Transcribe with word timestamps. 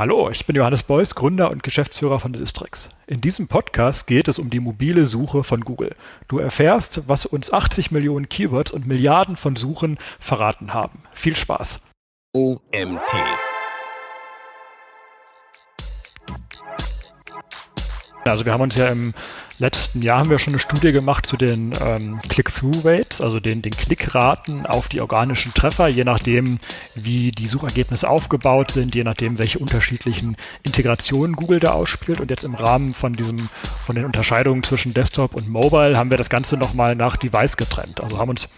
Hallo, 0.00 0.30
ich 0.30 0.46
bin 0.46 0.56
Johannes 0.56 0.82
Beuys, 0.82 1.14
Gründer 1.14 1.50
und 1.50 1.62
Geschäftsführer 1.62 2.20
von 2.20 2.32
Distrix. 2.32 2.88
In 3.06 3.20
diesem 3.20 3.48
Podcast 3.48 4.06
geht 4.06 4.28
es 4.28 4.38
um 4.38 4.48
die 4.48 4.58
mobile 4.58 5.04
Suche 5.04 5.44
von 5.44 5.60
Google. 5.60 5.94
Du 6.26 6.38
erfährst, 6.38 7.06
was 7.06 7.26
uns 7.26 7.52
80 7.52 7.90
Millionen 7.90 8.30
Keywords 8.30 8.72
und 8.72 8.86
Milliarden 8.86 9.36
von 9.36 9.56
Suchen 9.56 9.98
verraten 10.18 10.72
haben. 10.72 11.02
Viel 11.12 11.36
Spaß. 11.36 11.80
OMT. 12.32 13.12
Also 18.24 18.44
wir 18.44 18.52
haben 18.52 18.60
uns 18.60 18.76
ja 18.76 18.88
im 18.88 19.14
letzten 19.58 20.02
Jahr 20.02 20.18
haben 20.18 20.30
wir 20.30 20.38
schon 20.38 20.54
eine 20.54 20.58
Studie 20.58 20.92
gemacht 20.92 21.26
zu 21.26 21.36
den 21.36 21.72
ähm, 21.84 22.20
Click-Through-Rates, 22.28 23.20
also 23.20 23.40
den, 23.40 23.62
den 23.62 23.72
Klickraten 23.72 24.66
auf 24.66 24.88
die 24.88 25.00
organischen 25.00 25.54
Treffer, 25.54 25.88
je 25.88 26.04
nachdem, 26.04 26.58
wie 26.94 27.30
die 27.30 27.46
Suchergebnisse 27.46 28.08
aufgebaut 28.08 28.70
sind, 28.70 28.94
je 28.94 29.04
nachdem, 29.04 29.38
welche 29.38 29.58
unterschiedlichen 29.58 30.36
Integrationen 30.62 31.36
Google 31.36 31.60
da 31.60 31.72
ausspielt. 31.72 32.20
Und 32.20 32.30
jetzt 32.30 32.44
im 32.44 32.54
Rahmen 32.54 32.94
von 32.94 33.12
diesem, 33.12 33.36
von 33.84 33.94
den 33.94 34.04
Unterscheidungen 34.04 34.62
zwischen 34.62 34.94
Desktop 34.94 35.34
und 35.34 35.48
Mobile 35.48 35.96
haben 35.96 36.10
wir 36.10 36.18
das 36.18 36.30
Ganze 36.30 36.56
nochmal 36.56 36.96
nach 36.96 37.16
Device 37.16 37.56
getrennt. 37.56 38.02
Also 38.02 38.18
haben 38.18 38.30
uns 38.30 38.48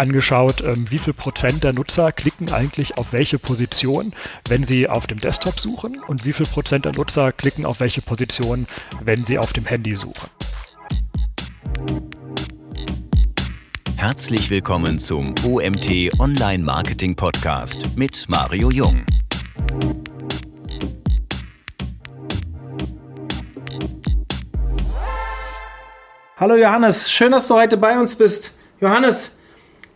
angeschaut, 0.00 0.62
ähm, 0.62 0.90
wie 0.90 0.98
viel 0.98 1.12
Prozent 1.12 1.62
der 1.62 1.74
Nutzer 1.74 2.10
klicken 2.10 2.50
eigentlich 2.52 2.96
auf 2.96 3.12
welche 3.12 3.38
Position, 3.38 4.14
wenn 4.48 4.64
sie 4.64 4.88
auf 4.88 5.06
dem 5.06 5.20
Desktop 5.20 5.60
suchen 5.60 6.00
und 6.08 6.24
wie 6.24 6.32
viel 6.32 6.46
Prozent 6.46 6.86
der 6.86 6.94
Nutzer 6.94 7.32
klicken 7.32 7.66
auf 7.66 7.80
welche 7.80 8.00
Position, 8.00 8.66
wenn 9.04 9.24
sie 9.24 9.38
auf 9.38 9.52
dem 9.52 9.66
Handy 9.66 9.94
suchen. 9.94 10.30
Herzlich 13.96 14.48
willkommen 14.48 14.98
zum 14.98 15.34
OMT 15.44 16.18
Online 16.18 16.64
Marketing 16.64 17.14
Podcast 17.14 17.96
mit 17.96 18.24
Mario 18.28 18.70
Jung. 18.70 19.04
Hallo 26.38 26.56
Johannes, 26.56 27.12
schön, 27.12 27.32
dass 27.32 27.46
du 27.48 27.54
heute 27.54 27.76
bei 27.76 27.98
uns 27.98 28.16
bist. 28.16 28.54
Johannes, 28.80 29.36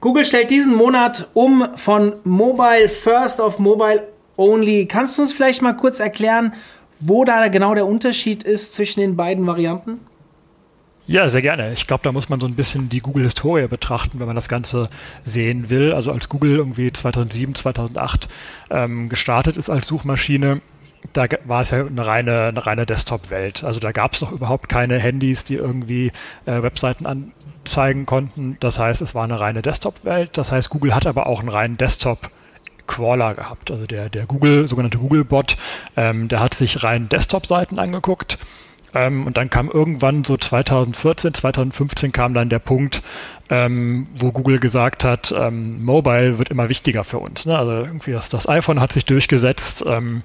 Google 0.05 0.27
stellt 0.27 0.51
diesen 0.51 0.75
Monat 0.75 1.29
um 1.33 1.67
von 1.77 2.17
Mobile 2.25 2.91
First 2.91 3.41
auf 3.41 3.59
Mobile 3.59 4.07
Only. 4.37 4.85
Kannst 4.85 5.17
du 5.17 5.23
uns 5.23 5.33
vielleicht 5.33 5.63
mal 5.63 5.73
kurz 5.73 5.99
erklären, 5.99 6.53
wo 7.01 7.25
da 7.25 7.49
genau 7.49 7.75
der 7.75 7.87
Unterschied 7.87 8.43
ist 8.43 8.75
zwischen 8.75 9.01
den 9.01 9.17
beiden 9.17 9.47
Varianten? 9.47 10.01
Ja, 11.07 11.31
sehr 11.31 11.41
gerne. 11.41 11.73
Ich 11.73 11.87
glaube, 11.87 12.03
da 12.03 12.13
muss 12.13 12.29
man 12.29 12.39
so 12.39 12.47
ein 12.47 12.55
bisschen 12.55 12.91
die 12.91 12.99
Google-Historie 12.99 13.67
betrachten, 13.67 14.21
wenn 14.21 14.27
man 14.27 14.37
das 14.37 14.51
Ganze 14.51 14.87
sehen 15.25 15.71
will. 15.71 15.95
Also 15.95 16.13
als 16.13 16.29
Google 16.29 16.55
irgendwie 16.57 16.93
2007, 16.93 17.55
2008 17.55 18.29
ähm, 18.69 19.09
gestartet 19.09 19.57
ist 19.57 19.71
als 19.71 19.87
Suchmaschine, 19.87 20.61
da 21.13 21.27
war 21.45 21.63
es 21.63 21.71
ja 21.71 21.85
eine 21.87 22.07
reine, 22.07 22.47
eine 22.47 22.67
reine 22.67 22.87
Desktop-Welt. 22.87 23.65
Also 23.65 23.81
da 23.81 23.93
gab 23.93 24.15
es 24.15 24.21
noch 24.21 24.33
überhaupt 24.33 24.69
keine 24.69 24.99
Handys, 24.99 25.45
die 25.45 25.55
irgendwie 25.55 26.13
äh, 26.47 26.63
Webseiten 26.63 27.07
anzeigen 27.07 28.07
konnten. 28.07 28.57
Das 28.61 28.79
heißt, 28.79 29.03
es 29.03 29.15
war 29.15 29.25
eine 29.25 29.39
reine 29.39 29.63
Desktop-Welt. 29.63 30.31
Das 30.39 30.51
heißt, 30.51 30.71
Google 30.71 30.95
hat 30.95 31.07
aber 31.07 31.27
auch 31.27 31.41
einen 31.41 31.49
reinen 31.49 31.77
Desktop- 31.77 32.31
Crawler 32.87 33.35
gehabt. 33.35 33.71
Also 33.71 33.87
der, 33.87 34.11
der 34.11 34.27
Google, 34.27 34.69
sogenannte 34.69 34.99
Google-Bot, 34.99 35.57
ähm, 35.97 36.29
der 36.29 36.41
hat 36.41 36.53
sich 36.53 36.85
rein 36.85 37.09
Desktop-Seiten 37.09 37.79
angeguckt 37.79 38.39
ähm, 38.95 39.27
und 39.27 39.37
dann 39.37 39.51
kam 39.51 39.71
irgendwann 39.71 40.25
so 40.25 40.37
2014, 40.37 41.35
2015 41.35 42.13
kam 42.13 42.35
dann 42.35 42.49
der 42.49 42.61
Punkt, 42.61 43.03
ähm, 43.51 44.07
wo 44.17 44.33
Google 44.33 44.59
gesagt 44.59 45.05
hat, 45.05 45.35
ähm, 45.37 45.85
Mobile 45.85 46.39
wird 46.39 46.49
immer 46.49 46.69
wichtiger 46.69 47.05
für 47.05 47.19
uns. 47.19 47.45
Ne? 47.45 47.59
Also 47.59 47.73
irgendwie 47.73 48.13
das, 48.13 48.29
das 48.29 48.49
iPhone 48.49 48.81
hat 48.81 48.93
sich 48.93 49.05
durchgesetzt. 49.05 49.85
Ähm, 49.87 50.23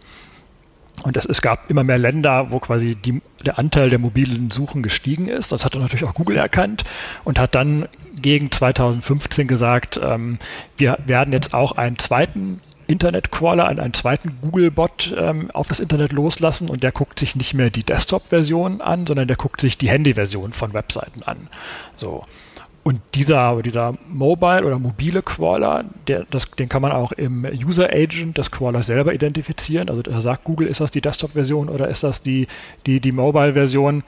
und 1.03 1.17
es, 1.17 1.25
es, 1.25 1.42
gab 1.42 1.69
immer 1.69 1.83
mehr 1.83 1.97
Länder, 1.97 2.52
wo 2.52 2.59
quasi 2.59 2.95
die, 2.95 3.22
der 3.45 3.59
Anteil 3.59 3.89
der 3.89 4.00
mobilen 4.00 4.52
Suchen 4.52 4.83
gestiegen 4.83 5.28
ist. 5.28 5.52
Das 5.52 5.66
hat 5.66 5.75
dann 5.75 5.81
natürlich 5.81 6.05
auch 6.05 6.14
Google 6.14 6.38
erkannt 6.38 6.83
und 7.23 7.39
hat 7.39 7.55
dann 7.55 7.88
gegen 8.16 8.52
2015 8.52 9.48
gesagt, 9.48 9.99
ähm, 10.04 10.39
wir 10.77 10.98
werden 11.05 11.33
jetzt 11.33 11.54
auch 11.54 11.73
einen 11.73 11.98
zweiten 11.99 12.59
Internet-Crawler, 12.88 13.67
einen, 13.67 13.80
einen 13.80 13.93
zweiten 13.93 14.38
Google-Bot 14.42 15.14
ähm, 15.17 15.52
auf 15.52 15.67
das 15.67 15.80
Internet 15.80 16.11
loslassen 16.11 16.70
und 16.70 16.83
der 16.83 16.92
guckt 16.92 17.20
sich 17.20 17.36
nicht 17.36 17.54
mehr 17.54 17.70
die 17.70 17.83
Desktop-Version 17.83 18.82
an, 18.82 19.05
sondern 19.05 19.27
der 19.27 19.38
guckt 19.38 19.61
sich 19.61 19.77
die 19.77 19.89
Handy-Version 19.89 20.54
von 20.54 20.73
Webseiten 20.73 21.23
an. 21.23 21.48
So. 21.95 22.23
Und 22.83 23.01
dieser, 23.13 23.61
dieser 23.61 23.95
Mobile 24.07 24.65
oder 24.65 24.79
mobile 24.79 25.21
Crawler, 25.21 25.85
der, 26.07 26.25
das, 26.29 26.49
den 26.51 26.69
kann 26.69 26.81
man 26.81 26.91
auch 26.91 27.11
im 27.11 27.45
User 27.45 27.89
Agent 27.91 28.37
des 28.37 28.51
Crawlers 28.51 28.87
selber 28.87 29.13
identifizieren. 29.13 29.89
Also 29.89 30.01
da 30.01 30.21
sagt 30.21 30.45
Google, 30.45 30.67
ist 30.67 30.79
das 30.79 30.91
die 30.91 31.01
Desktop-Version 31.01 31.69
oder 31.69 31.89
ist 31.89 32.03
das 32.03 32.21
die, 32.21 32.47
die, 32.85 32.99
die 32.99 33.11
Mobile-Version? 33.11 34.03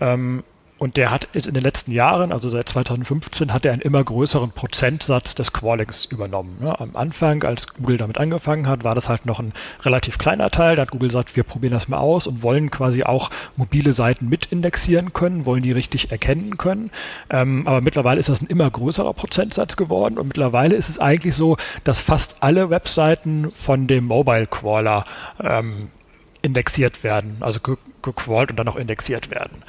Ähm, 0.00 0.42
und 0.76 0.96
der 0.96 1.12
hat 1.12 1.28
jetzt 1.32 1.46
in 1.46 1.54
den 1.54 1.62
letzten 1.62 1.92
Jahren, 1.92 2.32
also 2.32 2.48
seit 2.48 2.68
2015, 2.68 3.52
hat 3.52 3.64
er 3.64 3.72
einen 3.72 3.80
immer 3.80 4.02
größeren 4.02 4.50
Prozentsatz 4.50 5.36
des 5.36 5.52
Crawlings 5.52 6.04
übernommen. 6.04 6.58
Ja, 6.60 6.80
am 6.80 6.96
Anfang, 6.96 7.44
als 7.44 7.68
Google 7.74 7.96
damit 7.96 8.18
angefangen 8.18 8.66
hat, 8.66 8.82
war 8.82 8.96
das 8.96 9.08
halt 9.08 9.24
noch 9.24 9.38
ein 9.38 9.52
relativ 9.82 10.18
kleiner 10.18 10.50
Teil. 10.50 10.74
Da 10.74 10.82
hat 10.82 10.90
Google 10.90 11.08
gesagt, 11.08 11.36
wir 11.36 11.44
probieren 11.44 11.74
das 11.74 11.86
mal 11.86 11.98
aus 11.98 12.26
und 12.26 12.42
wollen 12.42 12.72
quasi 12.72 13.04
auch 13.04 13.30
mobile 13.54 13.92
Seiten 13.92 14.28
mitindexieren 14.28 15.12
können, 15.12 15.46
wollen 15.46 15.62
die 15.62 15.70
richtig 15.70 16.10
erkennen 16.10 16.58
können. 16.58 16.90
Ähm, 17.30 17.68
aber 17.68 17.80
mittlerweile 17.80 18.18
ist 18.18 18.28
das 18.28 18.42
ein 18.42 18.48
immer 18.48 18.68
größerer 18.68 19.14
Prozentsatz 19.14 19.76
geworden 19.76 20.18
und 20.18 20.26
mittlerweile 20.26 20.74
ist 20.74 20.88
es 20.88 20.98
eigentlich 20.98 21.36
so, 21.36 21.56
dass 21.84 22.00
fast 22.00 22.42
alle 22.42 22.70
Webseiten 22.70 23.52
von 23.52 23.86
dem 23.86 24.06
Mobile 24.06 24.48
Crawler 24.48 25.04
ähm, 25.40 25.88
indexiert 26.42 27.04
werden, 27.04 27.36
also 27.40 27.60
gecrawlt 28.02 28.50
und 28.50 28.56
dann 28.56 28.68
auch 28.68 28.76
indexiert 28.76 29.30
werden. 29.30 29.62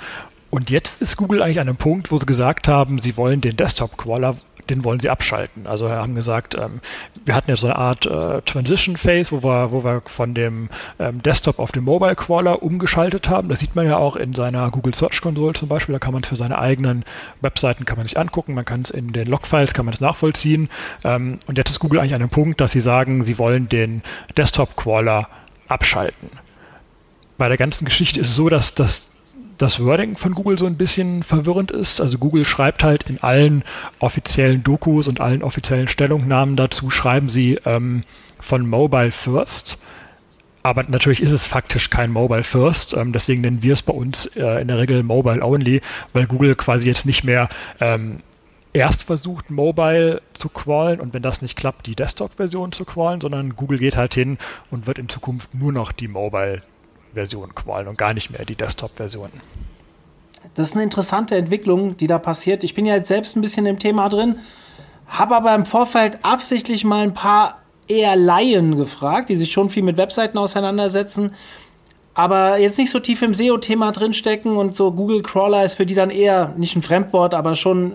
Und 0.56 0.70
jetzt 0.70 1.02
ist 1.02 1.18
Google 1.18 1.44
eigentlich 1.44 1.60
an 1.60 1.68
einem 1.68 1.76
Punkt, 1.76 2.14
wo 2.14 2.18
sie 2.18 2.26
gesagt 2.26 2.70
haben, 2.70 2.98
sie 2.98 3.18
wollen 3.18 3.42
den 3.42 3.58
Desktop-Crawler 3.58 4.38
den 4.70 4.84
wollen 4.84 5.00
sie 5.00 5.10
abschalten. 5.10 5.68
Also 5.68 5.92
haben 5.92 6.16
gesagt, 6.16 6.56
ähm, 6.56 6.80
wir 7.24 7.36
hatten 7.36 7.52
jetzt 7.52 7.60
so 7.60 7.68
eine 7.68 7.76
Art 7.76 8.08
äh, 8.08 8.42
Transition 8.42 8.98
Phase, 8.98 9.32
wo 9.32 9.44
wir, 9.44 9.72
wo 9.72 9.84
wir 9.84 10.02
von 10.06 10.34
dem 10.34 10.70
ähm, 10.98 11.22
Desktop 11.22 11.60
auf 11.60 11.72
den 11.72 11.84
Mobile 11.84 12.16
Crawler 12.16 12.64
umgeschaltet 12.64 13.30
haben. 13.30 13.50
Das 13.50 13.60
sieht 13.60 13.76
man 13.76 13.86
ja 13.86 13.98
auch 13.98 14.16
in 14.16 14.34
seiner 14.34 14.72
Google 14.72 14.96
Search 14.96 15.22
Console 15.22 15.54
zum 15.54 15.70
Beispiel. 15.70 15.94
Da 15.94 16.00
kann 16.00 16.14
man 16.14 16.24
es 16.24 16.30
für 16.30 16.36
seine 16.36 16.58
eigenen 16.58 17.04
Webseiten 17.42 17.86
kann 17.86 17.98
man 17.98 18.08
sich 18.08 18.18
angucken. 18.18 18.56
Man 18.56 18.66
kann 18.66 18.82
es 18.82 18.90
in 18.90 19.14
den 19.14 19.28
Logfiles 19.28 19.76
kann 19.76 19.86
man 19.86 19.94
es 19.94 20.02
nachvollziehen. 20.02 20.70
Ähm, 21.04 21.38
und 21.46 21.60
jetzt 21.60 21.70
ist 21.70 21.80
Google 21.80 22.00
eigentlich 22.00 22.16
an 22.16 22.22
einem 22.22 22.30
Punkt, 22.30 22.60
dass 22.60 22.72
sie 22.72 22.80
sagen, 22.80 23.24
sie 23.24 23.38
wollen 23.38 23.70
den 23.70 24.02
Desktop 24.36 24.76
Crawler 24.76 25.28
abschalten. 25.68 26.30
Bei 27.38 27.50
der 27.50 27.58
ganzen 27.58 27.86
Geschichte 27.86 28.20
ist 28.20 28.30
es 28.30 28.36
so, 28.36 28.50
dass 28.50 28.74
das 28.74 29.10
das 29.58 29.84
Wording 29.84 30.18
von 30.18 30.34
Google 30.34 30.58
so 30.60 30.66
ein 30.66 30.78
bisschen 30.78 31.24
verwirrend 31.24 31.72
ist. 31.72 32.02
Also 32.02 32.18
Google 32.18 32.46
schreibt 32.46 32.84
halt 32.84 33.04
in 33.10 33.22
allen 33.22 33.64
offiziellen 34.00 34.64
Dokus 34.64 35.08
und 35.08 35.22
allen 35.22 35.44
offiziellen 35.44 35.88
Stellungnahmen 35.88 36.56
dazu, 36.56 36.90
schreiben 36.90 37.30
sie 37.30 37.60
ähm, 37.66 38.04
von 38.40 38.68
Mobile 38.68 39.12
First. 39.12 39.78
Aber 40.64 40.84
natürlich 40.84 41.22
ist 41.22 41.32
es 41.32 41.46
faktisch 41.46 41.90
kein 41.90 42.12
Mobile 42.12 42.44
First. 42.44 42.96
Ähm, 42.96 43.14
deswegen 43.14 43.42
nennen 43.42 43.62
wir 43.62 43.74
es 43.74 43.84
bei 43.84 43.94
uns 43.94 44.26
äh, 44.36 44.62
in 44.62 44.68
der 44.68 44.80
Regel 44.80 45.04
Mobile 45.04 45.44
Only, 45.44 45.82
weil 46.14 46.26
Google 46.26 46.56
quasi 46.56 46.88
jetzt 46.88 47.06
nicht 47.06 47.24
mehr 47.24 47.50
ähm, 47.80 48.22
erst 48.74 49.04
versucht, 49.04 49.52
Mobile 49.52 50.22
zu 50.34 50.50
crawlen 50.50 51.00
und 51.00 51.14
wenn 51.14 51.22
das 51.22 51.42
nicht 51.42 51.56
klappt, 51.56 51.86
die 51.88 51.96
Desktop-Version 51.96 52.74
zu 52.74 52.84
crawlen, 52.84 53.22
sondern 53.22 53.56
Google 53.56 53.78
geht 53.78 53.96
halt 53.96 54.14
hin 54.14 54.38
und 54.70 54.86
wird 54.86 55.00
in 55.00 55.08
Zukunft 55.08 55.54
nur 55.54 55.72
noch 55.72 55.92
die 55.94 56.10
Mobile 56.10 56.62
Version 57.16 57.56
qualen 57.56 57.88
und 57.88 57.98
gar 57.98 58.14
nicht 58.14 58.30
mehr 58.30 58.46
die 58.46 58.56
Desktop-Version. 58.56 59.32
Das 60.54 60.70
ist 60.70 60.74
eine 60.76 60.84
interessante 60.84 61.36
Entwicklung, 61.36 61.98
die 61.98 62.08
da 62.08 62.20
passiert. 62.20 62.64
Ich 62.64 62.76
bin 62.76 62.86
ja 62.86 62.96
jetzt 62.96 63.08
selbst 63.08 63.36
ein 63.36 63.42
bisschen 63.42 63.66
im 63.66 63.80
Thema 63.80 64.08
drin, 64.10 64.38
habe 65.08 65.36
aber 65.36 65.56
im 65.56 65.66
Vorfeld 65.66 66.24
absichtlich 66.24 66.86
mal 66.86 67.04
ein 67.04 67.14
paar 67.14 67.62
eher 67.88 68.16
Laien 68.16 68.78
gefragt, 68.78 69.30
die 69.30 69.36
sich 69.36 69.52
schon 69.52 69.70
viel 69.70 69.84
mit 69.84 69.98
Webseiten 69.98 70.38
auseinandersetzen, 70.38 71.32
aber 72.16 72.58
jetzt 72.60 72.78
nicht 72.78 72.92
so 72.92 73.00
tief 73.00 73.22
im 73.22 73.34
SEO-Thema 73.34 73.92
drinstecken 73.92 74.56
und 74.56 74.76
so 74.76 74.92
Google 74.94 75.22
Crawler 75.22 75.66
ist 75.66 75.76
für 75.76 75.86
die 75.86 75.96
dann 75.96 76.10
eher 76.10 76.54
nicht 76.58 76.76
ein 76.76 76.82
Fremdwort, 76.82 77.34
aber 77.34 77.58
schon 77.58 77.94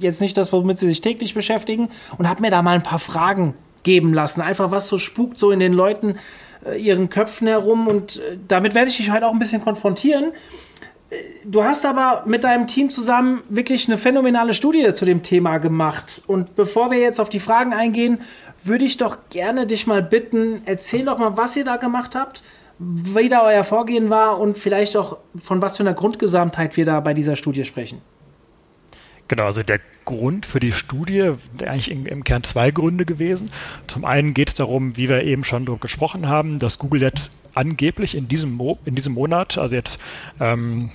jetzt 0.00 0.20
nicht 0.20 0.36
das, 0.36 0.52
womit 0.52 0.78
sie 0.78 0.88
sich 0.88 1.00
täglich 1.00 1.34
beschäftigen 1.34 1.88
und 2.18 2.28
habe 2.28 2.40
mir 2.40 2.50
da 2.50 2.62
mal 2.62 2.74
ein 2.74 2.82
paar 2.82 2.98
Fragen 2.98 3.54
geben 3.84 4.12
lassen. 4.12 4.40
Einfach 4.40 4.72
was 4.72 4.88
so 4.88 4.98
spukt 4.98 5.38
so 5.38 5.52
in 5.52 5.60
den 5.60 5.72
Leuten 5.72 6.16
ihren 6.76 7.08
Köpfen 7.08 7.46
herum 7.46 7.86
und 7.86 8.18
äh, 8.18 8.38
damit 8.46 8.74
werde 8.74 8.90
ich 8.90 8.96
dich 8.96 9.10
heute 9.10 9.26
auch 9.26 9.32
ein 9.32 9.38
bisschen 9.38 9.62
konfrontieren. 9.62 10.32
Äh, 11.10 11.16
du 11.44 11.64
hast 11.64 11.86
aber 11.86 12.24
mit 12.26 12.44
deinem 12.44 12.66
Team 12.66 12.90
zusammen 12.90 13.42
wirklich 13.48 13.88
eine 13.88 13.98
phänomenale 13.98 14.54
Studie 14.54 14.92
zu 14.92 15.04
dem 15.04 15.22
Thema 15.22 15.58
gemacht. 15.58 16.22
Und 16.26 16.56
bevor 16.56 16.90
wir 16.90 16.98
jetzt 16.98 17.20
auf 17.20 17.28
die 17.28 17.40
Fragen 17.40 17.72
eingehen, 17.72 18.18
würde 18.62 18.84
ich 18.84 18.96
doch 18.96 19.18
gerne 19.30 19.66
dich 19.66 19.86
mal 19.86 20.02
bitten, 20.02 20.62
erzähl 20.66 21.04
doch 21.04 21.18
mal, 21.18 21.36
was 21.36 21.56
ihr 21.56 21.64
da 21.64 21.76
gemacht 21.76 22.14
habt, 22.14 22.42
wie 22.78 23.28
da 23.28 23.44
euer 23.44 23.64
Vorgehen 23.64 24.10
war 24.10 24.40
und 24.40 24.56
vielleicht 24.56 24.96
auch 24.96 25.18
von 25.40 25.60
was 25.60 25.76
für 25.76 25.82
einer 25.82 25.94
Grundgesamtheit 25.94 26.76
wir 26.76 26.86
da 26.86 27.00
bei 27.00 27.14
dieser 27.14 27.36
Studie 27.36 27.64
sprechen. 27.64 28.00
Genau, 29.30 29.44
also 29.44 29.62
der 29.62 29.78
Grund 30.06 30.44
für 30.44 30.58
die 30.58 30.72
Studie, 30.72 31.34
eigentlich 31.60 31.92
im, 31.92 32.24
Kern 32.24 32.42
zwei 32.42 32.72
Gründe 32.72 33.04
gewesen. 33.04 33.48
Zum 33.86 34.04
einen 34.04 34.34
geht 34.34 34.48
es 34.48 34.54
darum, 34.56 34.96
wie 34.96 35.08
wir 35.08 35.22
eben 35.22 35.44
schon 35.44 35.66
darüber 35.66 35.82
gesprochen 35.82 36.26
haben, 36.26 36.58
dass 36.58 36.80
Google 36.80 37.00
jetzt 37.00 37.30
angeblich 37.54 38.16
in 38.16 38.26
diesem, 38.26 38.50
Mo 38.50 38.80
in 38.84 38.96
diesem 38.96 39.14
Monat, 39.14 39.56
also 39.56 39.76
jetzt 39.76 40.00
ähm, 40.40 40.90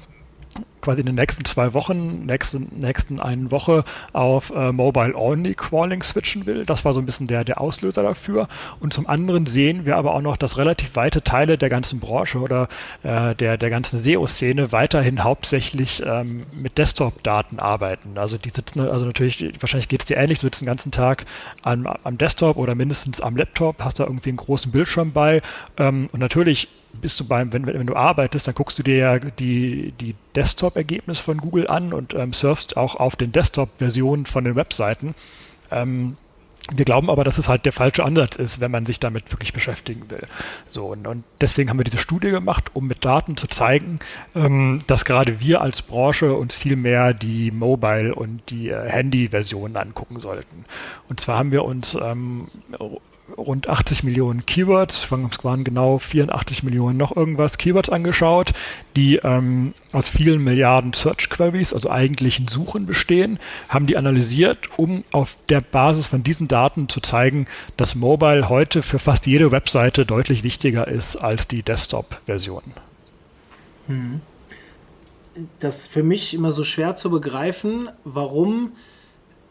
quasi 0.86 1.00
in 1.00 1.08
den 1.08 1.16
nächsten 1.16 1.44
zwei 1.46 1.74
Wochen, 1.74 2.26
nächsten, 2.26 2.70
nächsten 2.80 3.20
einen 3.20 3.50
Woche 3.50 3.84
auf 4.14 4.52
äh, 4.52 4.72
Mobile-Only 4.72 5.56
Crawling 5.56 6.04
switchen 6.04 6.46
will. 6.46 6.64
Das 6.64 6.86
war 6.86 6.94
so 6.94 7.00
ein 7.00 7.08
bisschen 7.08 7.26
der, 7.26 7.44
der 7.44 7.60
Auslöser 7.60 8.04
dafür. 8.04 8.48
Und 8.80 8.94
zum 8.94 9.08
anderen 9.08 9.48
sehen 9.48 9.86
wir 9.86 9.98
aber 9.98 10.14
auch 10.14 10.22
noch, 10.22 10.38
dass 10.38 10.58
relativ 10.58 10.96
weite 10.96 11.24
Teile 11.24 11.58
der 11.58 11.70
ganzen 11.70 12.00
Branche 12.00 12.38
oder 12.38 12.68
äh, 13.02 13.34
der, 13.34 13.58
der 13.58 13.70
ganzen 13.72 13.98
SEO-Szene 13.98 14.72
weiterhin 14.72 15.24
hauptsächlich 15.24 16.04
ähm, 16.06 16.44
mit 16.54 16.78
Desktop-Daten 16.78 17.58
arbeiten. 17.58 18.18
Also 18.20 18.38
die 18.38 18.50
sitzen, 18.50 18.82
also 18.82 19.06
natürlich, 19.06 19.54
wahrscheinlich 19.60 19.88
geht 19.88 20.02
es 20.02 20.06
dir 20.06 20.18
ähnlich, 20.18 20.40
du 20.40 20.46
sitzt 20.46 20.62
den 20.62 20.68
ganzen 20.68 20.92
Tag 20.92 21.26
am, 21.64 21.88
am 21.88 22.18
Desktop 22.20 22.58
oder 22.58 22.76
mindestens 22.76 23.22
am 23.22 23.36
Laptop, 23.36 23.84
hast 23.84 24.00
da 24.00 24.04
irgendwie 24.04 24.30
einen 24.30 24.38
großen 24.38 24.72
Bildschirm 24.72 25.14
bei 25.14 25.42
ähm, 25.78 26.08
und 26.12 26.20
natürlich 26.20 26.70
bist 27.02 27.20
du 27.20 27.26
beim, 27.26 27.54
wenn, 27.54 27.66
wenn 27.66 27.88
du 27.88 27.96
arbeitest, 27.96 28.48
dann 28.48 28.56
guckst 28.56 28.78
du 28.80 28.84
dir 28.84 28.98
ja 28.98 29.20
die, 29.20 29.94
die 30.00 30.16
Desktop-Ergebnisse 30.36 31.22
von 31.22 31.38
Google 31.38 31.68
an 31.68 31.94
und 31.94 32.14
ähm, 32.14 32.34
surfst 32.34 32.78
auch 32.78 32.96
auf 32.96 33.16
den 33.16 33.32
Desktop-Versionen 33.32 34.26
von 34.26 34.44
den 34.44 34.56
Webseiten. 34.56 35.16
Ähm, 35.72 36.18
wir 36.74 36.86
glauben 36.86 37.12
aber, 37.12 37.24
dass 37.24 37.38
es 37.38 37.48
halt 37.48 37.66
der 37.66 37.74
falsche 37.74 38.04
Ansatz 38.04 38.38
ist, 38.38 38.60
wenn 38.60 38.72
man 38.72 38.88
sich 38.88 39.00
damit 39.00 39.32
wirklich 39.32 39.54
beschäftigen 39.54 40.10
will. 40.10 40.26
So, 40.68 40.88
und, 40.88 41.06
und 41.06 41.24
deswegen 41.40 41.70
haben 41.70 41.78
wir 41.78 41.84
diese 41.84 42.00
Studie 42.00 42.32
gemacht, 42.32 42.72
um 42.74 42.88
mit 42.88 43.06
Daten 43.06 43.38
zu 43.38 43.48
zeigen, 43.48 44.00
ähm, 44.36 44.82
dass 44.88 45.06
gerade 45.06 45.40
wir 45.40 45.62
als 45.62 45.84
Branche 45.84 46.34
uns 46.34 46.56
viel 46.56 46.76
mehr 46.76 47.14
die 47.14 47.52
Mobile- 47.52 48.16
und 48.16 48.50
die 48.50 48.70
äh, 48.70 48.90
Handy-Versionen 48.90 49.78
angucken 49.78 50.20
sollten. 50.20 50.66
Und 51.08 51.20
zwar 51.20 51.38
haben 51.38 51.52
wir 51.52 51.66
uns 51.66 51.96
ähm, 52.02 52.46
rund 53.38 53.70
80 53.70 54.04
Millionen 54.04 54.46
Keywords, 54.46 55.12
waren 55.12 55.64
genau 55.64 55.98
84 55.98 56.64
Millionen 56.64 56.98
noch 56.98 57.16
irgendwas 57.16 57.58
Keywords 57.58 57.90
angeschaut, 57.90 58.54
die 58.96 59.18
ähm, 59.18 59.74
aus 59.92 60.10
vielen 60.10 60.44
Milliarden 60.44 60.94
Search 60.94 61.30
Queries, 61.30 61.74
also 61.74 61.90
eigentlichen 61.90 62.48
Suchen 62.48 62.86
bestehen, 62.86 63.40
haben 63.70 63.88
die 63.88 63.98
analysiert, 63.98 64.70
um 64.78 65.04
auf 65.12 65.38
der 65.50 65.62
Basis 65.62 66.06
von 66.08 66.24
diesen 66.24 66.48
Daten 66.48 66.90
zu 66.90 67.02
zeigen, 67.02 67.48
dass 67.78 67.96
Mobile 67.96 68.50
heute 68.50 68.84
für 68.84 69.00
fast 69.00 69.26
jede 69.26 69.52
Webseite 69.52 70.06
deutlich 70.06 70.44
wichtiger 70.44 70.88
ist 70.88 71.16
als 71.16 71.48
die 71.48 71.64
Desktop-Version. 71.64 72.64
Hm. 73.88 74.22
Das 75.60 75.80
ist 75.80 75.88
für 75.92 76.04
mich 76.04 76.34
immer 76.34 76.52
so 76.52 76.64
schwer 76.64 76.96
zu 76.96 77.10
begreifen, 77.10 77.90
warum 78.06 78.72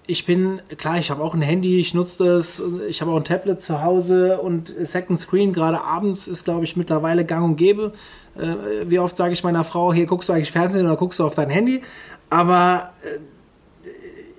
ich 0.07 0.27
bin, 0.27 0.61
klar, 0.77 0.99
ich 0.99 1.11
habe 1.11 1.23
auch 1.23 1.35
ein 1.35 1.41
Handy, 1.41 1.81
ich 1.81 1.95
nutze 1.95 2.25
das, 2.25 2.63
ich 2.89 3.01
habe 3.01 3.13
auch 3.13 3.17
ein 3.17 3.25
Tablet 3.25 3.63
zu 3.63 3.83
Hause 3.83 4.39
und 4.39 4.69
Second 4.69 5.19
Screen, 5.19 5.53
gerade 5.53 5.81
abends, 5.81 6.29
ist, 6.29 6.45
glaube 6.45 6.65
ich, 6.65 6.77
mittlerweile 6.77 7.25
gang 7.25 7.45
und 7.45 7.57
gäbe. 7.57 7.93
Äh, 8.37 8.85
wie 8.87 8.99
oft 8.99 9.17
sage 9.17 9.33
ich 9.33 9.43
meiner 9.43 9.65
Frau, 9.65 9.95
hier 9.95 10.05
guckst 10.07 10.29
du 10.29 10.35
eigentlich 10.35 10.53
Fernsehen 10.53 10.85
oder 10.85 10.97
guckst 10.97 11.21
du 11.21 11.25
auf 11.25 11.35
dein 11.35 11.49
Handy? 11.49 11.83
Aber 12.29 12.93
äh, 13.03 13.19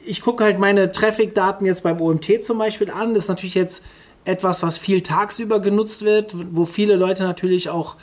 ich 0.06 0.22
gucke 0.22 0.44
halt 0.44 0.60
meine 0.60 0.92
Traffic-Daten 0.92 1.66
jetzt 1.66 1.82
beim 1.82 2.00
OMT 2.00 2.44
zum 2.44 2.60
Beispiel 2.60 2.92
an. 2.92 3.16
Das 3.16 3.24
ist 3.24 3.30
natürlich 3.30 3.56
jetzt 3.56 3.84
etwas, 4.24 4.62
was 4.62 4.78
viel 4.78 5.02
tagsüber 5.02 5.60
genutzt 5.60 6.06
wird, 6.06 6.36
wo 6.52 6.66
viele 6.66 6.96
Leute 6.96 7.24
natürlich 7.24 7.70
auch 7.70 7.96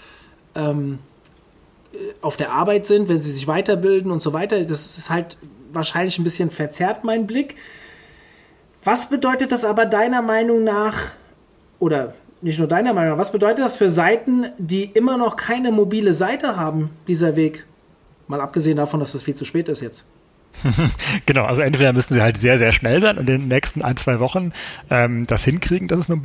ähm, 0.56 0.99
auf 2.20 2.37
der 2.37 2.53
Arbeit 2.53 2.87
sind, 2.87 3.08
wenn 3.08 3.20
sie 3.20 3.31
sich 3.31 3.47
weiterbilden 3.47 4.11
und 4.11 4.20
so 4.20 4.32
weiter. 4.32 4.65
Das 4.65 4.99
ist 4.99 5.11
halt 5.11 5.37
wahrscheinlich 5.75 6.19
ein 6.19 6.25
bisschen 6.25 6.51
verzerrt, 6.51 7.05
mein 7.05 7.27
Blick. 7.27 7.57
Was 8.85 9.09
bedeutet 9.09 9.53
das 9.53 9.65
aber 9.65 9.87
deiner 9.87 10.23
Meinung 10.23 10.65
nach, 10.65 11.13
oder 11.79 12.15
nicht 12.41 12.59
nur 12.59 12.69
deiner 12.69 12.93
Meinung 12.93 13.13
nach, 13.13 13.19
was 13.19 13.33
bedeutet 13.33 13.65
das 13.65 13.77
für 13.77 13.89
Seiten, 13.89 14.47
die 14.59 14.85
immer 14.85 15.17
noch 15.17 15.37
keine 15.37 15.71
mobile 15.71 16.13
Seite 16.13 16.57
haben, 16.57 16.91
dieser 17.07 17.37
Weg? 17.37 17.65
Mal 18.27 18.41
abgesehen 18.41 18.77
davon, 18.77 19.01
dass 19.01 19.13
das 19.13 19.23
viel 19.23 19.35
zu 19.35 19.45
spät 19.45 19.69
ist 19.69 19.81
jetzt. 19.81 20.05
genau, 21.27 21.45
also 21.45 21.63
entweder 21.63 21.93
müssen 21.93 22.15
sie 22.15 22.23
halt 22.23 22.37
sehr, 22.37 22.59
sehr 22.59 22.73
schnell 22.73 23.01
sein 23.01 23.19
und 23.19 23.29
in 23.29 23.41
den 23.41 23.49
nächsten 23.49 23.83
ein, 23.83 23.97
zwei 23.97 24.21
Wochen 24.21 24.53
ähm, 24.91 25.27
das 25.27 25.45
hinkriegen, 25.45 25.89
dass 25.89 26.01
es, 26.01 26.11
eine, 26.11 26.23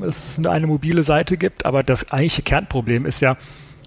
dass 0.00 0.38
es 0.38 0.44
eine 0.44 0.66
mobile 0.66 1.02
Seite 1.02 1.36
gibt. 1.36 1.66
Aber 1.66 1.82
das 1.82 2.10
eigentliche 2.10 2.42
Kernproblem 2.42 3.06
ist 3.06 3.20
ja, 3.20 3.36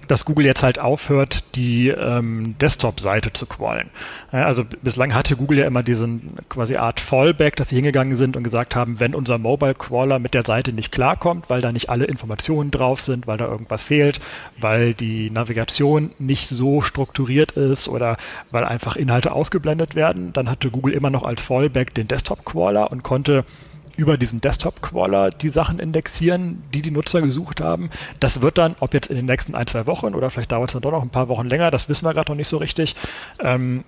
dass 0.08 0.26
Google 0.26 0.46
jetzt 0.46 0.64
halt 0.64 0.80
aufhört, 0.80 1.44
die 1.56 1.90
ähm, 1.90 2.56
Desktop-Seite 2.60 3.34
zu 3.34 3.46
crawlen. 3.46 3.90
Also 4.32 4.64
bislang 4.82 5.14
hatte 5.14 5.36
Google 5.36 5.60
ja 5.60 5.66
immer 5.66 5.84
diesen 5.84 6.38
quasi 6.50 6.76
Art 6.76 7.00
Fallback, 7.00 7.56
dass 7.56 7.70
sie 7.70 7.76
hingegangen 7.76 8.16
sind 8.16 8.36
und 8.36 8.44
gesagt 8.44 8.76
haben, 8.76 9.00
wenn 9.00 9.16
unser 9.16 9.38
Mobile-Crawler 9.38 10.20
mit 10.20 10.34
der 10.34 10.46
Seite 10.46 10.74
nicht 10.74 10.92
klarkommt, 10.92 11.50
weil 11.50 11.62
da 11.62 11.72
nicht 11.72 11.90
alle 11.90 12.06
Informationen 12.06 12.72
drauf 12.72 13.02
sind, 13.02 13.28
weil 13.28 13.38
da 13.38 13.46
irgendwas 13.46 13.84
fehlt, 13.84 14.20
weil 14.60 14.94
die 14.94 15.30
Navigation 15.30 16.12
nicht 16.20 16.50
so 16.50 16.82
strukturiert 16.82 17.52
ist 17.52 17.88
oder 17.88 18.18
weil 18.52 18.66
einfach 18.66 18.96
Inhalte 18.96 19.32
ausgeblendet 19.32 19.96
werden, 19.96 20.34
dann 20.34 20.50
hatte 20.50 20.72
Google 20.72 20.94
immer 20.94 21.10
noch 21.10 21.24
als 21.24 21.42
Fallback 21.42 21.94
den 21.94 22.08
Desktop-Crawler 22.08 22.92
und 22.92 23.04
konnte 23.04 23.46
über 23.96 24.18
diesen 24.18 24.42
Desktop-Crawler 24.42 25.30
die 25.30 25.50
Sachen 25.50 25.80
indexieren, 25.80 26.64
die 26.74 26.82
die 26.82 26.92
Nutzer 26.92 27.22
gesucht 27.22 27.62
haben. 27.62 27.90
Das 28.20 28.42
wird 28.42 28.58
dann, 28.58 28.76
ob 28.80 28.94
jetzt 28.94 29.10
in 29.10 29.16
den 29.16 29.26
nächsten 29.26 29.56
ein, 29.56 29.68
zwei 29.68 29.86
Wochen 29.86 30.16
oder 30.16 30.30
vielleicht 30.30 30.52
dauert 30.52 30.70
es 30.70 30.74
dann 30.74 30.82
doch 30.82 30.92
noch 30.92 31.04
ein 31.04 31.10
paar 31.10 31.28
Wochen 31.28 31.48
länger, 31.48 31.72
das 31.72 31.90
wissen 31.90 32.06
wir 32.06 32.14
gerade 32.14 32.32
noch 32.32 32.38
nicht 32.38 32.48
so 32.48 32.58
richtig. 32.58 32.96
Ähm, 33.40 33.84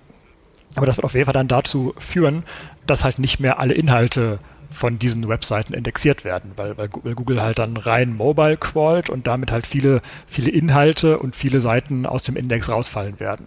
aber 0.76 0.86
das 0.86 0.96
wird 0.96 1.04
auf 1.04 1.14
jeden 1.14 1.24
Fall 1.24 1.34
dann 1.34 1.48
dazu 1.48 1.94
führen, 1.98 2.44
dass 2.86 3.02
halt 3.02 3.18
nicht 3.18 3.40
mehr 3.40 3.58
alle 3.58 3.74
Inhalte 3.74 4.38
von 4.70 4.98
diesen 4.98 5.28
Webseiten 5.28 5.72
indexiert 5.72 6.24
werden, 6.24 6.52
weil, 6.56 6.76
weil 6.76 6.88
Google 6.88 7.42
halt 7.42 7.58
dann 7.58 7.76
rein 7.76 8.14
mobile 8.14 8.56
crawlt 8.56 9.08
und 9.08 9.26
damit 9.26 9.50
halt 9.50 9.66
viele, 9.66 10.02
viele 10.26 10.50
Inhalte 10.50 11.18
und 11.18 11.34
viele 11.34 11.60
Seiten 11.60 12.04
aus 12.04 12.24
dem 12.24 12.36
Index 12.36 12.68
rausfallen 12.68 13.18
werden. 13.18 13.46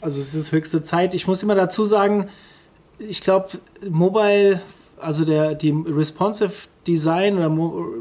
Also 0.00 0.20
es 0.20 0.34
ist 0.34 0.50
höchste 0.50 0.82
Zeit. 0.82 1.14
Ich 1.14 1.26
muss 1.26 1.42
immer 1.42 1.54
dazu 1.54 1.84
sagen, 1.84 2.28
ich 2.98 3.20
glaube, 3.20 3.50
Mobile 3.88 4.60
also 5.02 5.24
der, 5.24 5.54
die 5.54 5.70
Responsive 5.70 6.52
Design 6.86 7.38
oder 7.38 7.50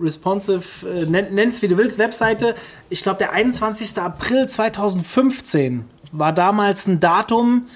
Responsive, 0.02 0.88
äh, 0.88 1.06
nenn's 1.06 1.62
wie 1.62 1.68
du 1.68 1.78
willst, 1.78 2.00
Webseite, 2.00 2.56
ich 2.90 3.04
glaube 3.04 3.20
der 3.20 3.32
21. 3.32 3.98
April 3.98 4.48
2015 4.48 5.86
war 6.12 6.34
damals 6.34 6.88
ein 6.88 7.00
Datum, 7.00 7.68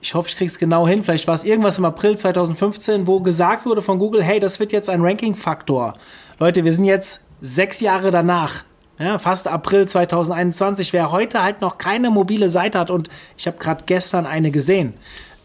ich 0.00 0.14
hoffe, 0.14 0.28
ich 0.28 0.36
kriege 0.36 0.50
es 0.50 0.58
genau 0.58 0.86
hin, 0.86 1.02
vielleicht 1.02 1.26
war 1.26 1.34
es 1.34 1.44
irgendwas 1.44 1.78
im 1.78 1.84
April 1.84 2.16
2015, 2.16 3.06
wo 3.06 3.20
gesagt 3.20 3.66
wurde 3.66 3.82
von 3.82 3.98
Google, 3.98 4.22
hey, 4.22 4.40
das 4.40 4.58
wird 4.58 4.72
jetzt 4.72 4.90
ein 4.90 5.02
Ranking-Faktor. 5.02 5.94
Leute, 6.38 6.64
wir 6.64 6.72
sind 6.72 6.84
jetzt 6.84 7.24
sechs 7.40 7.80
Jahre 7.80 8.10
danach. 8.10 8.64
Ja, 8.98 9.18
fast 9.18 9.48
April 9.48 9.88
2021, 9.88 10.92
wer 10.92 11.10
heute 11.10 11.42
halt 11.42 11.60
noch 11.60 11.78
keine 11.78 12.10
mobile 12.10 12.50
Seite 12.50 12.78
hat 12.78 12.90
und 12.90 13.08
ich 13.36 13.46
habe 13.46 13.58
gerade 13.58 13.84
gestern 13.86 14.26
eine 14.26 14.50
gesehen. 14.50 14.94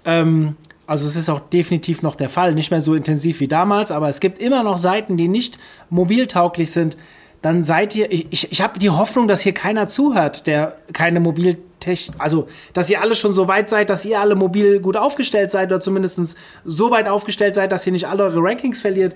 Ähm, 0.05 0.55
also 0.87 1.05
es 1.05 1.17
ist 1.17 1.29
auch 1.29 1.41
definitiv 1.41 2.01
noch 2.01 2.15
der 2.15 2.29
Fall, 2.29 2.53
nicht 2.53 2.71
mehr 2.71 2.81
so 2.81 2.95
intensiv 2.95 3.41
wie 3.41 3.49
damals, 3.49 3.91
aber 3.91 4.07
es 4.07 4.21
gibt 4.21 4.39
immer 4.39 4.63
noch 4.63 4.77
Seiten, 4.77 5.17
die 5.17 5.27
nicht 5.27 5.59
mobiltauglich 5.89 6.71
sind. 6.71 6.97
Dann 7.41 7.63
seid 7.63 7.93
ihr, 7.93 8.11
ich, 8.11 8.51
ich, 8.51 8.61
habe 8.61 8.79
die 8.79 8.89
Hoffnung, 8.89 9.27
dass 9.27 9.41
hier 9.41 9.53
keiner 9.53 9.87
zuhört, 9.89 10.47
der 10.47 10.77
keine 10.93 11.19
Mobiltechnik, 11.19 12.19
also 12.19 12.47
dass 12.73 12.89
ihr 12.89 13.01
alle 13.01 13.15
schon 13.15 13.33
so 13.33 13.47
weit 13.47 13.69
seid, 13.69 13.89
dass 13.89 14.05
ihr 14.05 14.19
alle 14.19 14.35
mobil 14.35 14.79
gut 14.79 14.97
aufgestellt 14.97 15.51
seid 15.51 15.69
oder 15.69 15.81
zumindest 15.81 16.37
so 16.65 16.89
weit 16.89 17.07
aufgestellt 17.07 17.53
seid, 17.53 17.71
dass 17.71 17.85
ihr 17.85 17.91
nicht 17.91 18.07
alle 18.07 18.23
eure 18.23 18.41
Rankings 18.41 18.81
verliert. 18.81 19.13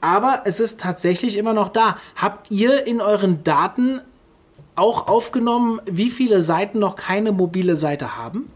Aber 0.00 0.42
es 0.44 0.58
ist 0.58 0.80
tatsächlich 0.80 1.36
immer 1.38 1.54
noch 1.54 1.68
da. 1.68 1.96
Habt 2.16 2.50
ihr 2.50 2.86
in 2.86 3.00
euren 3.00 3.44
Daten 3.44 4.00
auch 4.74 5.06
aufgenommen, 5.06 5.80
wie 5.86 6.10
viele 6.10 6.42
Seiten 6.42 6.80
noch 6.80 6.96
keine 6.96 7.30
mobile 7.30 7.76
Seite 7.76 8.16
haben? 8.16 8.50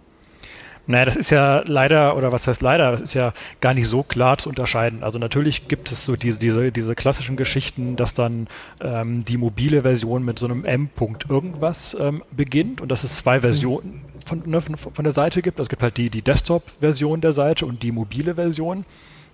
Naja, 0.89 1.05
das 1.05 1.17
ist 1.17 1.31
ja 1.31 1.63
leider, 1.67 2.17
oder 2.17 2.31
was 2.31 2.47
heißt 2.47 2.63
leider, 2.63 2.93
das 2.93 3.01
ist 3.01 3.15
ja 3.15 3.33
gar 3.61 3.75
nicht 3.75 3.89
so 3.89 4.05
klar 4.05 4.39
zu 4.39 4.49
unterscheiden. 4.49 5.03
Also 5.03 5.19
natürlich 5.19 5.67
gibt 5.67 5.91
es 5.91 6.05
so 6.05 6.15
diese, 6.15 6.39
diese, 6.39 6.71
diese 6.71 6.95
klassischen 6.95 7.37
Geschichten, 7.37 7.97
dass 7.97 8.15
dann 8.15 8.47
ähm, 8.81 9.25
die 9.25 9.37
mobile 9.37 9.83
Version 9.83 10.25
mit 10.25 10.39
so 10.39 10.47
einem 10.47 10.65
M-Punkt 10.65 11.29
irgendwas 11.29 11.97
ähm, 11.99 12.23
beginnt 12.31 12.81
und 12.81 12.89
dass 12.89 13.03
es 13.03 13.17
zwei 13.17 13.41
Versionen 13.41 14.03
von, 14.25 14.43
ne, 14.47 14.61
von, 14.61 14.77
von, 14.77 15.05
der 15.05 15.13
Seite 15.13 15.43
gibt. 15.43 15.59
Also 15.59 15.67
es 15.67 15.71
gibt 15.71 15.83
halt 15.83 15.97
die, 15.97 16.09
die 16.09 16.23
Desktop-Version 16.23 17.21
der 17.21 17.33
Seite 17.33 17.67
und 17.67 17.83
die 17.83 17.91
mobile 17.91 18.37
Version. 18.37 18.85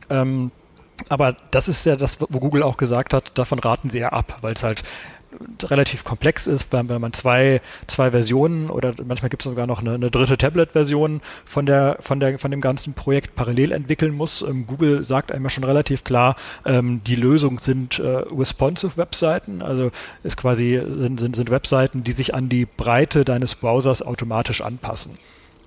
Ähm, 0.09 0.53
aber 1.09 1.37
das 1.51 1.69
ist 1.69 1.85
ja 1.85 1.97
das, 1.97 2.19
wo 2.21 2.39
Google 2.39 2.63
auch 2.63 2.79
gesagt 2.79 3.13
hat, 3.13 3.37
davon 3.37 3.59
raten 3.59 3.91
sie 3.91 3.99
ja 3.99 4.09
ab, 4.11 4.39
weil 4.41 4.55
es 4.55 4.63
halt 4.63 4.83
relativ 5.63 6.05
komplex 6.05 6.47
ist, 6.47 6.73
wenn, 6.73 6.89
wenn 6.89 7.01
man 7.01 7.13
zwei, 7.13 7.61
zwei 7.87 8.11
Versionen 8.11 8.71
oder 8.71 8.95
manchmal 9.05 9.29
gibt 9.31 9.45
es 9.45 9.51
sogar 9.51 9.67
noch 9.67 9.81
eine, 9.81 9.95
eine 9.95 10.11
dritte 10.11 10.37
Tablet-Version 10.37 11.21
von 11.45 11.67
der, 11.67 11.97
von 12.01 12.21
der, 12.21 12.39
von 12.39 12.51
dem 12.51 12.61
ganzen 12.61 12.95
Projekt 12.95 13.35
parallel 13.35 13.73
entwickeln 13.73 14.15
muss. 14.15 14.43
Ähm, 14.43 14.67
Google 14.67 15.05
sagt 15.05 15.33
einmal 15.33 15.51
schon 15.51 15.65
relativ 15.65 16.05
klar, 16.05 16.37
ähm, 16.65 17.03
die 17.05 17.17
Lösung 17.17 17.59
sind 17.59 17.99
äh, 17.99 18.07
responsive 18.07 18.97
Webseiten, 18.97 19.63
also 19.63 19.91
ist 20.23 20.37
quasi 20.37 20.81
sind, 20.93 21.21
sind, 21.21 21.37
sind 21.37 21.51
Webseiten, 21.51 22.05
die 22.05 22.13
sich 22.13 22.35
an 22.35 22.49
die 22.49 22.67
Breite 22.67 23.25
deines 23.25 23.55
Browsers 23.55 24.03
automatisch 24.03 24.61
anpassen. 24.61 25.19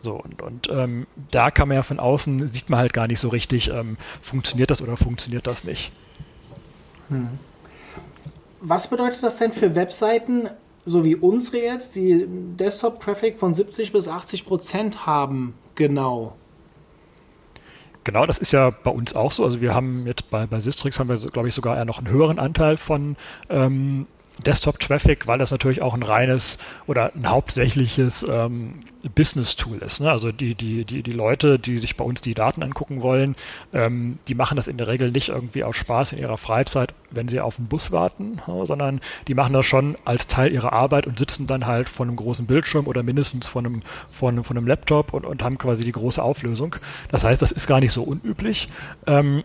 So, 0.02 0.14
und, 0.14 0.42
und 0.42 0.70
ähm, 0.72 1.08
da 1.32 1.50
kann 1.50 1.68
man 1.68 1.78
ja 1.78 1.84
von 1.84 2.00
außen, 2.00 2.48
sieht 2.48 2.70
man 2.70 2.80
halt 2.80 2.94
gar 2.94 3.08
nicht 3.08 3.20
so 3.20 3.30
richtig, 3.30 3.72
ähm, 3.72 3.98
funktioniert 4.22 4.70
das 4.70 4.82
oder 4.82 4.98
funktioniert 4.98 5.48
das 5.48 5.64
nicht. 5.64 5.92
Hm. 7.10 7.40
Was 8.68 8.90
bedeutet 8.90 9.22
das 9.22 9.38
denn 9.38 9.52
für 9.52 9.76
Webseiten, 9.76 10.50
so 10.88 11.06
wie 11.06 11.16
unsere 11.16 11.64
jetzt, 11.64 11.96
die 11.96 12.26
Desktop-Traffic 12.28 13.38
von 13.38 13.54
70 13.54 13.92
bis 13.92 14.08
80 14.08 14.48
Prozent 14.48 15.06
haben, 15.06 15.54
genau? 15.76 16.36
Genau, 18.04 18.26
das 18.26 18.40
ist 18.40 18.52
ja 18.54 18.72
bei 18.72 18.90
uns 18.90 19.16
auch 19.16 19.32
so. 19.32 19.46
Also 19.46 19.62
wir 19.62 19.76
haben 19.76 20.08
jetzt 20.08 20.32
bei, 20.32 20.48
bei 20.48 20.60
Sistrix 20.60 20.98
haben 20.98 21.10
wir, 21.10 21.18
glaube 21.18 21.48
ich, 21.48 21.54
sogar 21.54 21.78
eher 21.78 21.86
noch 21.86 22.00
einen 22.00 22.10
höheren 22.10 22.40
Anteil 22.40 22.78
von 22.78 23.18
ähm, 23.50 24.08
Desktop-Traffic, 24.44 25.28
weil 25.28 25.40
das 25.40 25.52
natürlich 25.52 25.82
auch 25.82 25.94
ein 25.94 26.04
reines 26.04 26.58
oder 26.88 27.14
ein 27.16 27.30
hauptsächliches 27.30 28.26
ähm, 28.28 28.84
Business-Tool 29.14 29.78
ist. 29.80 30.02
Ne? 30.02 30.12
Also 30.12 30.32
die, 30.32 30.56
die, 30.56 30.84
die, 30.84 31.04
die 31.04 31.12
Leute, 31.12 31.60
die 31.60 31.78
sich 31.78 31.96
bei 31.96 32.04
uns 32.04 32.22
die 32.22 32.34
Daten 32.34 32.64
angucken 32.64 33.02
wollen, 33.02 33.36
ähm, 33.74 34.20
die 34.28 34.36
machen 34.36 34.56
das 34.56 34.68
in 34.68 34.78
der 34.78 34.88
Regel 34.88 35.12
nicht 35.12 35.30
irgendwie 35.30 35.64
aus 35.64 35.76
Spaß 35.76 36.14
in 36.14 36.20
ihrer 36.20 36.38
Freizeit, 36.38 36.94
wenn 37.12 37.28
sie 37.28 37.40
auf 37.40 37.58
den 37.58 37.68
Bus 37.68 37.92
warten, 37.92 38.42
ja, 38.48 38.66
sondern 38.66 39.00
die 39.28 39.36
machen 39.36 39.54
das 39.54 39.66
schon 39.66 39.96
als 40.06 40.28
Teil 40.28 40.52
ihrer 40.52 40.74
Arbeit 40.74 41.08
und 41.08 41.20
sitzen 41.20 41.48
dann 41.48 41.66
halt 41.66 41.88
vor 41.88 42.06
einem 42.06 42.16
großen 42.16 42.46
Bildschirm 42.46 42.88
oder 42.88 43.04
mindestens 43.04 43.48
vor 43.48 43.62
einem, 43.62 43.84
vor 44.12 44.30
einem, 44.30 44.44
vor 44.44 44.56
einem 44.56 44.68
Laptop 44.68 45.14
und, 45.14 45.26
und 45.26 45.44
haben 45.44 45.58
quasi 45.58 45.86
die 45.86 45.92
große 45.92 46.22
Auflösung. 46.22 46.76
Das 47.10 47.24
heißt, 47.24 47.42
das 47.42 47.52
ist 47.52 47.68
gar 47.68 47.80
nicht 47.80 47.94
so 47.94 48.04
unüblich. 48.04 48.70
Ähm, 49.08 49.44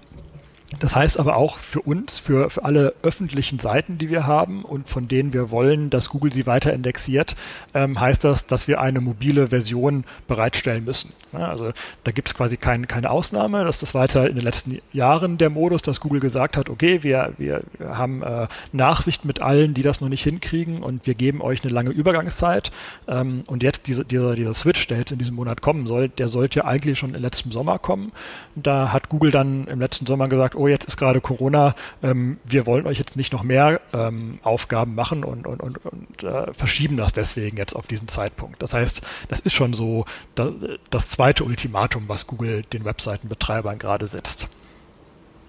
das 0.78 0.94
heißt 0.94 1.18
aber 1.18 1.36
auch 1.36 1.58
für 1.58 1.80
uns, 1.80 2.20
für, 2.20 2.48
für 2.48 2.64
alle 2.64 2.94
öffentlichen 3.02 3.58
Seiten, 3.58 3.98
die 3.98 4.08
wir 4.08 4.26
haben 4.26 4.64
und 4.64 4.88
von 4.88 5.08
denen 5.08 5.32
wir 5.32 5.50
wollen, 5.50 5.90
dass 5.90 6.10
Google 6.10 6.32
sie 6.32 6.46
weiter 6.46 6.72
indexiert, 6.72 7.34
ähm, 7.74 7.98
heißt 7.98 8.22
das, 8.22 8.46
dass 8.46 8.68
wir 8.68 8.80
eine 8.80 9.00
mobile 9.00 9.48
Version 9.48 10.04
bereitstellen 10.28 10.84
müssen. 10.84 11.12
Ja, 11.32 11.48
also 11.48 11.72
da 12.04 12.12
gibt 12.12 12.28
es 12.28 12.34
quasi 12.34 12.56
kein, 12.56 12.86
keine 12.86 13.10
Ausnahme. 13.10 13.64
Das, 13.64 13.78
das 13.80 13.94
war 13.94 14.02
jetzt 14.02 14.14
halt 14.14 14.30
in 14.30 14.36
den 14.36 14.44
letzten 14.44 14.78
Jahren 14.92 15.38
der 15.38 15.50
Modus, 15.50 15.82
dass 15.82 16.00
Google 16.00 16.20
gesagt 16.20 16.56
hat, 16.56 16.68
okay, 16.68 17.02
wir, 17.02 17.32
wir, 17.36 17.62
haben 17.84 18.22
äh, 18.22 18.46
Nachsicht 18.72 19.24
mit 19.24 19.42
allen, 19.42 19.74
die 19.74 19.82
das 19.82 20.00
noch 20.00 20.08
nicht 20.08 20.22
hinkriegen 20.22 20.82
und 20.82 21.06
wir 21.06 21.14
geben 21.14 21.40
euch 21.40 21.64
eine 21.64 21.72
lange 21.72 21.90
Übergangszeit. 21.90 22.70
Ähm, 23.08 23.42
und 23.48 23.64
jetzt 23.64 23.88
diese, 23.88 24.04
dieser, 24.04 24.36
dieser 24.36 24.54
Switch, 24.54 24.86
der 24.86 24.98
jetzt 24.98 25.10
in 25.10 25.18
diesem 25.18 25.34
Monat 25.34 25.62
kommen 25.62 25.86
soll, 25.88 26.08
der 26.08 26.28
sollte 26.28 26.60
ja 26.60 26.64
eigentlich 26.64 26.98
schon 26.98 27.14
im 27.14 27.22
letzten 27.22 27.50
Sommer 27.50 27.78
kommen. 27.80 28.12
Da 28.54 28.92
hat 28.92 29.08
Google 29.08 29.32
dann 29.32 29.66
im 29.66 29.80
letzten 29.80 30.06
Sommer 30.06 30.28
gesagt, 30.28 30.54
oh, 30.60 30.68
jetzt 30.68 30.86
ist 30.86 30.96
gerade 30.96 31.20
Corona, 31.20 31.74
ähm, 32.02 32.38
wir 32.44 32.66
wollen 32.66 32.86
euch 32.86 32.98
jetzt 32.98 33.16
nicht 33.16 33.32
noch 33.32 33.42
mehr 33.42 33.80
ähm, 33.92 34.38
Aufgaben 34.42 34.94
machen 34.94 35.24
und, 35.24 35.46
und, 35.46 35.60
und, 35.60 35.78
und 35.84 36.22
äh, 36.22 36.52
verschieben 36.52 36.96
das 36.96 37.12
deswegen 37.12 37.56
jetzt 37.56 37.74
auf 37.74 37.86
diesen 37.86 38.08
Zeitpunkt. 38.08 38.62
Das 38.62 38.74
heißt, 38.74 39.00
das 39.28 39.40
ist 39.40 39.54
schon 39.54 39.72
so 39.72 40.04
das, 40.34 40.52
das 40.90 41.08
zweite 41.08 41.44
Ultimatum, 41.44 42.04
was 42.08 42.26
Google 42.26 42.62
den 42.72 42.84
Webseitenbetreibern 42.84 43.78
gerade 43.78 44.06
setzt. 44.06 44.48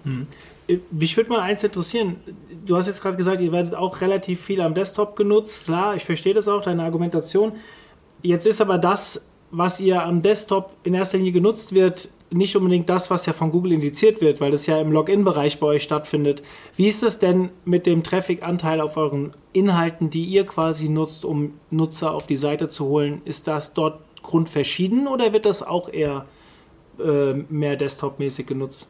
Hm. 0.04 0.26
Mich 0.90 1.16
würde 1.16 1.28
mal 1.28 1.40
eins 1.40 1.62
interessieren. 1.62 2.16
Du 2.64 2.76
hast 2.76 2.86
jetzt 2.86 3.02
gerade 3.02 3.16
gesagt, 3.16 3.40
ihr 3.40 3.52
werdet 3.52 3.74
auch 3.74 4.00
relativ 4.00 4.40
viel 4.40 4.60
am 4.60 4.74
Desktop 4.74 5.16
genutzt. 5.16 5.66
Klar, 5.66 5.96
ich 5.96 6.04
verstehe 6.04 6.34
das 6.34 6.48
auch, 6.48 6.62
deine 6.62 6.84
Argumentation. 6.84 7.52
Jetzt 8.22 8.46
ist 8.46 8.60
aber 8.60 8.78
das, 8.78 9.31
was 9.52 9.80
ihr 9.80 10.02
am 10.02 10.22
Desktop 10.22 10.72
in 10.82 10.94
erster 10.94 11.18
Linie 11.18 11.32
genutzt 11.32 11.72
wird, 11.72 12.08
nicht 12.30 12.56
unbedingt 12.56 12.88
das, 12.88 13.10
was 13.10 13.26
ja 13.26 13.34
von 13.34 13.52
Google 13.52 13.72
indiziert 13.72 14.20
wird, 14.22 14.40
weil 14.40 14.50
das 14.50 14.66
ja 14.66 14.80
im 14.80 14.90
Login-Bereich 14.90 15.60
bei 15.60 15.66
euch 15.66 15.82
stattfindet. 15.82 16.42
Wie 16.76 16.88
ist 16.88 17.02
das 17.02 17.18
denn 17.18 17.50
mit 17.66 17.84
dem 17.84 18.02
Traffic-Anteil 18.02 18.80
auf 18.80 18.96
euren 18.96 19.32
Inhalten, 19.52 20.08
die 20.08 20.24
ihr 20.24 20.46
quasi 20.46 20.88
nutzt, 20.88 21.26
um 21.26 21.54
Nutzer 21.70 22.12
auf 22.12 22.26
die 22.26 22.36
Seite 22.36 22.68
zu 22.68 22.86
holen? 22.86 23.20
Ist 23.26 23.46
das 23.46 23.74
dort 23.74 24.00
grundverschieden 24.22 25.06
oder 25.06 25.34
wird 25.34 25.44
das 25.44 25.62
auch 25.62 25.90
eher 25.90 26.24
äh, 26.98 27.34
mehr 27.34 27.76
Desktop-mäßig 27.76 28.46
genutzt? 28.46 28.88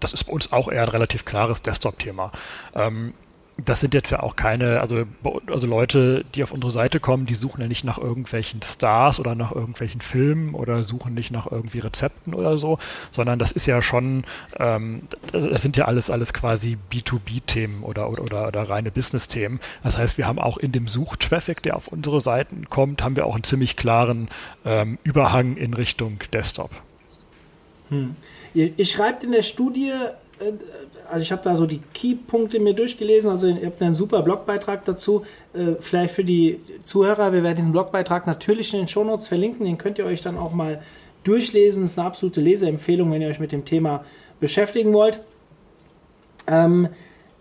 Das 0.00 0.12
ist 0.12 0.24
bei 0.24 0.32
uns 0.32 0.52
auch 0.52 0.70
eher 0.70 0.82
ein 0.82 0.88
relativ 0.88 1.24
klares 1.24 1.62
Desktop-Thema. 1.62 2.32
Ähm, 2.74 3.14
das 3.58 3.80
sind 3.80 3.92
jetzt 3.94 4.10
ja 4.10 4.22
auch 4.22 4.34
keine, 4.34 4.80
also, 4.80 5.04
also 5.46 5.66
Leute, 5.66 6.24
die 6.34 6.42
auf 6.42 6.52
unsere 6.52 6.70
Seite 6.70 7.00
kommen, 7.00 7.26
die 7.26 7.34
suchen 7.34 7.60
ja 7.60 7.68
nicht 7.68 7.84
nach 7.84 7.98
irgendwelchen 7.98 8.62
Stars 8.62 9.20
oder 9.20 9.34
nach 9.34 9.52
irgendwelchen 9.52 10.00
Filmen 10.00 10.54
oder 10.54 10.82
suchen 10.82 11.14
nicht 11.14 11.30
nach 11.30 11.50
irgendwie 11.50 11.78
Rezepten 11.78 12.34
oder 12.34 12.58
so, 12.58 12.78
sondern 13.10 13.38
das 13.38 13.52
ist 13.52 13.66
ja 13.66 13.82
schon, 13.82 14.24
ähm, 14.58 15.02
das 15.32 15.62
sind 15.62 15.76
ja 15.76 15.84
alles, 15.84 16.10
alles 16.10 16.32
quasi 16.32 16.78
B2B-Themen 16.90 17.82
oder, 17.82 18.10
oder, 18.10 18.22
oder, 18.22 18.48
oder 18.48 18.68
reine 18.68 18.90
Business-Themen. 18.90 19.60
Das 19.84 19.98
heißt, 19.98 20.16
wir 20.16 20.26
haben 20.26 20.38
auch 20.38 20.56
in 20.56 20.72
dem 20.72 20.88
Suchtraffic, 20.88 21.62
der 21.62 21.76
auf 21.76 21.88
unsere 21.88 22.20
Seiten 22.20 22.70
kommt, 22.70 23.02
haben 23.02 23.16
wir 23.16 23.26
auch 23.26 23.34
einen 23.34 23.44
ziemlich 23.44 23.76
klaren 23.76 24.28
ähm, 24.64 24.98
Überhang 25.04 25.56
in 25.56 25.74
Richtung 25.74 26.18
Desktop. 26.32 26.70
Hm. 27.90 28.16
Ihr, 28.54 28.72
ihr 28.76 28.86
schreibt 28.86 29.24
in 29.24 29.32
der 29.32 29.42
Studie, 29.42 29.92
also 31.10 31.22
ich 31.22 31.32
habe 31.32 31.42
da 31.42 31.56
so 31.56 31.66
die 31.66 31.80
Key-Punkte 31.92 32.58
mir 32.58 32.74
durchgelesen, 32.74 33.30
also 33.30 33.48
ihr 33.48 33.66
habt 33.66 33.82
einen 33.82 33.94
super 33.94 34.22
Blogbeitrag 34.22 34.84
dazu. 34.84 35.22
Äh, 35.52 35.74
vielleicht 35.80 36.14
für 36.14 36.24
die 36.24 36.60
Zuhörer, 36.84 37.32
wir 37.32 37.42
werden 37.42 37.56
diesen 37.56 37.72
Blogbeitrag 37.72 38.26
natürlich 38.26 38.72
in 38.72 38.80
den 38.80 38.88
Shownotes 38.88 39.28
verlinken, 39.28 39.66
den 39.66 39.78
könnt 39.78 39.98
ihr 39.98 40.06
euch 40.06 40.20
dann 40.20 40.38
auch 40.38 40.52
mal 40.52 40.80
durchlesen. 41.24 41.82
Das 41.82 41.92
ist 41.92 41.98
eine 41.98 42.08
absolute 42.08 42.40
Leseempfehlung, 42.40 43.10
wenn 43.10 43.22
ihr 43.22 43.28
euch 43.28 43.40
mit 43.40 43.52
dem 43.52 43.64
Thema 43.64 44.04
beschäftigen 44.40 44.92
wollt. 44.92 45.20
Ähm, 46.46 46.88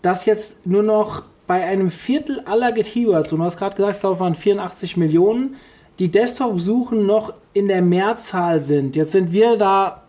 dass 0.01 0.25
jetzt 0.25 0.65
nur 0.65 0.84
noch 0.84 1.24
bei 1.48 1.63
einem 1.65 1.89
Viertel 1.89 2.41
aller 2.46 2.72
Keywords, 2.72 3.31
und 3.34 3.39
du 3.39 3.46
hast 3.46 3.58
gerade 3.58 3.75
gesagt, 3.75 3.96
ich 3.96 4.00
glaube, 4.01 4.15
es 4.15 4.20
waren 4.22 4.36
84 4.36 4.98
Millionen, 4.98 5.55
die 6.00 6.10
Desktop-Suchen 6.10 7.05
noch 7.05 7.34
in 7.53 7.67
der 7.67 7.81
Mehrzahl 7.81 8.62
sind. 8.62 8.96
Jetzt 8.96 9.12
sind 9.12 9.34
wir 9.34 9.58
da 9.58 10.00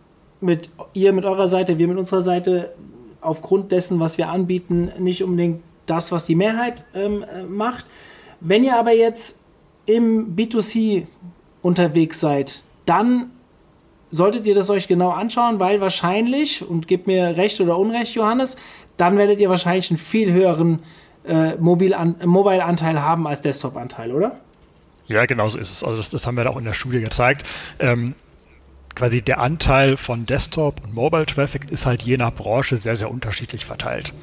mit 0.43 0.69
ihr 0.93 1.13
mit 1.13 1.25
eurer 1.25 1.47
Seite, 1.47 1.79
wir 1.79 1.87
mit 1.87 1.97
unserer 1.97 2.21
Seite 2.21 2.73
aufgrund 3.21 3.71
dessen, 3.71 3.99
was 3.99 4.17
wir 4.17 4.29
anbieten, 4.29 4.91
nicht 4.99 5.23
unbedingt 5.23 5.61
das, 5.85 6.11
was 6.11 6.25
die 6.25 6.35
Mehrheit 6.35 6.83
ähm, 6.93 7.23
äh, 7.23 7.43
macht. 7.43 7.85
Wenn 8.39 8.63
ihr 8.63 8.77
aber 8.77 8.91
jetzt 8.91 9.43
im 9.85 10.35
B2C 10.35 11.07
unterwegs 11.61 12.19
seid, 12.19 12.63
dann 12.85 13.31
solltet 14.09 14.45
ihr 14.45 14.53
das 14.53 14.69
euch 14.69 14.87
genau 14.87 15.09
anschauen, 15.09 15.59
weil 15.59 15.81
wahrscheinlich, 15.81 16.67
und 16.67 16.87
gebt 16.87 17.07
mir 17.07 17.35
recht 17.37 17.59
oder 17.61 17.77
unrecht, 17.77 18.13
Johannes, 18.13 18.57
dann 18.97 19.17
werdet 19.17 19.39
ihr 19.39 19.49
wahrscheinlich 19.49 19.89
einen 19.89 19.97
viel 19.97 20.31
höheren 20.31 20.79
äh, 21.25 21.55
Mobile-Anteil 21.55 23.01
haben 23.01 23.25
als 23.25 23.41
Desktop-Anteil, 23.41 24.11
oder? 24.11 24.39
Ja, 25.07 25.25
genau 25.25 25.49
so 25.49 25.57
ist 25.57 25.71
es. 25.71 25.83
Also 25.83 25.97
das, 25.97 26.09
das 26.09 26.27
haben 26.27 26.37
wir 26.37 26.49
auch 26.49 26.57
in 26.57 26.65
der 26.65 26.73
Studie 26.73 27.01
gezeigt. 27.01 27.43
Ähm, 27.79 28.15
quasi 28.95 29.21
der 29.21 29.39
Anteil 29.39 29.97
von 29.97 30.25
Desktop 30.25 30.83
und 30.83 30.93
Mobile 30.93 31.25
Traffic 31.25 31.71
ist 31.71 31.85
halt 31.85 32.03
je 32.03 32.17
nach 32.17 32.33
Branche 32.33 32.77
sehr, 32.77 32.95
sehr 32.95 33.09
unterschiedlich 33.09 33.65
verteilt. 33.65 34.13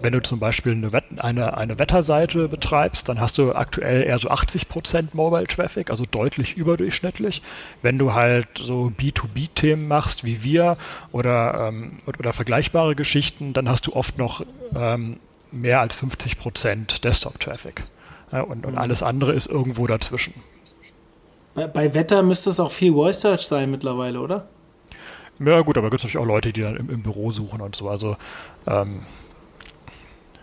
Wenn 0.00 0.12
du 0.12 0.22
zum 0.22 0.38
Beispiel 0.38 0.72
eine, 0.72 0.92
Wett 0.92 1.04
eine, 1.16 1.56
eine 1.56 1.78
Wetterseite 1.78 2.48
betreibst, 2.48 3.08
dann 3.08 3.20
hast 3.20 3.38
du 3.38 3.54
aktuell 3.54 4.02
eher 4.02 4.18
so 4.18 4.28
80% 4.28 5.08
Mobile 5.14 5.46
Traffic, 5.46 5.88
also 5.88 6.04
deutlich 6.04 6.58
überdurchschnittlich. 6.58 7.40
Wenn 7.80 7.96
du 7.96 8.12
halt 8.12 8.48
so 8.58 8.92
B2B-Themen 8.98 9.88
machst 9.88 10.24
wie 10.24 10.42
wir 10.42 10.76
oder, 11.10 11.68
ähm, 11.68 11.92
oder 12.06 12.34
vergleichbare 12.34 12.94
Geschichten, 12.94 13.54
dann 13.54 13.68
hast 13.68 13.86
du 13.86 13.94
oft 13.94 14.18
noch 14.18 14.44
ähm, 14.76 15.20
mehr 15.52 15.80
als 15.80 15.96
50% 15.96 17.00
Desktop-Traffic. 17.00 17.84
Ja, 18.30 18.42
und, 18.42 18.66
und 18.66 18.72
mhm. 18.72 18.78
alles 18.78 19.02
andere 19.02 19.32
ist 19.32 19.46
irgendwo 19.46 19.86
dazwischen. 19.86 20.34
Bei, 21.54 21.66
bei 21.66 21.94
Wetter 21.94 22.22
müsste 22.22 22.50
es 22.50 22.60
auch 22.60 22.70
viel 22.70 22.92
Voice 22.92 23.20
Search 23.20 23.46
sein 23.46 23.70
mittlerweile, 23.70 24.20
oder? 24.20 24.48
Ja, 25.38 25.60
gut, 25.62 25.76
aber 25.76 25.88
es 25.88 25.90
gibt 25.92 26.04
natürlich 26.04 26.18
auch 26.18 26.26
Leute, 26.28 26.52
die 26.52 26.62
dann 26.62 26.76
im, 26.76 26.90
im 26.90 27.02
Büro 27.02 27.30
suchen 27.30 27.60
und 27.60 27.74
so. 27.74 27.88
Also 27.88 28.16
ähm, 28.66 29.02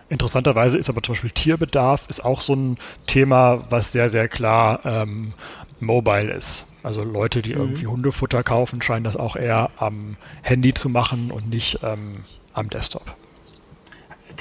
interessanterweise 0.10 0.78
ist 0.78 0.90
aber 0.90 1.02
zum 1.02 1.14
Beispiel 1.14 1.32
Tierbedarf 1.32 2.08
ist 2.10 2.24
auch 2.24 2.42
so 2.42 2.54
ein 2.54 2.78
Thema, 3.08 3.60
was 3.70 3.92
sehr, 3.92 4.10
sehr 4.10 4.28
klar 4.28 4.82
ähm, 4.86 5.34
mobile 5.80 6.32
ist. 6.34 6.68
Also 6.84 7.04
Leute, 7.04 7.42
die 7.42 7.54
mhm. 7.54 7.62
irgendwie 7.62 7.88
Hundefutter 7.88 8.44
kaufen, 8.44 8.82
scheinen 8.82 9.04
das 9.04 9.16
auch 9.16 9.36
eher 9.36 9.70
am 9.78 10.18
Handy 10.42 10.74
zu 10.74 10.90
machen 10.90 11.32
und 11.32 11.48
nicht 11.50 11.80
ähm, 11.84 12.24
am 12.54 12.70
Desktop. 12.70 13.16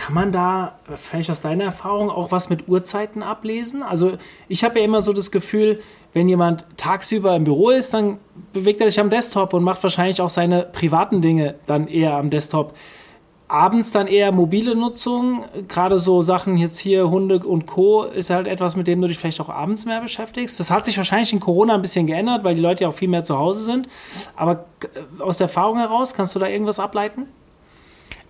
Kann 0.01 0.15
man 0.15 0.33
da 0.33 0.79
vielleicht 0.95 1.31
aus 1.31 1.43
deiner 1.43 1.65
Erfahrung 1.65 2.09
auch 2.09 2.33
was 2.33 2.49
mit 2.49 2.69
Uhrzeiten 2.69 3.23
ablesen? 3.23 3.83
Also 3.83 4.13
ich 4.49 4.65
habe 4.65 4.79
ja 4.79 4.85
immer 4.87 5.03
so 5.03 5.13
das 5.13 5.31
Gefühl, 5.31 5.83
wenn 6.15 6.27
jemand 6.27 6.65
tagsüber 6.79 7.37
im 7.37 7.45
Büro 7.45 7.69
ist, 7.69 7.93
dann 7.93 8.17
bewegt 8.55 8.81
er 8.81 8.87
sich 8.87 8.99
am 8.99 9.11
Desktop 9.11 9.53
und 9.53 9.63
macht 9.63 9.83
wahrscheinlich 9.83 10.23
auch 10.23 10.31
seine 10.31 10.63
privaten 10.63 11.21
Dinge 11.21 11.57
dann 11.67 11.87
eher 11.87 12.15
am 12.15 12.31
Desktop. 12.31 12.73
Abends 13.47 13.93
dann 13.93 14.07
eher 14.07 14.33
mobile 14.33 14.75
Nutzung, 14.75 15.45
gerade 15.69 15.99
so 15.99 16.23
Sachen 16.23 16.57
jetzt 16.57 16.79
hier, 16.79 17.11
Hunde 17.11 17.41
und 17.41 17.67
Co. 17.67 18.05
ist 18.05 18.31
halt 18.31 18.47
etwas, 18.47 18.77
mit 18.77 18.87
dem 18.87 19.03
du 19.03 19.09
dich 19.09 19.19
vielleicht 19.19 19.43
auch 19.43 19.51
abends 19.51 19.85
mehr 19.85 20.01
beschäftigst. 20.01 20.59
Das 20.59 20.71
hat 20.71 20.87
sich 20.87 20.97
wahrscheinlich 20.97 21.35
in 21.35 21.41
Corona 21.41 21.75
ein 21.75 21.83
bisschen 21.83 22.07
geändert, 22.07 22.43
weil 22.43 22.55
die 22.55 22.63
Leute 22.63 22.85
ja 22.85 22.89
auch 22.89 22.95
viel 22.95 23.09
mehr 23.09 23.23
zu 23.23 23.37
Hause 23.37 23.65
sind. 23.65 23.87
Aber 24.35 24.65
aus 25.19 25.37
der 25.37 25.49
Erfahrung 25.49 25.77
heraus, 25.77 26.15
kannst 26.15 26.35
du 26.35 26.39
da 26.39 26.47
irgendwas 26.47 26.81
ableiten? 26.81 27.27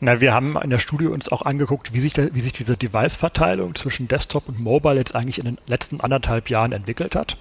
Na, 0.03 0.21
wir 0.23 0.33
haben 0.33 0.57
in 0.57 0.71
der 0.71 0.79
Studie 0.79 1.07
uns 1.07 1.31
auch 1.31 1.43
angeguckt, 1.43 1.93
wie 1.93 2.01
sich, 2.01 2.15
der, 2.15 2.35
wie 2.35 2.41
sich 2.41 2.55
diese 2.55 2.77
Device-Verteilung 2.77 3.75
zwischen 3.75 4.09
Desktop 4.09 4.49
und 4.49 4.59
Mobile 4.59 4.97
jetzt 4.97 5.15
eigentlich 5.15 5.39
in 5.39 5.45
den 5.45 5.59
letzten 5.67 6.01
anderthalb 6.01 6.49
Jahren 6.49 6.73
entwickelt 6.73 7.15
hat. 7.15 7.37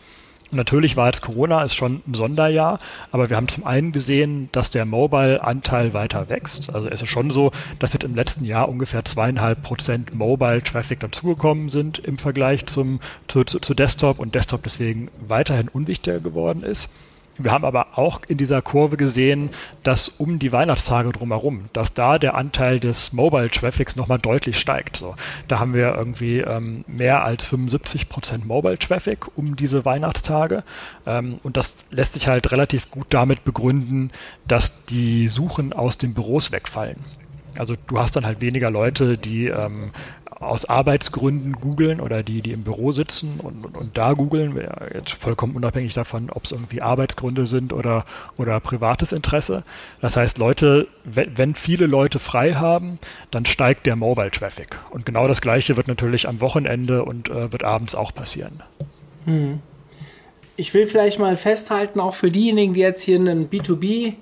Natürlich 0.51 0.97
war 0.97 1.05
jetzt 1.05 1.21
Corona 1.21 1.63
ist 1.63 1.75
schon 1.75 2.01
ein 2.07 2.15
Sonderjahr, 2.15 2.79
aber 3.11 3.29
wir 3.29 3.37
haben 3.37 3.47
zum 3.47 3.65
einen 3.65 3.91
gesehen, 3.91 4.49
dass 4.51 4.71
der 4.71 4.85
Mobile-Anteil 4.85 5.93
weiter 5.93 6.27
wächst. 6.27 6.73
Also 6.73 6.89
es 6.89 7.01
ist 7.01 7.09
schon 7.09 7.29
so, 7.29 7.51
dass 7.77 7.93
jetzt 7.93 8.03
im 8.03 8.15
letzten 8.15 8.43
Jahr 8.45 8.67
ungefähr 8.67 9.05
zweieinhalb 9.05 9.61
Prozent 9.61 10.13
Mobile-Traffic 10.13 10.99
dazugekommen 10.99 11.69
sind 11.69 11.99
im 11.99 12.17
Vergleich 12.17 12.65
zum, 12.65 12.99
zu, 13.27 13.43
zu, 13.43 13.59
zu 13.59 13.73
Desktop 13.73 14.19
und 14.19 14.33
Desktop 14.33 14.63
deswegen 14.63 15.09
weiterhin 15.25 15.69
unwichtiger 15.69 16.19
geworden 16.19 16.63
ist. 16.63 16.89
Wir 17.39 17.51
haben 17.53 17.63
aber 17.63 17.98
auch 17.98 18.19
in 18.27 18.38
dieser 18.38 18.62
Kurve 18.62 18.98
gesehen, 18.98 19.50
dass 19.84 20.10
um 20.10 20.39
die 20.39 20.51
Weihnachtstage 20.51 21.13
drumherum, 21.13 21.69
dass 21.72 21.93
da 21.93 22.19
der 22.19 22.36
Anteil 22.36 22.81
des 22.81 23.13
Mobile 23.13 23.50
Traffics 23.50 23.96
nochmal 23.96 24.19
deutlich 24.19 24.60
steigt. 24.60 24.98
So, 24.98 25.15
da 25.48 25.60
haben 25.60 25.74
wir 25.74 25.96
irgendwie 25.96 26.39
ähm, 26.39 26.84
mehr 26.86 27.24
als 27.24 27.46
75 27.46 28.10
Prozent 28.10 28.46
Mobile 28.46 28.77
Traffic 28.77 29.38
um 29.38 29.55
diese 29.55 29.86
Weihnachtstage. 29.86 30.63
Ähm, 31.05 31.38
und 31.41 31.55
das 31.55 31.77
lässt 31.91 32.15
sich 32.15 32.27
halt 32.27 32.51
relativ 32.51 32.91
gut 32.91 33.08
damit 33.12 33.46
begründen, 33.46 34.12
dass 34.46 34.86
die 34.86 35.29
Suchen 35.29 35.72
aus 35.72 35.98
den 35.98 36.13
Büros 36.13 36.51
wegfallen. 36.51 36.98
Also 37.58 37.75
du 37.88 38.00
hast 38.00 38.15
dann 38.15 38.25
halt 38.25 38.41
weniger 38.41 38.69
Leute, 38.69 39.17
die 39.17 39.48
ähm, 39.48 39.91
aus 40.39 40.65
Arbeitsgründen 40.65 41.53
googeln 41.53 42.00
oder 42.00 42.24
die, 42.24 42.41
die 42.41 42.53
im 42.53 42.63
Büro 42.63 42.91
sitzen 42.91 43.39
und, 43.39 43.65
und, 43.65 43.77
und 43.77 43.98
da 43.98 44.13
googeln, 44.13 44.58
jetzt 44.93 45.12
vollkommen 45.12 45.55
unabhängig 45.55 45.93
davon, 45.93 46.29
ob 46.29 46.46
es 46.46 46.51
irgendwie 46.51 46.81
Arbeitsgründe 46.81 47.46
sind 47.46 47.74
oder, 47.74 48.05
oder 48.38 48.60
privates 48.60 49.12
Interesse. 49.12 49.63
Das 50.01 50.15
heißt, 50.15 50.38
Leute, 50.38 50.88
wenn, 51.03 51.55
viele 51.55 51.88
Leute 51.88 52.19
frei 52.19 52.53
haben, 52.53 53.00
dann 53.31 53.46
steigt 53.46 53.86
der 53.86 53.96
Mobile 53.96 54.31
Traffic. 54.31 54.77
Und 54.91 55.05
genau 55.05 55.27
das 55.27 55.41
Gleiche 55.41 55.75
wird 55.75 55.88
natürlich 55.88 56.27
am 56.27 56.39
Wochenende 56.39 57.03
und 57.03 57.29
äh, 57.29 57.51
wird 57.51 57.63
abends 57.63 57.93
auch 57.93 58.13
passieren. 58.13 58.63
Hm. 59.25 59.60
Ich 60.55 60.74
will 60.74 60.88
vielleicht 60.88 61.19
mal 61.19 61.36
festhalten, 61.36 62.00
auch 62.00 62.13
für 62.13 62.31
diejenigen, 62.31 62.74
die 62.74 62.81
jetzt 62.81 63.01
hier 63.01 63.17
einen 63.17 63.50
B2B 63.50 64.15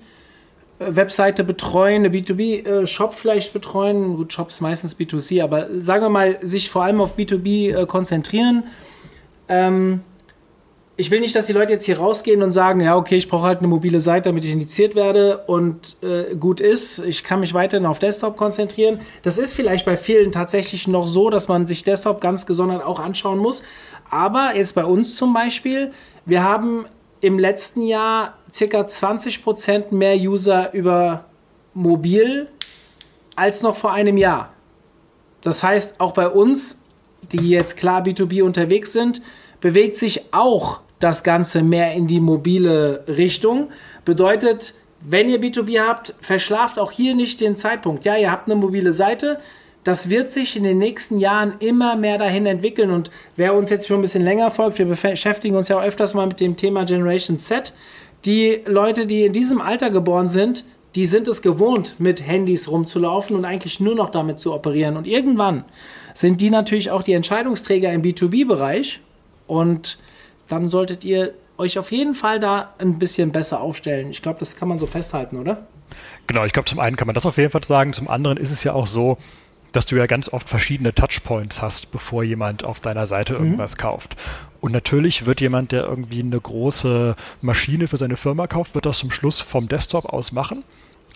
Webseite 0.79 1.43
betreuen, 1.43 2.05
eine 2.05 2.09
B2B-Shop 2.09 3.15
vielleicht 3.15 3.53
betreuen. 3.53 4.15
Gut, 4.15 4.33
Shop 4.33 4.49
ist 4.49 4.61
meistens 4.61 4.97
B2C, 4.97 5.43
aber 5.43 5.67
sagen 5.81 6.03
wir 6.03 6.09
mal, 6.09 6.37
sich 6.41 6.69
vor 6.69 6.83
allem 6.83 7.01
auf 7.01 7.17
B2B 7.17 7.75
äh, 7.75 7.85
konzentrieren. 7.85 8.63
Ähm, 9.49 10.01
ich 10.99 11.11
will 11.11 11.19
nicht, 11.19 11.35
dass 11.35 11.45
die 11.45 11.53
Leute 11.53 11.73
jetzt 11.73 11.85
hier 11.85 11.99
rausgehen 11.99 12.41
und 12.41 12.51
sagen, 12.51 12.81
ja, 12.81 12.95
okay, 12.95 13.17
ich 13.17 13.29
brauche 13.29 13.45
halt 13.45 13.59
eine 13.59 13.67
mobile 13.67 13.99
Seite, 13.99 14.29
damit 14.29 14.45
ich 14.45 14.51
indiziert 14.51 14.95
werde 14.95 15.43
und 15.45 15.97
äh, 16.01 16.35
gut 16.35 16.59
ist. 16.59 17.05
Ich 17.05 17.23
kann 17.23 17.39
mich 17.39 17.53
weiterhin 17.53 17.85
auf 17.85 17.99
Desktop 17.99 18.35
konzentrieren. 18.35 18.99
Das 19.21 19.37
ist 19.37 19.53
vielleicht 19.53 19.85
bei 19.85 19.95
vielen 19.95 20.31
tatsächlich 20.31 20.87
noch 20.87 21.05
so, 21.05 21.29
dass 21.29 21.47
man 21.47 21.67
sich 21.67 21.83
Desktop 21.83 22.19
ganz 22.19 22.47
gesondert 22.47 22.83
auch 22.83 22.99
anschauen 22.99 23.37
muss. 23.37 23.61
Aber 24.09 24.55
jetzt 24.55 24.73
bei 24.73 24.85
uns 24.85 25.15
zum 25.17 25.33
Beispiel, 25.33 25.91
wir 26.25 26.43
haben 26.43 26.85
im 27.21 27.39
letzten 27.39 27.81
Jahr 27.81 28.37
circa 28.53 28.81
20% 28.81 29.93
mehr 29.93 30.15
User 30.15 30.73
über 30.73 31.25
mobil 31.73 32.47
als 33.35 33.61
noch 33.61 33.75
vor 33.75 33.93
einem 33.93 34.17
Jahr. 34.17 34.53
Das 35.41 35.63
heißt, 35.63 35.99
auch 35.99 36.13
bei 36.13 36.27
uns, 36.27 36.83
die 37.31 37.49
jetzt 37.49 37.77
klar 37.77 38.03
B2B 38.03 38.43
unterwegs 38.43 38.93
sind, 38.93 39.21
bewegt 39.61 39.95
sich 39.95 40.33
auch 40.33 40.81
das 40.99 41.23
Ganze 41.23 41.61
mehr 41.61 41.93
in 41.93 42.07
die 42.07 42.19
mobile 42.19 43.03
Richtung. 43.07 43.69
Bedeutet, 44.03 44.73
wenn 45.01 45.29
ihr 45.29 45.39
B2B 45.39 45.79
habt, 45.79 46.15
verschlaft 46.21 46.79
auch 46.79 46.91
hier 46.91 47.13
nicht 47.13 47.39
den 47.39 47.55
Zeitpunkt. 47.55 48.05
Ja, 48.05 48.17
ihr 48.17 48.31
habt 48.31 48.47
eine 48.47 48.59
mobile 48.59 48.91
Seite, 48.91 49.39
das 49.87 50.09
wird 50.09 50.29
sich 50.31 50.57
in 50.57 50.63
den 50.63 50.79
nächsten 50.79 51.17
Jahren 51.17 51.53
immer 51.59 51.95
mehr 51.95 52.17
dahin 52.17 52.45
entwickeln. 52.45 52.91
Und 52.91 53.09
wer 53.37 53.53
uns 53.53 53.69
jetzt 53.69 53.87
schon 53.87 53.99
ein 53.99 54.01
bisschen 54.01 54.23
länger 54.23 54.51
folgt, 54.51 54.79
wir 54.79 54.85
beschäftigen 54.85 55.55
uns 55.55 55.69
ja 55.69 55.77
auch 55.79 55.83
öfters 55.83 56.13
mal 56.13 56.27
mit 56.27 56.41
dem 56.41 56.57
Thema 56.57 56.83
Generation 56.83 57.39
Z. 57.39 57.71
Die 58.25 58.63
Leute, 58.65 59.05
die 59.05 59.23
in 59.23 59.31
diesem 59.31 59.61
Alter 59.61 59.89
geboren 59.89 60.27
sind, 60.27 60.65
die 60.95 61.05
sind 61.05 61.29
es 61.29 61.41
gewohnt, 61.41 61.95
mit 61.99 62.27
Handys 62.27 62.69
rumzulaufen 62.69 63.37
und 63.37 63.45
eigentlich 63.45 63.79
nur 63.79 63.95
noch 63.95 64.09
damit 64.09 64.41
zu 64.41 64.53
operieren. 64.53 64.97
Und 64.97 65.07
irgendwann 65.07 65.63
sind 66.13 66.41
die 66.41 66.49
natürlich 66.49 66.91
auch 66.91 67.01
die 67.01 67.13
Entscheidungsträger 67.13 67.93
im 67.93 68.01
B2B-Bereich. 68.01 68.99
Und 69.47 69.99
dann 70.49 70.69
solltet 70.69 71.05
ihr 71.05 71.33
euch 71.57 71.79
auf 71.79 71.93
jeden 71.93 72.13
Fall 72.13 72.41
da 72.41 72.73
ein 72.77 72.99
bisschen 72.99 73.31
besser 73.31 73.61
aufstellen. 73.61 74.09
Ich 74.11 74.21
glaube, 74.21 74.39
das 74.39 74.57
kann 74.57 74.67
man 74.67 74.79
so 74.79 74.85
festhalten, 74.85 75.37
oder? 75.37 75.65
Genau, 76.27 76.43
ich 76.43 76.51
glaube, 76.51 76.67
zum 76.67 76.79
einen 76.79 76.97
kann 76.97 77.07
man 77.07 77.13
das 77.13 77.25
auf 77.25 77.37
jeden 77.37 77.51
Fall 77.51 77.63
sagen. 77.63 77.93
Zum 77.93 78.09
anderen 78.09 78.35
ist 78.35 78.51
es 78.51 78.65
ja 78.65 78.73
auch 78.73 78.87
so, 78.87 79.17
dass 79.77 79.85
du 79.85 79.95
ja 79.95 80.07
ganz 80.07 80.27
oft 80.33 80.49
verschiedene 80.49 80.91
Touchpoints 80.91 81.61
hast, 81.61 81.91
bevor 81.91 82.23
jemand 82.23 82.63
auf 82.63 82.79
deiner 82.79 83.05
Seite 83.05 83.33
mhm. 83.33 83.43
irgendwas 83.43 83.77
mhm. 83.77 83.81
kauft. 83.81 84.15
Und 84.59 84.71
natürlich 84.71 85.27
wird 85.27 85.39
jemand, 85.39 85.71
der 85.71 85.83
irgendwie 85.83 86.21
eine 86.21 86.41
große 86.41 87.15
Maschine 87.43 87.87
für 87.87 87.97
seine 87.97 88.17
Firma 88.17 88.47
kauft, 88.47 88.73
wird 88.73 88.87
das 88.87 88.97
zum 88.97 89.11
Schluss 89.11 89.39
vom 89.39 89.67
Desktop 89.67 90.05
aus 90.05 90.31
machen. 90.31 90.63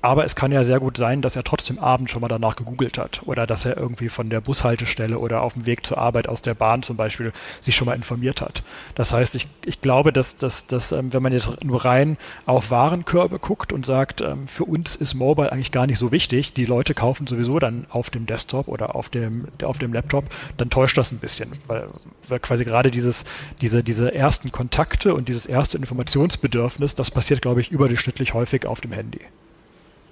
Aber 0.02 0.26
es 0.26 0.36
kann 0.36 0.52
ja 0.52 0.64
sehr 0.64 0.80
gut 0.80 0.98
sein, 0.98 1.22
dass 1.22 1.36
er 1.36 1.44
trotzdem 1.44 1.78
abends 1.78 2.12
schon 2.12 2.22
mal 2.22 2.28
danach 2.28 2.56
gegoogelt 2.56 2.98
hat 2.98 3.22
oder 3.26 3.46
dass 3.46 3.66
er 3.66 3.78
irgendwie 3.78 4.10
von 4.10 4.30
der 4.32 4.42
Bushaltestelle 4.42 5.20
oder 5.20 5.42
auf 5.42 5.54
dem 5.54 5.68
Weg 5.68 5.86
zur 5.86 6.00
Arbeit 6.00 6.28
aus 6.28 6.42
der 6.42 6.56
Bahn 6.56 6.82
zum 6.82 6.98
Beispiel 6.98 7.32
sich 7.60 7.76
schon 7.76 7.86
mal 7.86 7.94
informiert 7.94 8.42
hat. 8.42 8.64
Das 8.96 9.14
heißt, 9.14 9.36
ich, 9.36 9.48
ich 9.64 9.82
glaube, 9.82 10.12
dass, 10.12 10.38
dass, 10.38 10.66
dass 10.66 10.92
ähm, 10.92 11.14
wenn 11.14 11.22
man 11.22 11.34
jetzt 11.34 11.64
nur 11.64 11.86
rein 11.86 12.18
auf 12.48 12.72
Warenkörbe 12.72 13.38
guckt 13.38 13.72
und 13.72 13.86
sagt, 13.86 14.22
ähm, 14.22 14.48
für 14.48 14.66
uns 14.66 14.96
ist 14.96 15.14
Mobile 15.14 15.52
eigentlich 15.52 15.72
gar 15.72 15.86
nicht 15.86 16.00
so 16.00 16.12
wichtig, 16.12 16.54
die 16.54 16.66
Leute 16.66 16.96
kaufen 16.96 17.28
sowieso 17.28 17.60
dann 17.60 17.86
auf 17.90 18.10
dem 18.10 18.26
Desktop 18.26 18.68
oder 18.68 18.96
auf 18.96 19.10
dem, 19.10 19.50
auf 19.64 19.78
dem 19.78 19.94
Laptop, 19.94 20.26
dann 20.58 20.72
täuscht 20.72 20.98
das 20.98 21.12
ein 21.12 21.20
bisschen, 21.20 21.52
weil, 21.68 21.88
weil 22.28 22.40
quasi 22.40 22.66
gerade 22.66 22.90
dieses, 22.90 23.26
diese, 23.62 23.84
diese 23.84 24.14
ersten 24.14 24.52
Kontakte 24.52 25.14
und 25.14 25.30
dieses 25.30 25.46
erste 25.46 25.78
Informationsbedürfnis, 25.78 26.96
das 26.96 27.12
passiert, 27.12 27.44
glaube 27.44 27.62
ich, 27.62 27.70
überdurchschnittlich 27.70 28.34
häufig 28.34 28.66
auf 28.66 28.82
dem 28.82 28.94
Handy. 28.94 29.22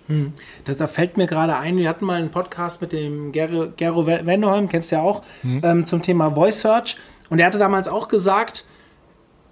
Hm. 0.09 0.33
Da, 0.65 0.73
da, 0.73 0.87
fällt 0.87 1.17
mir 1.17 1.27
gerade 1.27 1.55
ein, 1.55 1.77
wir 1.77 1.87
hatten 1.87 2.03
mal 2.03 2.19
einen 2.19 2.31
Podcast 2.31 2.81
mit 2.81 2.91
dem 2.91 3.31
Gero, 3.31 3.67
Gero 3.77 4.07
Wendeholm, 4.07 4.67
kennst 4.67 4.91
du 4.91 4.95
ja 4.95 5.01
auch, 5.03 5.21
hm. 5.41 5.61
ähm, 5.63 5.85
zum 5.85 6.01
Thema 6.01 6.31
Voice 6.31 6.61
Search. 6.61 6.97
Und 7.29 7.39
er 7.39 7.45
hatte 7.45 7.59
damals 7.59 7.87
auch 7.87 8.07
gesagt, 8.07 8.65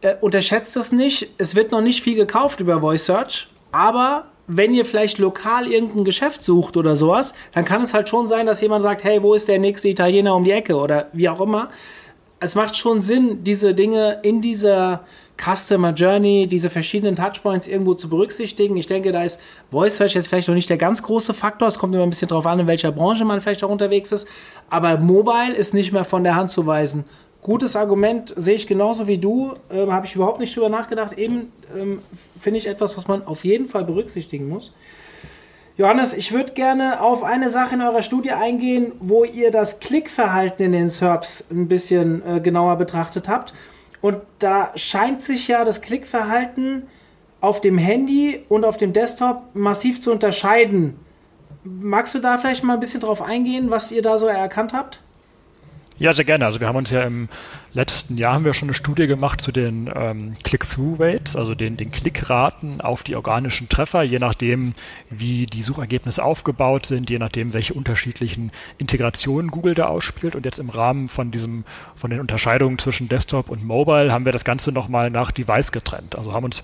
äh, 0.02 0.16
unterschätzt 0.20 0.76
das 0.76 0.92
nicht, 0.92 1.30
es 1.38 1.56
wird 1.56 1.72
noch 1.72 1.82
nicht 1.82 2.02
viel 2.02 2.16
gekauft 2.16 2.60
über 2.60 2.82
Voice 2.82 3.06
Search, 3.06 3.50
aber 3.72 4.26
wenn 4.48 4.74
ihr 4.74 4.86
vielleicht 4.86 5.20
lokal 5.20 5.68
irgendein 5.68 6.06
Geschäft 6.06 6.42
sucht 6.42 6.78
oder 6.78 6.96
sowas, 6.96 7.36
dann 7.54 7.66
kann 7.66 7.82
es 7.82 7.94
halt 7.94 8.10
schon 8.10 8.28
sein, 8.28 8.46
dass 8.46 8.62
jemand 8.62 8.82
sagt, 8.82 9.04
hey, 9.04 9.22
wo 9.22 9.34
ist 9.34 9.48
der 9.48 9.60
nächste 9.60 9.90
Italiener 9.90 10.36
um 10.36 10.44
die 10.44 10.52
Ecke 10.52 10.76
oder 10.76 11.08
wie 11.14 11.30
auch 11.30 11.42
immer. 11.42 11.70
Es 12.40 12.54
macht 12.54 12.78
schon 12.78 13.02
Sinn, 13.02 13.44
diese 13.44 13.74
Dinge 13.74 14.20
in 14.22 14.42
dieser 14.42 15.04
Customer 15.38 15.92
Journey, 15.92 16.48
diese 16.48 16.70
verschiedenen 16.70 17.16
Touchpoints 17.16 17.68
irgendwo 17.68 17.96
zu 17.96 18.10
berücksichtigen. 18.10 18.78
Ich 18.78 18.88
denke, 18.88 19.12
da 19.12 19.24
ist 19.24 19.42
Voice 19.72 19.98
Search 19.98 20.14
jetzt 20.14 20.28
vielleicht 20.28 20.48
noch 20.48 20.56
nicht 20.56 20.70
der 20.70 20.78
ganz 20.78 21.02
große 21.02 21.34
Faktor. 21.34 21.68
Es 21.68 21.80
kommt 21.80 21.96
immer 21.96 22.04
ein 22.04 22.10
bisschen 22.12 22.28
drauf 22.28 22.46
an, 22.46 22.60
in 22.60 22.68
welcher 22.68 22.92
Branche 22.92 23.26
man 23.26 23.42
vielleicht 23.42 23.64
auch 23.64 23.70
unterwegs 23.70 24.12
ist. 24.12 24.28
Aber 24.70 24.98
Mobile 24.98 25.56
ist 25.56 25.74
nicht 25.74 25.92
mehr 25.92 26.06
von 26.06 26.24
der 26.24 26.36
Hand 26.36 26.52
zu 26.52 26.66
weisen. 26.68 27.06
Gutes 27.42 27.76
Argument, 27.76 28.34
sehe 28.36 28.56
ich 28.56 28.68
genauso 28.68 29.08
wie 29.08 29.18
du. 29.18 29.54
Ähm, 29.72 29.92
Habe 29.92 30.06
ich 30.06 30.16
überhaupt 30.16 30.40
nicht 30.40 30.56
drüber 30.56 30.70
nachgedacht. 30.70 31.18
Eben 31.18 31.52
ähm, 31.76 32.02
finde 32.40 32.60
ich 32.60 32.68
etwas, 32.68 32.98
was 32.98 33.08
man 33.08 33.26
auf 33.26 33.46
jeden 33.46 33.68
Fall 33.68 33.84
berücksichtigen 33.84 34.50
muss. 34.50 34.74
Johannes, 35.78 36.16
ich 36.16 36.32
würde 36.32 36.54
gerne 36.54 37.02
auf 37.02 37.24
eine 37.24 37.52
Sache 37.52 37.76
in 37.76 37.82
eurer 37.82 38.02
Studie 38.02 38.32
eingehen, 38.32 38.94
wo 39.00 39.24
ihr 39.24 39.52
das 39.52 39.80
Klickverhalten 39.80 40.66
in 40.66 40.72
den 40.72 40.90
SERPs 40.90 41.52
ein 41.52 41.68
bisschen 41.68 42.24
äh, 42.28 42.40
genauer 42.40 42.78
betrachtet 42.78 43.30
habt. 43.30 43.54
Und 44.02 44.18
da 44.40 44.72
scheint 44.76 45.22
sich 45.22 45.48
ja 45.48 45.64
das 45.64 45.82
Klickverhalten 45.82 46.88
auf 47.42 47.62
dem 47.62 47.78
Handy 47.78 48.44
und 48.50 48.66
auf 48.66 48.78
dem 48.78 48.92
Desktop 48.92 49.44
massiv 49.54 50.02
zu 50.02 50.12
unterscheiden. 50.12 51.00
Magst 51.64 52.16
du 52.16 52.20
da 52.20 52.40
vielleicht 52.40 52.64
mal 52.64 52.74
ein 52.74 52.80
bisschen 52.80 53.02
drauf 53.02 53.22
eingehen, 53.22 53.70
was 53.70 53.92
ihr 53.92 54.02
da 54.02 54.18
so 54.18 54.26
erkannt 54.26 54.74
habt? 54.74 55.04
Ja, 56.00 56.14
sehr 56.14 56.26
gerne. 56.26 56.46
Also 56.46 56.60
wir 56.60 56.68
haben 56.68 56.76
uns 56.76 56.92
ja 56.92 57.02
im 57.02 57.28
letzten 57.74 58.18
Jahr 58.18 58.34
haben 58.34 58.46
wir 58.46 58.54
schon 58.54 58.68
eine 58.68 58.76
Studie 58.76 59.08
gemacht 59.08 59.42
zu 59.42 59.52
den 59.52 59.90
ähm, 59.96 60.36
Click-Through-Rates, 60.44 61.36
also 61.36 61.56
den, 61.56 61.76
den 61.76 61.90
Klickraten 61.90 62.82
auf 62.82 63.02
die 63.02 63.16
organischen 63.16 63.68
Treffer, 63.68 64.04
je 64.04 64.20
nachdem, 64.20 64.76
wie 65.10 65.48
die 65.48 65.64
Suchergebnisse 65.64 66.24
aufgebaut 66.24 66.86
sind, 66.86 67.10
je 67.10 67.18
nachdem, 67.18 67.54
welche 67.54 67.74
unterschiedlichen 67.74 68.52
Integrationen 68.78 69.50
Google 69.50 69.74
da 69.74 69.88
ausspielt. 69.88 70.36
Und 70.36 70.46
jetzt 70.46 70.60
im 70.60 70.70
Rahmen 70.70 71.10
von 71.10 71.32
diesem, 71.32 71.64
von 71.96 72.12
den 72.12 72.20
Unterscheidungen 72.20 72.78
zwischen 72.78 73.10
Desktop 73.10 73.50
und 73.50 73.64
Mobile 73.64 74.12
haben 74.12 74.26
wir 74.26 74.32
das 74.32 74.44
Ganze 74.44 74.72
nochmal 74.72 75.10
nach 75.10 75.32
Device 75.32 75.72
getrennt. 75.72 76.16
Also 76.16 76.32
haben 76.32 76.46
uns 76.46 76.64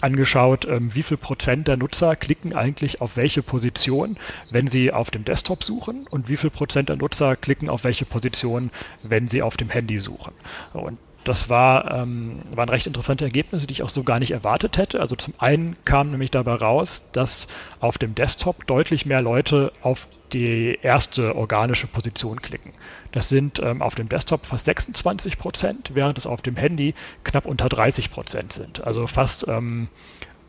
angeschaut, 0.00 0.66
ähm, 0.66 0.94
wie 0.94 1.02
viel 1.02 1.16
Prozent 1.16 1.68
der 1.68 1.76
Nutzer 1.76 2.16
klicken 2.16 2.54
eigentlich 2.54 3.00
auf 3.00 3.16
welche 3.16 3.42
Position, 3.42 4.16
wenn 4.50 4.68
sie 4.68 4.92
auf 4.92 5.10
dem 5.10 5.24
Desktop 5.24 5.64
suchen 5.64 6.06
und 6.10 6.28
wie 6.28 6.36
viel 6.36 6.50
Prozent 6.50 6.88
der 6.88 6.96
Nutzer 6.96 7.36
klicken 7.36 7.68
auf 7.68 7.84
welche 7.84 8.04
Position, 8.04 8.70
wenn 9.02 9.28
sie 9.28 9.42
auf 9.42 9.56
dem 9.56 9.70
Handy 9.70 10.00
suchen. 10.00 10.32
Und 10.72 10.98
Das 11.26 11.48
war, 11.48 11.92
ähm, 11.92 12.38
waren 12.54 12.68
recht 12.68 12.86
interessante 12.86 13.24
Ergebnisse, 13.24 13.66
die 13.66 13.72
ich 13.72 13.82
auch 13.82 13.88
so 13.88 14.04
gar 14.04 14.20
nicht 14.20 14.30
erwartet 14.30 14.78
hätte. 14.78 15.00
Also 15.00 15.16
zum 15.16 15.34
einen 15.38 15.76
kam 15.84 16.12
nämlich 16.12 16.30
dabei 16.30 16.54
raus, 16.54 17.02
dass 17.10 17.48
auf 17.80 17.98
dem 17.98 18.14
Desktop 18.14 18.64
deutlich 18.68 19.06
mehr 19.06 19.22
Leute 19.22 19.72
auf 19.82 20.06
die 20.32 20.78
erste 20.80 21.34
organische 21.34 21.88
Position 21.88 22.40
klicken. 22.40 22.74
Das 23.10 23.28
sind 23.28 23.58
ähm, 23.58 23.82
auf 23.82 23.96
dem 23.96 24.08
Desktop 24.08 24.46
fast 24.46 24.66
26 24.66 25.36
Prozent, 25.36 25.90
während 25.94 26.16
es 26.16 26.28
auf 26.28 26.42
dem 26.42 26.54
Handy 26.54 26.94
knapp 27.24 27.44
unter 27.44 27.68
30 27.68 28.12
Prozent 28.12 28.52
sind. 28.52 28.84
Also 28.84 29.08
fast 29.08 29.48
ähm, 29.48 29.88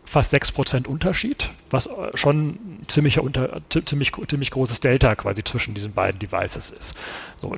fast 0.06 0.32
6% 0.32 0.86
Unterschied, 0.86 1.50
was 1.72 1.88
äh, 1.88 2.16
schon 2.16 2.60
ziemlich, 2.88 3.18
unter, 3.20 3.62
ziemlich, 3.84 4.12
ziemlich 4.30 4.52
großes 4.52 4.80
Delta 4.80 5.16
quasi 5.16 5.44
zwischen 5.44 5.74
diesen 5.74 5.94
beiden 5.94 6.20
Devices 6.20 6.70
ist. 6.70 6.96
So, 7.42 7.58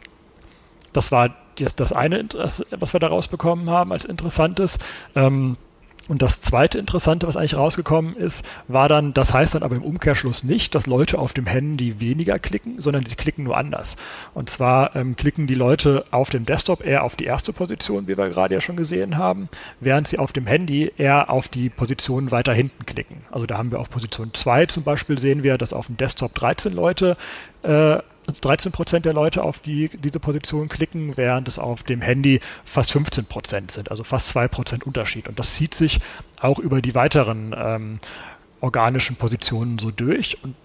das 0.94 1.12
war 1.12 1.36
das, 1.56 1.76
das 1.76 1.92
eine, 1.92 2.26
was 2.72 2.94
wir 2.94 3.00
da 3.00 3.08
rausbekommen 3.08 3.70
haben 3.70 3.92
als 3.92 4.06
Interessantes. 4.06 4.80
Ähm, 5.16 5.58
und 6.10 6.24
das 6.24 6.42
zweite 6.42 6.80
Interessante, 6.80 7.28
was 7.28 7.38
eigentlich 7.38 7.56
rausgekommen 7.56 8.16
ist, 8.16 8.44
war 8.68 8.90
dann, 8.90 9.14
das 9.14 9.32
heißt 9.32 9.54
dann 9.54 9.62
aber 9.62 9.76
im 9.76 9.84
Umkehrschluss 9.84 10.44
nicht, 10.44 10.74
dass 10.74 10.88
Leute 10.88 11.20
auf 11.20 11.34
dem 11.34 11.46
Handy 11.46 12.00
weniger 12.00 12.40
klicken, 12.40 12.82
sondern 12.82 13.06
sie 13.06 13.16
klicken 13.16 13.44
nur 13.44 13.56
anders. 13.56 13.96
Und 14.34 14.50
zwar 14.50 14.96
ähm, 14.96 15.16
klicken 15.16 15.46
die 15.46 15.54
Leute 15.54 16.06
auf 16.10 16.32
dem 16.32 16.48
Desktop 16.48 16.84
eher 16.84 17.04
auf 17.04 17.16
die 17.16 17.26
erste 17.26 17.54
Position, 17.54 18.08
wie 18.08 18.18
wir 18.18 18.30
gerade 18.30 18.56
ja 18.56 18.60
schon 18.60 18.76
gesehen 18.76 19.18
haben, 19.18 19.50
während 19.82 20.08
sie 20.08 20.18
auf 20.18 20.34
dem 20.34 20.48
Handy 20.48 20.92
eher 20.98 21.30
auf 21.30 21.48
die 21.48 21.70
Position 21.70 22.32
weiter 22.32 22.54
hinten 22.54 22.88
klicken. 22.88 23.18
Also 23.30 23.46
da 23.46 23.60
haben 23.60 23.70
wir 23.70 23.80
auf 23.80 23.92
Position 23.92 24.34
2 24.34 24.66
zum 24.66 24.84
Beispiel 24.84 25.20
sehen 25.20 25.44
wir, 25.44 25.60
dass 25.60 25.74
auf 25.74 25.86
dem 25.86 25.98
Desktop 25.98 26.34
13 26.34 26.74
Leute 26.74 27.18
äh, 27.62 28.00
13 28.32 28.72
Prozent 28.72 29.06
der 29.06 29.14
Leute 29.14 29.44
auf 29.44 29.60
die, 29.60 29.90
diese 29.90 30.20
Position 30.20 30.70
klicken, 30.70 31.18
während 31.18 31.48
es 31.48 31.60
auf 31.60 31.84
dem 31.84 32.02
Handy 32.02 32.40
fast 32.66 32.92
15 32.92 33.26
Prozent 33.26 33.72
sind, 33.72 33.92
also 33.92 34.04
fast 34.04 34.30
2 34.30 34.48
Prozent 34.48 34.86
Unterschied. 34.86 35.28
Und 35.28 35.40
das 35.40 35.56
zieht 35.56 35.74
sich 35.74 36.00
auch 36.40 36.60
über 36.60 36.82
die 36.82 36.96
weiteren 36.96 37.56
ähm, 37.58 38.00
organischen 38.62 39.16
Positionen 39.16 39.80
so 39.80 39.92
durch. 39.92 40.38
Und 40.44 40.56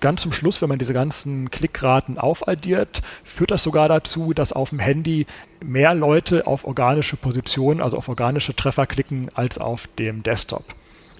ganz 0.00 0.22
zum 0.22 0.32
Schluss, 0.32 0.62
wenn 0.62 0.68
man 0.68 0.78
diese 0.78 0.92
ganzen 0.92 1.50
Klickraten 1.50 2.18
aufaddiert, 2.18 3.02
führt 3.24 3.50
das 3.50 3.62
sogar 3.62 3.88
dazu, 3.88 4.32
dass 4.32 4.52
auf 4.52 4.70
dem 4.70 4.78
Handy 4.78 5.26
mehr 5.64 5.94
Leute 5.94 6.46
auf 6.46 6.64
organische 6.64 7.16
Positionen, 7.16 7.80
also 7.80 7.96
auf 7.96 8.08
organische 8.08 8.54
Treffer 8.54 8.86
klicken, 8.86 9.28
als 9.34 9.58
auf 9.58 9.88
dem 9.98 10.22
Desktop. 10.22 10.64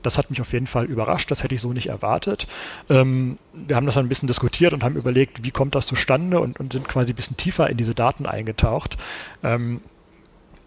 Das 0.06 0.18
hat 0.18 0.30
mich 0.30 0.40
auf 0.40 0.52
jeden 0.52 0.66
Fall 0.66 0.84
überrascht, 0.84 1.30
das 1.30 1.42
hätte 1.42 1.54
ich 1.54 1.60
so 1.60 1.72
nicht 1.72 1.88
erwartet. 1.88 2.46
Ähm, 2.88 3.38
wir 3.52 3.74
haben 3.74 3.86
das 3.86 3.96
dann 3.96 4.06
ein 4.06 4.08
bisschen 4.08 4.28
diskutiert 4.28 4.72
und 4.72 4.84
haben 4.84 4.96
überlegt, 4.96 5.42
wie 5.42 5.50
kommt 5.50 5.74
das 5.74 5.86
zustande 5.86 6.40
und, 6.40 6.60
und 6.60 6.72
sind 6.72 6.86
quasi 6.86 7.12
ein 7.12 7.16
bisschen 7.16 7.36
tiefer 7.36 7.68
in 7.68 7.76
diese 7.76 7.94
Daten 7.94 8.26
eingetaucht. 8.26 8.96
Ähm, 9.42 9.80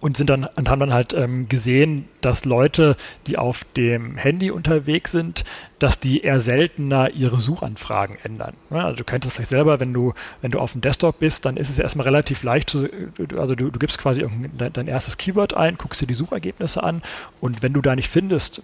und 0.02 0.15
sind 0.15 0.30
dann 0.30 0.47
und 0.56 0.69
haben 0.69 0.80
dann 0.80 0.93
halt 0.93 1.13
ähm, 1.13 1.49
gesehen, 1.49 2.08
dass 2.21 2.45
Leute, 2.45 2.95
die 3.28 3.38
auf 3.38 3.65
dem 3.75 4.15
Handy 4.17 4.52
unterwegs 4.52 5.12
sind, 5.12 5.43
dass 5.78 5.99
die 5.99 6.21
eher 6.21 6.39
seltener 6.39 7.12
ihre 7.12 7.41
Suchanfragen 7.41 8.17
ändern. 8.23 8.54
Ja, 8.69 8.86
also 8.86 8.95
du 8.95 9.04
kennst 9.04 9.25
das 9.25 9.34
vielleicht 9.34 9.49
selber, 9.49 9.80
wenn 9.80 9.93
du 9.93 10.13
wenn 10.41 10.52
du 10.52 10.60
auf 10.60 10.71
dem 10.71 10.82
Desktop 10.82 11.19
bist, 11.19 11.45
dann 11.45 11.58
ist 11.58 11.69
es 11.69 11.80
erstmal 11.80 12.06
relativ 12.06 12.43
leicht 12.43 12.69
zu, 12.69 12.88
also 13.38 13.56
du, 13.56 13.69
du 13.69 13.80
gibst 13.80 13.97
quasi 13.97 14.25
dein, 14.58 14.73
dein 14.73 14.88
erstes 14.88 15.17
Keyword 15.17 15.54
ein, 15.54 15.75
guckst 15.75 16.02
dir 16.02 16.08
die 16.08 16.13
Suchergebnisse 16.13 16.82
an 16.82 17.02
und 17.41 17.62
wenn 17.62 17.73
du 17.73 17.82
da 17.82 17.95
nicht 17.95 18.10
findest, 18.10 18.62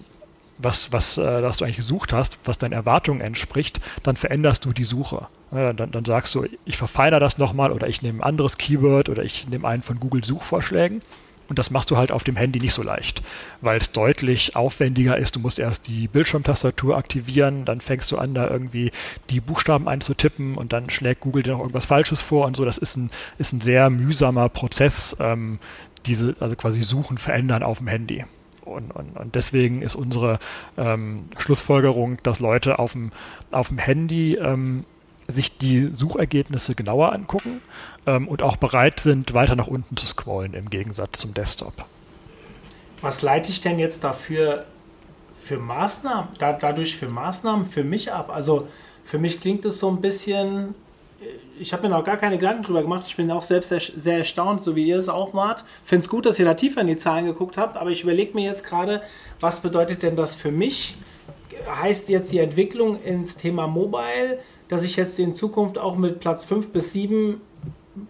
was, 0.57 0.91
was, 0.91 1.17
äh, 1.17 1.43
was 1.43 1.57
du 1.57 1.65
eigentlich 1.65 1.77
gesucht 1.77 2.13
hast, 2.13 2.39
was 2.45 2.57
deinen 2.57 2.73
Erwartungen 2.73 3.21
entspricht, 3.21 3.81
dann 4.03 4.15
veränderst 4.15 4.65
du 4.65 4.73
die 4.73 4.83
Suche. 4.83 5.27
Ja, 5.51 5.73
dann, 5.73 5.91
dann 5.91 6.05
sagst 6.05 6.33
du, 6.35 6.45
ich 6.65 6.77
verfeinere 6.77 7.19
das 7.19 7.37
nochmal 7.37 7.71
oder 7.71 7.87
ich 7.87 8.01
nehme 8.01 8.19
ein 8.19 8.23
anderes 8.23 8.57
Keyword 8.57 9.09
oder 9.09 9.23
ich 9.23 9.47
nehme 9.47 9.67
einen 9.67 9.83
von 9.83 9.99
Google 9.99 10.23
Suchvorschlägen. 10.23 11.01
Und 11.47 11.59
das 11.59 11.69
machst 11.69 11.91
du 11.91 11.97
halt 11.97 12.11
auf 12.11 12.23
dem 12.23 12.35
Handy 12.35 12.59
nicht 12.59 12.73
so 12.73 12.81
leicht, 12.81 13.21
weil 13.61 13.77
es 13.77 13.91
deutlich 13.91 14.55
aufwendiger 14.55 15.17
ist. 15.17 15.35
Du 15.35 15.39
musst 15.39 15.59
erst 15.59 15.87
die 15.87 16.07
Bildschirmtastatur 16.07 16.97
aktivieren, 16.97 17.65
dann 17.65 17.81
fängst 17.81 18.11
du 18.11 18.17
an, 18.17 18.33
da 18.33 18.49
irgendwie 18.49 18.91
die 19.29 19.41
Buchstaben 19.41 19.87
einzutippen 19.87 20.55
und 20.55 20.73
dann 20.73 20.89
schlägt 20.89 21.21
Google 21.21 21.43
dir 21.43 21.51
noch 21.51 21.59
irgendwas 21.59 21.85
Falsches 21.85 22.23
vor 22.23 22.47
und 22.47 22.55
so. 22.57 22.65
Das 22.65 22.79
ist 22.79 22.97
ein, 22.97 23.11
ist 23.37 23.53
ein 23.53 23.61
sehr 23.61 23.91
mühsamer 23.91 24.49
Prozess, 24.49 25.15
ähm, 25.19 25.59
diese, 26.07 26.35
also 26.39 26.55
quasi 26.55 26.81
Suchen, 26.81 27.19
verändern 27.19 27.61
auf 27.61 27.77
dem 27.77 27.87
Handy. 27.87 28.25
Und, 28.65 28.91
und, 28.91 29.15
und 29.15 29.35
deswegen 29.35 29.81
ist 29.81 29.95
unsere 29.95 30.39
ähm, 30.77 31.29
Schlussfolgerung, 31.37 32.17
dass 32.23 32.39
Leute 32.39 32.79
auf 32.79 32.93
dem, 32.93 33.11
Handy 33.77 34.35
ähm, 34.35 34.85
sich 35.27 35.57
die 35.57 35.91
Suchergebnisse 35.95 36.75
genauer 36.75 37.13
angucken 37.13 37.61
ähm, 38.05 38.27
und 38.27 38.41
auch 38.41 38.57
bereit 38.57 38.99
sind, 38.99 39.33
weiter 39.33 39.55
nach 39.55 39.67
unten 39.67 39.97
zu 39.97 40.07
scrollen 40.07 40.53
im 40.53 40.69
Gegensatz 40.69 41.19
zum 41.19 41.33
Desktop. 41.33 41.73
Was 43.01 43.21
leite 43.21 43.49
ich 43.49 43.61
denn 43.61 43.79
jetzt 43.79 44.03
dafür 44.03 44.65
für 45.35 45.57
Maßnahmen, 45.57 46.29
da, 46.39 46.53
dadurch 46.53 46.97
für 46.97 47.07
Maßnahmen 47.07 47.65
für 47.65 47.83
mich 47.83 48.11
ab? 48.11 48.31
Also 48.33 48.67
für 49.03 49.19
mich 49.19 49.39
klingt 49.39 49.65
es 49.65 49.79
so 49.79 49.89
ein 49.89 50.01
bisschen, 50.01 50.73
ich 51.59 51.73
habe 51.73 51.83
mir 51.83 51.89
noch 51.89 52.03
gar 52.03 52.17
keine 52.17 52.37
Gedanken 52.37 52.63
drüber 52.63 52.81
gemacht. 52.81 53.05
Ich 53.07 53.15
bin 53.15 53.31
auch 53.31 53.43
selbst 53.43 53.69
sehr, 53.69 54.17
erstaunt, 54.17 54.61
so 54.61 54.75
wie 54.75 54.87
ihr 54.87 54.97
es 54.97 55.09
auch 55.09 55.33
wart. 55.33 55.63
Finde 55.83 56.01
es 56.01 56.09
gut, 56.09 56.25
dass 56.25 56.39
ihr 56.39 56.45
da 56.45 56.53
tiefer 56.53 56.81
in 56.81 56.87
die 56.87 56.97
Zahlen 56.97 57.25
geguckt 57.25 57.57
habt, 57.57 57.77
aber 57.77 57.89
ich 57.91 58.03
überlege 58.03 58.33
mir 58.33 58.45
jetzt 58.45 58.65
gerade, 58.65 59.01
was 59.39 59.61
bedeutet 59.61 60.03
denn 60.03 60.15
das 60.15 60.35
für 60.35 60.51
mich? 60.51 60.95
Heißt 61.81 62.09
jetzt 62.09 62.31
die 62.31 62.39
Entwicklung 62.39 63.01
ins 63.01 63.37
Thema 63.37 63.67
Mobile, 63.67 64.39
dass 64.67 64.83
ich 64.83 64.95
jetzt 64.95 65.17
in 65.19 65.35
Zukunft 65.35 65.77
auch 65.77 65.95
mit 65.95 66.19
Platz 66.19 66.45
5 66.45 66.69
bis 66.69 66.93
7 66.93 67.41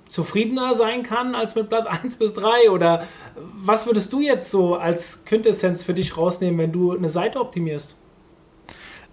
zufriedener 0.10 0.74
sein 0.74 1.04
kann 1.04 1.36
als 1.36 1.56
mit 1.56 1.70
Platz 1.70 1.86
1 2.04 2.18
bis 2.18 2.34
3? 2.34 2.72
Oder 2.72 3.06
was 3.36 3.86
würdest 3.86 4.12
du 4.12 4.20
jetzt 4.20 4.50
so 4.50 4.76
als 4.76 5.24
Quintessenz 5.26 5.84
für 5.84 5.94
dich 5.94 6.18
rausnehmen, 6.18 6.60
wenn 6.60 6.72
du 6.72 6.92
eine 6.92 7.10
Seite 7.10 7.40
optimierst? 7.40 7.96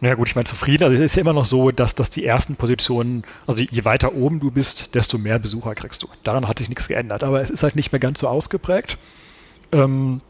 Naja 0.03 0.17
gut, 0.17 0.27
ich 0.27 0.35
meine 0.35 0.47
zufrieden. 0.47 0.83
Also 0.83 0.97
es 0.97 1.01
ist 1.01 1.15
ja 1.15 1.21
immer 1.21 1.33
noch 1.33 1.45
so, 1.45 1.71
dass, 1.71 1.95
dass 1.95 2.11
die 2.11 2.27
ersten 2.27 2.57
Positionen, 2.57 3.23
also 3.47 3.62
je 3.62 3.85
weiter 3.85 4.15
oben 4.17 4.41
du 4.41 4.51
bist, 4.51 4.97
desto 4.97 5.17
mehr 5.17 5.38
Besucher 5.38 5.77
kriegst 5.77 6.03
du. 6.03 6.09
Daran 6.25 6.49
hat 6.49 6.59
sich 6.59 6.69
nichts 6.69 6.88
geändert. 6.88 7.23
Aber 7.23 7.41
es 7.41 7.51
ist 7.51 7.62
halt 7.62 7.77
nicht 7.77 7.93
mehr 7.93 8.01
ganz 8.01 8.19
so 8.19 8.27
ausgeprägt. 8.27 8.99
Ähm, 9.71 10.21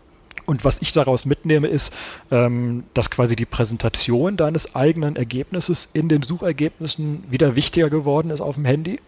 und 0.44 0.66
was 0.66 0.82
ich 0.82 0.92
daraus 0.92 1.24
mitnehme, 1.24 1.68
ist, 1.68 1.90
ähm, 2.30 2.84
dass 2.92 3.10
quasi 3.10 3.34
die 3.34 3.46
Präsentation 3.46 4.36
deines 4.36 4.74
eigenen 4.76 5.16
Ergebnisses 5.16 5.88
in 5.94 6.10
den 6.10 6.22
Suchergebnissen 6.22 7.24
wieder 7.30 7.56
wichtiger 7.56 7.88
geworden 7.88 8.28
ist 8.28 8.42
auf 8.42 8.56
dem 8.56 8.66
Handy. 8.66 9.00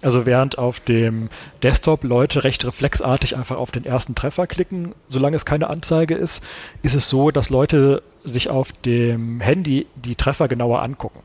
Also 0.00 0.26
während 0.26 0.58
auf 0.58 0.80
dem 0.80 1.28
Desktop 1.62 2.04
Leute 2.04 2.44
recht 2.44 2.64
reflexartig 2.64 3.36
einfach 3.36 3.56
auf 3.56 3.70
den 3.70 3.84
ersten 3.84 4.14
Treffer 4.14 4.46
klicken, 4.46 4.94
solange 5.08 5.36
es 5.36 5.44
keine 5.44 5.70
Anzeige 5.70 6.14
ist, 6.14 6.44
ist 6.82 6.94
es 6.94 7.08
so, 7.08 7.30
dass 7.30 7.50
Leute 7.50 8.02
sich 8.24 8.48
auf 8.48 8.72
dem 8.84 9.40
Handy 9.40 9.86
die 9.96 10.14
Treffer 10.14 10.46
genauer 10.46 10.82
angucken. 10.82 11.20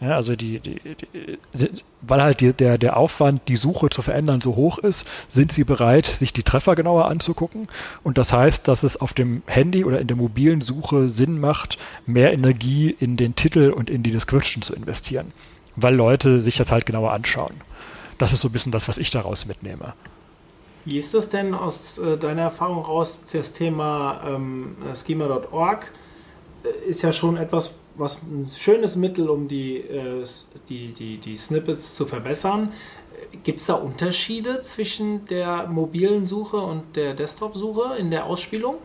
Ja, 0.00 0.16
also 0.16 0.36
die, 0.36 0.58
die, 0.58 0.80
die, 0.84 1.38
weil 2.02 2.22
halt 2.22 2.40
die, 2.40 2.52
der, 2.52 2.78
der 2.78 2.96
Aufwand, 2.96 3.42
die 3.48 3.56
Suche 3.56 3.90
zu 3.90 4.02
verändern, 4.02 4.40
so 4.40 4.56
hoch 4.56 4.78
ist, 4.78 5.06
sind 5.28 5.52
sie 5.52 5.64
bereit, 5.64 6.06
sich 6.06 6.32
die 6.32 6.42
Treffer 6.42 6.74
genauer 6.74 7.06
anzugucken. 7.06 7.68
Und 8.02 8.18
das 8.18 8.32
heißt, 8.32 8.66
dass 8.68 8.82
es 8.82 9.00
auf 9.00 9.14
dem 9.14 9.42
Handy 9.46 9.84
oder 9.84 10.00
in 10.00 10.06
der 10.06 10.16
mobilen 10.16 10.62
Suche 10.62 11.10
Sinn 11.10 11.40
macht, 11.40 11.78
mehr 12.06 12.32
Energie 12.32 12.94
in 12.98 13.16
den 13.16 13.36
Titel 13.36 13.70
und 13.70 13.88
in 13.88 14.02
die 14.02 14.10
Description 14.10 14.62
zu 14.62 14.74
investieren, 14.74 15.32
weil 15.76 15.94
Leute 15.94 16.42
sich 16.42 16.56
das 16.56 16.72
halt 16.72 16.86
genauer 16.86 17.12
anschauen 17.12 17.54
das 18.18 18.32
ist 18.32 18.40
so 18.40 18.48
ein 18.48 18.52
bisschen 18.52 18.72
das, 18.72 18.88
was 18.88 18.98
ich 18.98 19.10
daraus 19.10 19.46
mitnehme. 19.46 19.94
Wie 20.84 20.98
ist 20.98 21.14
das 21.14 21.30
denn 21.30 21.54
aus 21.54 21.98
äh, 21.98 22.18
deiner 22.18 22.42
Erfahrung 22.42 22.84
raus, 22.84 23.24
das 23.32 23.52
Thema 23.54 24.22
ähm, 24.26 24.76
schema.org 24.94 25.90
äh, 26.62 26.90
ist 26.90 27.02
ja 27.02 27.12
schon 27.12 27.36
etwas, 27.38 27.74
was 27.96 28.22
ein 28.22 28.44
schönes 28.44 28.96
Mittel, 28.96 29.30
um 29.30 29.48
die, 29.48 29.78
äh, 29.78 30.24
die, 30.68 30.92
die, 30.92 31.18
die 31.18 31.36
Snippets 31.36 31.94
zu 31.94 32.04
verbessern. 32.04 32.72
Gibt 33.42 33.60
es 33.60 33.66
da 33.66 33.74
Unterschiede 33.74 34.60
zwischen 34.60 35.24
der 35.26 35.66
mobilen 35.66 36.26
Suche 36.26 36.58
und 36.58 36.96
der 36.96 37.14
Desktop-Suche 37.14 37.96
in 37.98 38.10
der 38.10 38.26
Ausspielung? 38.26 38.76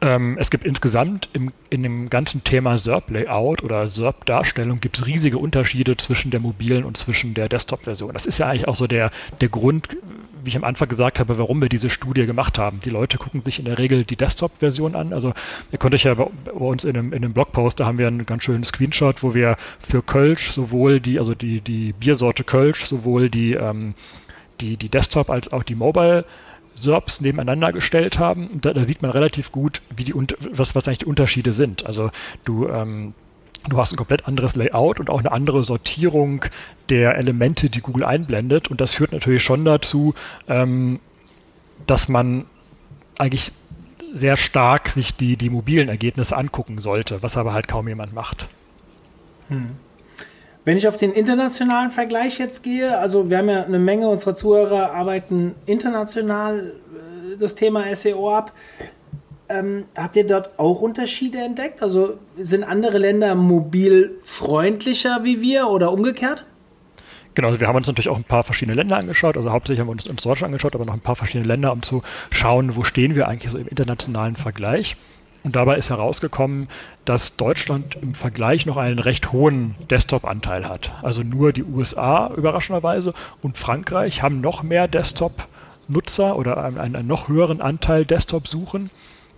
Ähm, 0.00 0.36
es 0.38 0.50
gibt 0.50 0.64
insgesamt 0.64 1.28
im, 1.32 1.50
in 1.70 1.82
dem 1.82 2.08
ganzen 2.08 2.44
Thema 2.44 2.78
SERP-Layout 2.78 3.64
oder 3.64 3.88
SERP-Darstellung 3.88 4.78
gibt 4.80 4.98
es 4.98 5.06
riesige 5.06 5.38
Unterschiede 5.38 5.96
zwischen 5.96 6.30
der 6.30 6.38
mobilen 6.38 6.84
und 6.84 6.96
zwischen 6.96 7.34
der 7.34 7.48
Desktop-Version. 7.48 8.12
Das 8.12 8.24
ist 8.24 8.38
ja 8.38 8.46
eigentlich 8.46 8.68
auch 8.68 8.76
so 8.76 8.86
der, 8.86 9.10
der 9.40 9.48
Grund, 9.48 9.88
wie 10.44 10.50
ich 10.50 10.56
am 10.56 10.62
Anfang 10.62 10.88
gesagt 10.88 11.18
habe, 11.18 11.36
warum 11.38 11.60
wir 11.60 11.68
diese 11.68 11.90
Studie 11.90 12.26
gemacht 12.26 12.58
haben. 12.58 12.78
Die 12.78 12.90
Leute 12.90 13.18
gucken 13.18 13.42
sich 13.42 13.58
in 13.58 13.64
der 13.64 13.78
Regel 13.78 14.04
die 14.04 14.14
Desktop-Version 14.14 14.94
an. 14.94 15.12
Also 15.12 15.32
ihr 15.72 15.78
könnt 15.78 15.94
euch 15.94 16.04
ja 16.04 16.14
bei, 16.14 16.24
uns 16.52 16.84
in 16.84 16.96
einem, 16.96 17.12
in 17.12 17.24
einem 17.24 17.32
Blogpost, 17.32 17.80
da 17.80 17.86
haben 17.86 17.98
wir 17.98 18.06
einen 18.06 18.24
ganz 18.24 18.44
schönen 18.44 18.62
Screenshot, 18.62 19.24
wo 19.24 19.34
wir 19.34 19.56
für 19.80 20.02
Kölsch 20.02 20.52
sowohl 20.52 21.00
die, 21.00 21.18
also 21.18 21.34
die, 21.34 21.60
die 21.60 21.92
Biersorte 21.92 22.44
Kölsch, 22.44 22.84
sowohl 22.84 23.30
die, 23.30 23.54
ähm, 23.54 23.94
die, 24.60 24.76
die 24.76 24.90
Desktop 24.90 25.28
als 25.28 25.52
auch 25.52 25.64
die 25.64 25.74
Mobile 25.74 26.24
SERPs 26.80 27.20
nebeneinander 27.20 27.72
gestellt 27.72 28.18
haben. 28.18 28.60
Da, 28.60 28.72
da 28.72 28.84
sieht 28.84 29.02
man 29.02 29.10
relativ 29.10 29.52
gut, 29.52 29.82
wie 29.94 30.04
die, 30.04 30.14
was, 30.50 30.74
was 30.74 30.86
eigentlich 30.86 30.98
die 30.98 31.06
Unterschiede 31.06 31.52
sind. 31.52 31.86
Also 31.86 32.10
du, 32.44 32.68
ähm, 32.68 33.14
du 33.68 33.78
hast 33.78 33.92
ein 33.92 33.96
komplett 33.96 34.26
anderes 34.26 34.56
Layout 34.56 35.00
und 35.00 35.10
auch 35.10 35.20
eine 35.20 35.32
andere 35.32 35.64
Sortierung 35.64 36.44
der 36.88 37.16
Elemente, 37.16 37.70
die 37.70 37.80
Google 37.80 38.04
einblendet. 38.04 38.68
Und 38.68 38.80
das 38.80 38.94
führt 38.94 39.12
natürlich 39.12 39.42
schon 39.42 39.64
dazu, 39.64 40.14
ähm, 40.48 41.00
dass 41.86 42.08
man 42.08 42.46
eigentlich 43.18 43.52
sehr 44.12 44.36
stark 44.36 44.88
sich 44.88 45.14
die, 45.16 45.36
die 45.36 45.50
mobilen 45.50 45.88
Ergebnisse 45.88 46.36
angucken 46.36 46.78
sollte, 46.78 47.22
was 47.22 47.36
aber 47.36 47.52
halt 47.52 47.68
kaum 47.68 47.88
jemand 47.88 48.14
macht. 48.14 48.48
Hm. 49.48 49.76
Wenn 50.64 50.76
ich 50.76 50.86
auf 50.86 50.96
den 50.96 51.12
internationalen 51.12 51.90
Vergleich 51.90 52.38
jetzt 52.38 52.62
gehe, 52.62 52.98
also 52.98 53.30
wir 53.30 53.38
haben 53.38 53.48
ja 53.48 53.64
eine 53.64 53.78
Menge 53.78 54.08
unserer 54.08 54.34
Zuhörer 54.34 54.92
arbeiten 54.92 55.54
international 55.66 56.72
äh, 57.32 57.36
das 57.38 57.54
Thema 57.54 57.94
SEO 57.94 58.34
ab. 58.34 58.52
Ähm, 59.48 59.84
habt 59.96 60.16
ihr 60.16 60.26
dort 60.26 60.58
auch 60.58 60.82
Unterschiede 60.82 61.38
entdeckt? 61.38 61.82
Also 61.82 62.18
sind 62.36 62.64
andere 62.64 62.98
Länder 62.98 63.34
mobil 63.34 64.18
freundlicher 64.22 65.24
wie 65.24 65.40
wir 65.40 65.68
oder 65.68 65.90
umgekehrt? 65.90 66.44
Genau, 67.34 67.48
also 67.48 67.60
wir 67.60 67.68
haben 67.68 67.76
uns 67.76 67.86
natürlich 67.86 68.08
auch 68.08 68.16
ein 68.16 68.24
paar 68.24 68.42
verschiedene 68.42 68.74
Länder 68.74 68.96
angeschaut, 68.96 69.36
also 69.36 69.52
hauptsächlich 69.52 69.80
haben 69.80 69.86
wir 69.86 69.92
uns, 69.92 70.06
uns 70.06 70.22
Deutschland 70.22 70.52
angeschaut, 70.52 70.74
aber 70.74 70.84
noch 70.84 70.94
ein 70.94 71.00
paar 71.00 71.14
verschiedene 71.14 71.46
Länder, 71.46 71.72
um 71.72 71.82
zu 71.82 72.02
schauen, 72.30 72.74
wo 72.74 72.82
stehen 72.82 73.14
wir 73.14 73.28
eigentlich 73.28 73.52
so 73.52 73.58
im 73.58 73.68
internationalen 73.68 74.34
Vergleich. 74.34 74.96
Und 75.44 75.56
dabei 75.56 75.76
ist 75.76 75.90
herausgekommen, 75.90 76.68
dass 77.04 77.36
Deutschland 77.36 77.96
im 78.02 78.14
Vergleich 78.14 78.66
noch 78.66 78.76
einen 78.76 78.98
recht 78.98 79.32
hohen 79.32 79.76
Desktop-Anteil 79.90 80.68
hat. 80.68 80.92
Also 81.02 81.22
nur 81.22 81.52
die 81.52 81.64
USA 81.64 82.32
überraschenderweise 82.34 83.14
und 83.40 83.56
Frankreich 83.56 84.22
haben 84.22 84.40
noch 84.40 84.62
mehr 84.62 84.88
Desktop-Nutzer 84.88 86.36
oder 86.36 86.62
einen, 86.62 86.96
einen, 86.96 87.06
noch 87.06 87.28
höheren 87.28 87.60
Anteil 87.60 88.04
Desktop-Suchen. 88.04 88.90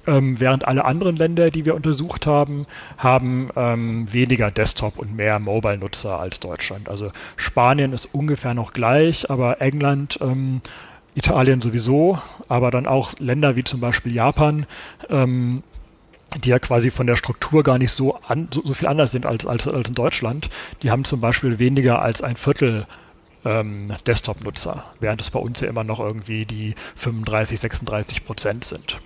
Ähm, 0.07 0.41
während 0.41 0.67
alle 0.67 0.87
anderen 0.87 1.17
Länder, 1.17 1.51
die 1.51 1.67
wir 1.67 1.75
untersucht 1.75 2.27
haben, 2.27 2.67
haben 2.97 3.51
ähm, 3.55 4.11
weniger 4.11 4.51
Desktop 4.51 4.99
und 4.99 5.15
mehr 5.15 5.39
Mobile-Nutzer 5.39 6.19
als 6.19 6.41
Deutschland. 6.41 6.89
Also 6.89 7.11
Spanien 7.37 7.93
ist 7.93 8.07
ungefähr 8.07 8.55
noch 8.55 8.73
gleich, 8.73 9.31
aber 9.31 9.61
England, 9.61 10.19
ähm, 10.23 10.63
Italien 11.15 11.61
sowieso, 11.61 12.19
aber 12.49 12.71
dann 12.71 12.87
auch 12.87 13.13
Länder 13.19 13.57
wie 13.57 13.65
zum 13.65 13.81
Beispiel 13.81 14.15
Japan, 14.15 14.65
ähm, 15.11 15.63
die 16.39 16.51
ja 16.51 16.59
quasi 16.59 16.91
von 16.91 17.07
der 17.07 17.17
Struktur 17.17 17.63
gar 17.63 17.79
nicht 17.79 17.93
so, 17.93 18.17
an, 18.29 18.49
so, 18.53 18.63
so, 18.65 18.75
viel 18.75 18.89
anders 18.89 19.11
sind 19.11 19.27
als, 19.27 19.47
als, 19.47 19.67
als 19.67 19.89
in 19.89 19.95
Deutschland, 19.95 20.49
die 20.83 20.91
haben 20.91 21.05
zum 21.05 21.21
Beispiel 21.21 21.59
weniger 21.59 22.03
als 22.03 22.23
ein 22.23 22.37
Viertel 22.37 22.85
ähm, 23.45 23.93
Desktop-Nutzer, 24.07 24.85
während 25.01 25.21
es 25.21 25.31
bei 25.31 25.39
uns 25.39 25.61
ja 25.61 25.69
immer 25.69 25.85
noch 25.85 26.01
irgendwie 26.01 26.45
die 26.45 26.75
35, 26.97 27.59
36 27.61 28.25
Prozent 28.25 28.65
sind. 28.65 29.01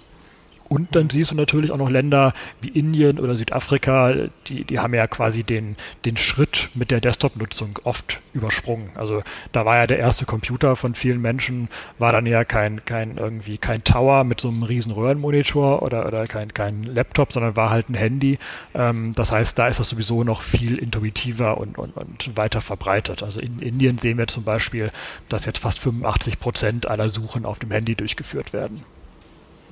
Und 0.69 0.97
dann 0.97 1.11
siehst 1.11 1.31
du 1.31 1.35
natürlich 1.35 1.71
auch 1.71 1.77
noch 1.77 1.91
Länder 1.91 2.33
wie 2.61 2.69
Indien 2.69 3.19
oder 3.19 3.37
Südafrika, 3.37 4.15
die, 4.47 4.65
die 4.65 4.79
haben 4.79 4.95
ja 4.95 5.07
quasi 5.07 5.45
den, 5.45 5.77
den 6.05 6.17
Schritt 6.17 6.71
mit 6.75 6.91
der 6.91 7.01
Desktop-Nutzung 7.01 7.79
oft 7.85 8.21
übersprungen. 8.33 8.91
Also 8.95 9.23
da 9.53 9.65
war 9.67 9.77
ja 9.77 9.87
der 9.87 9.99
erste 9.99 10.25
Computer 10.25 10.77
von 10.77 10.95
vielen 10.95 11.21
Menschen, 11.21 11.69
war 11.99 12.13
dann 12.13 12.27
ja 12.27 12.45
kein, 12.45 12.85
kein 12.85 13.19
irgendwie 13.19 13.59
kein 13.59 13.85
Tower 13.85 14.25
mit 14.25 14.41
so 14.41 14.49
einem 14.49 14.63
riesen 14.63 14.93
Röhrenmonitor 14.93 15.83
oder, 15.83 16.07
oder 16.07 16.25
kein, 16.27 16.53
kein 16.55 16.83
Laptop, 16.83 17.33
sondern 17.33 17.57
war 17.57 17.71
halt 17.71 17.91
ein 17.91 17.95
Handy. 17.95 18.39
Ähm, 18.75 19.13
das 19.15 19.33
heißt, 19.33 19.59
da 19.59 19.69
ist 19.69 19.81
das 19.81 19.91
sowieso 19.91 20.25
noch 20.25 20.43
viel 20.43 20.79
intuitiver 20.79 21.59
und, 21.59 21.79
und, 21.79 21.97
und 21.97 22.37
weiter 22.37 22.61
verbreitet. 22.61 23.23
Also 23.23 23.41
in 23.41 23.59
Indien 23.61 23.99
sehen 23.99 24.19
wir 24.19 24.27
zum 24.27 24.45
Beispiel, 24.45 24.91
dass 25.29 25.45
jetzt 25.45 25.59
fast 25.59 25.79
85 25.81 26.39
Prozent 26.39 26.89
aller 26.89 27.11
Suchen 27.11 27.45
auf 27.45 27.59
dem 27.59 27.71
Handy 27.71 27.95
durchgeführt 27.95 28.53
werden. 28.53 28.83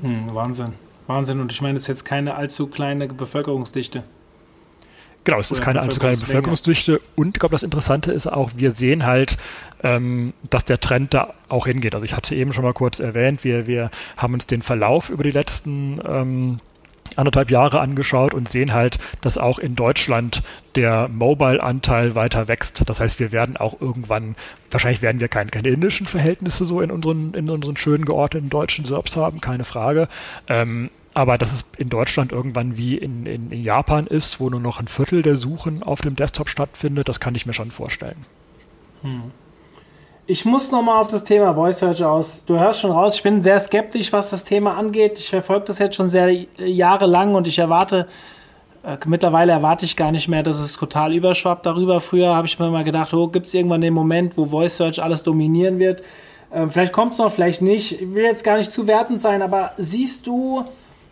Hm, 0.02 0.34
Wahnsinn. 0.34 0.74
Wahnsinn. 1.06 1.40
Und 1.40 1.52
ich 1.52 1.60
meine, 1.60 1.76
es 1.76 1.84
ist 1.84 1.88
jetzt 1.88 2.04
keine 2.04 2.34
allzu 2.34 2.66
kleine 2.66 3.08
Bevölkerungsdichte. 3.08 4.04
Genau, 5.24 5.38
es 5.38 5.52
ist 5.52 5.62
keine 5.62 5.80
allzu 5.80 6.00
kleine 6.00 6.16
Bevölkerungsdichte. 6.16 7.00
Und 7.14 7.28
ich 7.28 7.34
glaube, 7.34 7.54
das 7.54 7.62
Interessante 7.62 8.12
ist 8.12 8.26
auch, 8.26 8.50
wir 8.56 8.72
sehen 8.72 9.06
halt, 9.06 9.36
ähm, 9.84 10.32
dass 10.50 10.64
der 10.64 10.80
Trend 10.80 11.14
da 11.14 11.34
auch 11.48 11.66
hingeht. 11.66 11.94
Also 11.94 12.04
ich 12.04 12.16
hatte 12.16 12.34
eben 12.34 12.52
schon 12.52 12.64
mal 12.64 12.72
kurz 12.72 12.98
erwähnt, 12.98 13.44
wir, 13.44 13.66
wir 13.66 13.90
haben 14.16 14.34
uns 14.34 14.46
den 14.46 14.62
Verlauf 14.62 15.10
über 15.10 15.22
die 15.22 15.30
letzten 15.30 16.00
ähm, 16.04 16.60
anderthalb 17.18 17.50
Jahre 17.50 17.80
angeschaut 17.80 18.34
und 18.34 18.48
sehen 18.48 18.72
halt, 18.72 18.98
dass 19.20 19.38
auch 19.38 19.58
in 19.58 19.74
Deutschland 19.74 20.42
der 20.76 21.08
Mobile-Anteil 21.08 22.14
weiter 22.14 22.48
wächst. 22.48 22.88
Das 22.88 23.00
heißt, 23.00 23.20
wir 23.20 23.32
werden 23.32 23.56
auch 23.56 23.80
irgendwann, 23.80 24.36
wahrscheinlich 24.70 25.02
werden 25.02 25.20
wir 25.20 25.28
keine, 25.28 25.50
keine 25.50 25.68
indischen 25.68 26.06
Verhältnisse 26.06 26.64
so 26.64 26.80
in 26.80 26.90
unseren, 26.90 27.34
in 27.34 27.50
unseren 27.50 27.76
schönen 27.76 28.04
geordneten 28.04 28.50
deutschen 28.50 28.84
Serbs 28.84 29.16
haben, 29.16 29.40
keine 29.40 29.64
Frage. 29.64 30.08
Ähm, 30.48 30.90
aber 31.14 31.36
dass 31.36 31.52
es 31.52 31.64
in 31.76 31.90
Deutschland 31.90 32.32
irgendwann 32.32 32.76
wie 32.76 32.96
in, 32.96 33.26
in, 33.26 33.50
in 33.50 33.62
Japan 33.62 34.06
ist, 34.06 34.40
wo 34.40 34.48
nur 34.48 34.60
noch 34.60 34.80
ein 34.80 34.88
Viertel 34.88 35.22
der 35.22 35.36
Suchen 35.36 35.82
auf 35.82 36.00
dem 36.00 36.16
Desktop 36.16 36.48
stattfindet, 36.48 37.08
das 37.08 37.20
kann 37.20 37.34
ich 37.34 37.44
mir 37.44 37.52
schon 37.52 37.70
vorstellen. 37.70 38.16
Hm. 39.02 39.30
Ich 40.24 40.44
muss 40.44 40.70
nochmal 40.70 41.00
auf 41.00 41.08
das 41.08 41.24
Thema 41.24 41.52
Voice 41.52 41.80
Search 41.80 42.04
aus. 42.04 42.44
Du 42.44 42.56
hörst 42.56 42.80
schon 42.80 42.92
raus, 42.92 43.16
ich 43.16 43.24
bin 43.24 43.42
sehr 43.42 43.58
skeptisch, 43.58 44.12
was 44.12 44.30
das 44.30 44.44
Thema 44.44 44.76
angeht. 44.76 45.18
Ich 45.18 45.30
verfolge 45.30 45.64
das 45.66 45.80
jetzt 45.80 45.96
schon 45.96 46.08
sehr 46.08 46.32
jahrelang 46.58 47.34
und 47.34 47.48
ich 47.48 47.58
erwarte, 47.58 48.06
äh, 48.84 48.96
mittlerweile 49.04 49.50
erwarte 49.50 49.84
ich 49.84 49.96
gar 49.96 50.12
nicht 50.12 50.28
mehr, 50.28 50.44
dass 50.44 50.60
es 50.60 50.74
total 50.74 51.12
überschwappt 51.12 51.66
darüber. 51.66 52.00
Früher 52.00 52.36
habe 52.36 52.46
ich 52.46 52.56
mir 52.56 52.70
mal 52.70 52.84
gedacht, 52.84 53.12
oh, 53.14 53.26
gibt 53.26 53.46
es 53.46 53.54
irgendwann 53.54 53.80
den 53.80 53.94
Moment, 53.94 54.36
wo 54.36 54.46
Voice 54.46 54.76
Search 54.76 55.02
alles 55.02 55.24
dominieren 55.24 55.80
wird? 55.80 56.04
Ähm, 56.54 56.70
vielleicht 56.70 56.92
kommt 56.92 57.14
es 57.14 57.18
noch, 57.18 57.32
vielleicht 57.32 57.60
nicht. 57.60 58.00
Ich 58.00 58.14
will 58.14 58.22
jetzt 58.22 58.44
gar 58.44 58.58
nicht 58.58 58.70
zu 58.70 58.86
wertend 58.86 59.20
sein, 59.20 59.42
aber 59.42 59.72
siehst 59.76 60.28
du 60.28 60.62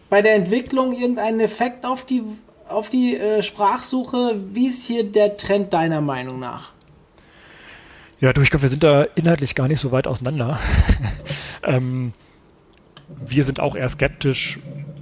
bei 0.08 0.22
der 0.22 0.36
Entwicklung 0.36 0.92
irgendeinen 0.92 1.40
Effekt 1.40 1.84
auf 1.84 2.04
die, 2.04 2.22
auf 2.68 2.88
die 2.88 3.16
äh, 3.16 3.42
Sprachsuche? 3.42 4.36
Wie 4.52 4.68
ist 4.68 4.86
hier 4.86 5.02
der 5.02 5.36
Trend 5.36 5.72
deiner 5.72 6.00
Meinung 6.00 6.38
nach? 6.38 6.70
Ja, 8.20 8.34
du, 8.34 8.42
ich 8.42 8.50
glaube, 8.50 8.62
wir 8.62 8.68
sind 8.68 8.82
da 8.82 9.04
inhaltlich 9.14 9.54
gar 9.54 9.66
nicht 9.66 9.80
so 9.80 9.92
weit 9.92 10.06
auseinander. 10.06 10.58
ähm, 11.62 12.12
wir 13.24 13.44
sind 13.44 13.60
auch 13.60 13.74
eher 13.74 13.88
skeptisch, 13.88 14.58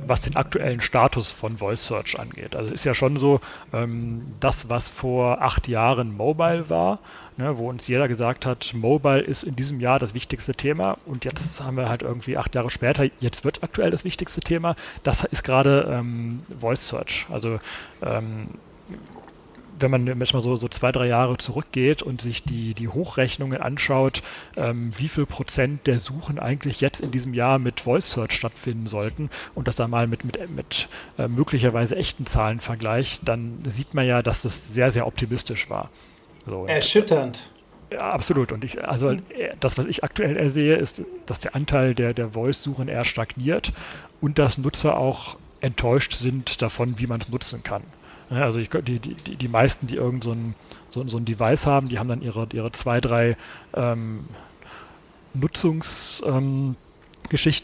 was 0.06 0.20
den 0.22 0.36
aktuellen 0.36 0.80
Status 0.80 1.32
von 1.32 1.58
Voice 1.58 1.84
Search 1.84 2.18
angeht. 2.18 2.54
Also 2.54 2.72
ist 2.72 2.84
ja 2.84 2.94
schon 2.94 3.16
so, 3.18 3.40
ähm, 3.72 4.22
das, 4.38 4.68
was 4.68 4.88
vor 4.88 5.42
acht 5.42 5.66
Jahren 5.66 6.16
Mobile 6.16 6.70
war, 6.70 7.00
ne, 7.36 7.58
wo 7.58 7.68
uns 7.68 7.88
jeder 7.88 8.06
gesagt 8.06 8.46
hat, 8.46 8.72
Mobile 8.72 9.20
ist 9.20 9.42
in 9.42 9.56
diesem 9.56 9.80
Jahr 9.80 9.98
das 9.98 10.14
wichtigste 10.14 10.54
Thema 10.54 10.96
und 11.04 11.24
jetzt 11.24 11.60
haben 11.60 11.76
wir 11.76 11.88
halt 11.88 12.02
irgendwie 12.02 12.38
acht 12.38 12.54
Jahre 12.54 12.70
später, 12.70 13.04
jetzt 13.18 13.44
wird 13.44 13.64
aktuell 13.64 13.90
das 13.90 14.04
wichtigste 14.04 14.40
Thema, 14.40 14.76
das 15.02 15.24
ist 15.24 15.42
gerade 15.42 15.88
ähm, 15.90 16.42
Voice 16.58 16.88
Search. 16.88 17.26
Also 17.30 17.58
ähm, 18.00 18.48
wenn 19.80 19.90
man 19.90 20.06
jetzt 20.06 20.32
mal 20.32 20.40
so, 20.40 20.56
so 20.56 20.68
zwei, 20.68 20.92
drei 20.92 21.06
Jahre 21.06 21.36
zurückgeht 21.36 22.02
und 22.02 22.20
sich 22.20 22.42
die, 22.42 22.74
die 22.74 22.88
Hochrechnungen 22.88 23.60
anschaut, 23.60 24.22
ähm, 24.56 24.92
wie 24.96 25.08
viel 25.08 25.26
Prozent 25.26 25.86
der 25.86 25.98
Suchen 25.98 26.38
eigentlich 26.38 26.80
jetzt 26.80 27.00
in 27.00 27.10
diesem 27.10 27.34
Jahr 27.34 27.58
mit 27.58 27.80
Voice 27.80 28.10
Search 28.10 28.32
stattfinden 28.32 28.86
sollten 28.86 29.30
und 29.54 29.68
das 29.68 29.76
dann 29.76 29.90
mal 29.90 30.06
mit, 30.06 30.24
mit, 30.24 30.54
mit 30.54 30.88
äh, 31.18 31.28
möglicherweise 31.28 31.96
echten 31.96 32.26
Zahlen 32.26 32.60
vergleicht, 32.60 33.26
dann 33.26 33.58
sieht 33.64 33.94
man 33.94 34.06
ja, 34.06 34.22
dass 34.22 34.42
das 34.42 34.72
sehr, 34.72 34.90
sehr 34.90 35.06
optimistisch 35.06 35.68
war. 35.70 35.90
So, 36.46 36.66
Erschütternd. 36.66 37.50
Ja, 37.90 38.10
absolut. 38.10 38.52
Und 38.52 38.64
ich, 38.64 38.86
also 38.86 39.10
äh, 39.10 39.20
das, 39.60 39.78
was 39.78 39.86
ich 39.86 40.04
aktuell 40.04 40.36
ersehe, 40.36 40.76
ist, 40.76 41.02
dass 41.26 41.40
der 41.40 41.54
Anteil 41.54 41.94
der, 41.94 42.14
der 42.14 42.30
Voice-Suchen 42.30 42.88
eher 42.88 43.04
stagniert 43.04 43.72
und 44.20 44.38
dass 44.38 44.58
Nutzer 44.58 44.98
auch 44.98 45.36
enttäuscht 45.60 46.14
sind 46.14 46.62
davon, 46.62 46.98
wie 46.98 47.06
man 47.06 47.20
es 47.20 47.28
nutzen 47.28 47.62
kann. 47.62 47.82
Also 48.30 48.58
ich, 48.58 48.68
die, 48.68 48.98
die, 48.98 49.36
die 49.36 49.48
meisten, 49.48 49.86
die 49.86 49.96
irgend 49.96 50.24
so 50.24 50.32
ein, 50.32 50.54
so, 50.90 51.06
so 51.08 51.16
ein 51.18 51.24
Device 51.24 51.66
haben, 51.66 51.88
die 51.88 51.98
haben 51.98 52.08
dann 52.08 52.22
ihre, 52.22 52.46
ihre 52.52 52.72
zwei, 52.72 53.00
drei 53.00 53.36
ähm, 53.74 54.26
Nutzungsgeschichten 55.34 56.76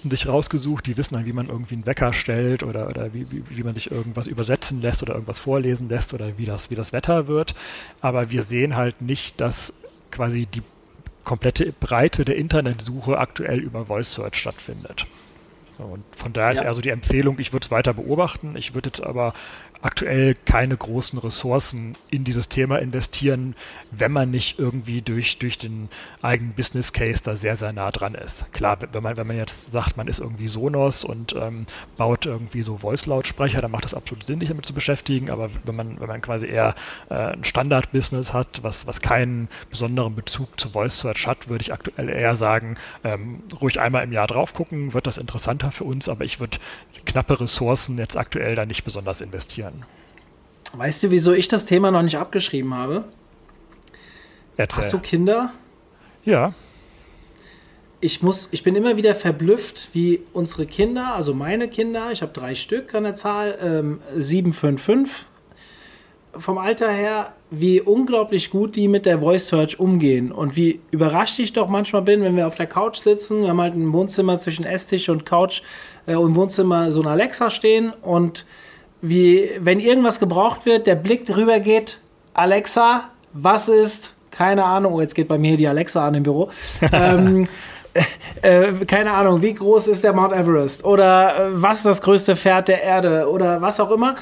ähm, 0.05 0.11
sich 0.11 0.27
rausgesucht, 0.27 0.87
die 0.87 0.97
wissen 0.97 1.15
dann, 1.15 1.27
wie 1.27 1.33
man 1.33 1.49
irgendwie 1.49 1.75
einen 1.75 1.87
Wecker 1.87 2.13
stellt 2.13 2.63
oder, 2.63 2.89
oder 2.89 3.13
wie, 3.13 3.31
wie, 3.31 3.45
wie, 3.49 3.63
man 3.63 3.75
sich 3.75 3.91
irgendwas 3.91 4.27
übersetzen 4.27 4.81
lässt 4.81 5.03
oder 5.03 5.15
irgendwas 5.15 5.39
vorlesen 5.39 5.89
lässt 5.89 6.15
oder 6.15 6.39
wie 6.39 6.47
das, 6.47 6.71
wie 6.71 6.77
das 6.77 6.93
Wetter 6.93 7.29
wird. 7.29 7.55
Aber 8.01 8.31
wir 8.31 8.43
sehen 8.43 8.77
halt 8.77 9.03
nicht, 9.03 9.41
dass 9.41 9.75
quasi 10.11 10.47
die 10.47 10.63
komplette 11.25 11.73
Breite 11.73 12.25
der 12.25 12.37
Internetsuche 12.37 13.19
aktuell 13.19 13.59
über 13.59 13.87
Voice 13.87 14.15
Search 14.15 14.37
stattfindet. 14.37 15.07
Und 15.79 16.05
von 16.17 16.33
daher 16.33 16.53
ja. 16.53 16.61
ist 16.61 16.65
eher 16.67 16.75
so 16.75 16.81
die 16.81 16.91
Empfehlung, 16.91 17.39
ich 17.39 17.53
würde 17.53 17.65
es 17.65 17.71
weiter 17.71 17.95
beobachten. 17.95 18.55
Ich 18.57 18.75
würde 18.75 18.91
jetzt 18.91 19.03
aber 19.03 19.33
aktuell 19.85 20.35
keine 20.47 20.77
großen 20.77 21.19
Ressourcen 21.19 21.95
in 22.11 22.25
dieses 22.25 22.49
Thema 22.49 22.79
investieren, 22.79 23.55
wenn 23.91 24.13
man 24.13 24.31
nicht 24.31 24.59
irgendwie 24.59 25.03
durch, 25.03 25.39
durch 25.39 25.59
den 25.59 25.91
eigenen 26.23 26.55
Business 26.55 26.95
Case 26.95 27.23
da 27.23 27.37
sehr, 27.37 27.57
sehr 27.57 27.75
nah 27.75 27.91
dran 27.91 28.15
ist. 28.15 28.51
Klar, 28.55 28.79
wenn 28.93 29.03
man, 29.03 29.19
wenn 29.19 29.27
man 29.27 29.37
jetzt 29.37 29.73
sagt, 29.73 29.99
man 29.99 30.09
ist 30.09 30.21
irgendwie 30.21 30.49
Sonos 30.49 31.05
und 31.05 31.35
ähm, 31.35 31.67
baut 31.99 32.25
irgendwie 32.25 32.63
so 32.63 32.79
Voice-Lautsprecher, 32.79 33.61
dann 33.61 33.71
macht 33.71 33.85
das 33.85 33.93
absolut 33.93 34.27
Sinn, 34.27 34.41
sich 34.41 34.49
damit 34.49 34.65
zu 34.65 34.73
beschäftigen, 34.73 35.29
aber 35.29 35.51
wenn 35.65 35.77
man, 35.77 36.01
wenn 36.01 36.09
man 36.09 36.23
quasi 36.23 36.47
eher 36.47 36.75
äh, 37.11 37.15
ein 37.15 37.45
Standard-Business 37.45 38.33
hat, 38.33 38.63
was, 38.63 38.87
was 38.87 39.03
keinen 39.03 39.49
besonderen 39.69 40.15
Bezug 40.15 40.59
zu 40.59 40.71
Voice 40.71 40.99
Search 40.99 41.27
hat, 41.27 41.49
würde 41.51 41.61
ich 41.61 41.75
aktuell 41.75 42.09
eher 42.09 42.37
sagen, 42.37 42.77
ähm, 43.05 43.43
ruhig 43.61 43.81
einmal 43.81 44.03
im 44.05 44.13
Jahr 44.13 44.29
drauf 44.29 44.55
gucken, 44.55 44.95
wird 44.95 45.07
das 45.07 45.19
interessanter 45.19 45.73
für 45.73 45.85
uns, 45.85 46.09
aber 46.09 46.25
ich 46.25 46.41
würde 46.41 46.57
knappe 47.05 47.39
Ressourcen 47.39 47.99
jetzt 47.99 48.17
aktuell 48.17 48.55
da 48.55 48.65
nicht 48.65 48.85
besonders 48.85 49.21
investieren. 49.21 49.74
Weißt 50.73 51.03
du, 51.03 51.11
wieso 51.11 51.33
ich 51.33 51.49
das 51.49 51.67
Thema 51.67 51.91
noch 51.91 52.03
nicht 52.03 52.19
abgeschrieben 52.19 52.75
habe? 52.75 53.05
Erzähl. 54.57 54.83
Hast 54.83 54.93
du 54.93 54.99
Kinder? 54.99 55.53
Ja. 56.25 56.55
ich 58.01 58.23
muss, 58.23 58.49
ich 58.51 58.63
bin 58.63 58.75
immer 58.77 58.97
wieder 58.97 59.15
verblüfft, 59.15 59.89
wie 59.93 60.21
unsere 60.33 60.67
Kinder, 60.67 61.15
also 61.15 61.35
meine 61.35 61.69
Kinder, 61.69 62.13
ich 62.13 62.23
habe 62.23 62.33
drei 62.33 62.55
Stück 62.55 62.95
an 62.95 63.05
der 63.05 63.15
Zahl, 63.15 63.59
ähm, 63.63 64.01
755 64.17 65.27
vom 66.37 66.59
Alter 66.59 66.91
her, 66.91 67.33
wie 67.51 67.81
unglaublich 67.81 68.51
gut 68.51 68.77
die 68.77 68.89
mit 68.89 69.07
der 69.07 69.21
Voice 69.21 69.49
Search 69.49 69.79
umgehen 69.79 70.33
und 70.33 70.57
wie 70.57 70.81
überrascht 70.91 71.39
ich 71.39 71.53
doch 71.53 71.69
manchmal 71.69 72.03
bin, 72.03 72.23
wenn 72.23 72.37
wir 72.37 72.47
auf 72.47 72.57
der 72.57 72.67
Couch 72.67 72.97
sitzen. 72.97 73.43
Wir 73.43 73.51
haben 73.51 73.61
halt 73.61 73.75
ein 73.75 73.93
Wohnzimmer 73.93 74.39
zwischen 74.39 74.65
Esstisch 74.65 75.09
und 75.09 75.25
Couch 75.25 75.63
äh, 76.07 76.17
und 76.17 76.35
Wohnzimmer 76.35 76.93
so 76.93 77.01
ein 77.01 77.07
Alexa 77.07 77.51
stehen 77.51 77.93
und 78.03 78.47
wie, 79.05 79.51
wenn 79.61 79.81
irgendwas 79.81 80.19
gebraucht 80.19 80.65
wird, 80.65 80.87
der 80.87 80.95
Blick 80.95 81.27
drüber 81.27 81.61
geht, 81.61 81.99
Alexa, 82.33 83.11
was 83.35 83.69
ist, 83.69 84.15
keine 84.31 84.65
Ahnung, 84.65 84.95
oh, 84.95 85.01
jetzt 85.01 85.15
geht 85.15 85.29
bei 85.29 85.37
mir 85.37 85.57
die 85.57 85.69
Alexa 85.69 86.07
an 86.07 86.15
im 86.15 86.23
Büro. 86.23 86.51
ähm, 86.93 87.47
äh, 88.41 88.73
keine 88.87 89.13
Ahnung, 89.13 89.43
wie 89.43 89.53
groß 89.53 89.89
ist 89.89 90.05
der 90.05 90.15
Mount 90.15 90.33
Everest 90.33 90.85
oder 90.85 91.37
äh, 91.37 91.51
was 91.53 91.79
ist 91.79 91.87
das 91.87 92.03
größte 92.03 92.35
Pferd 92.35 92.69
der 92.69 92.83
Erde 92.83 93.29
oder 93.31 93.61
was 93.61 93.79
auch 93.79 93.91
immer. 93.91 94.17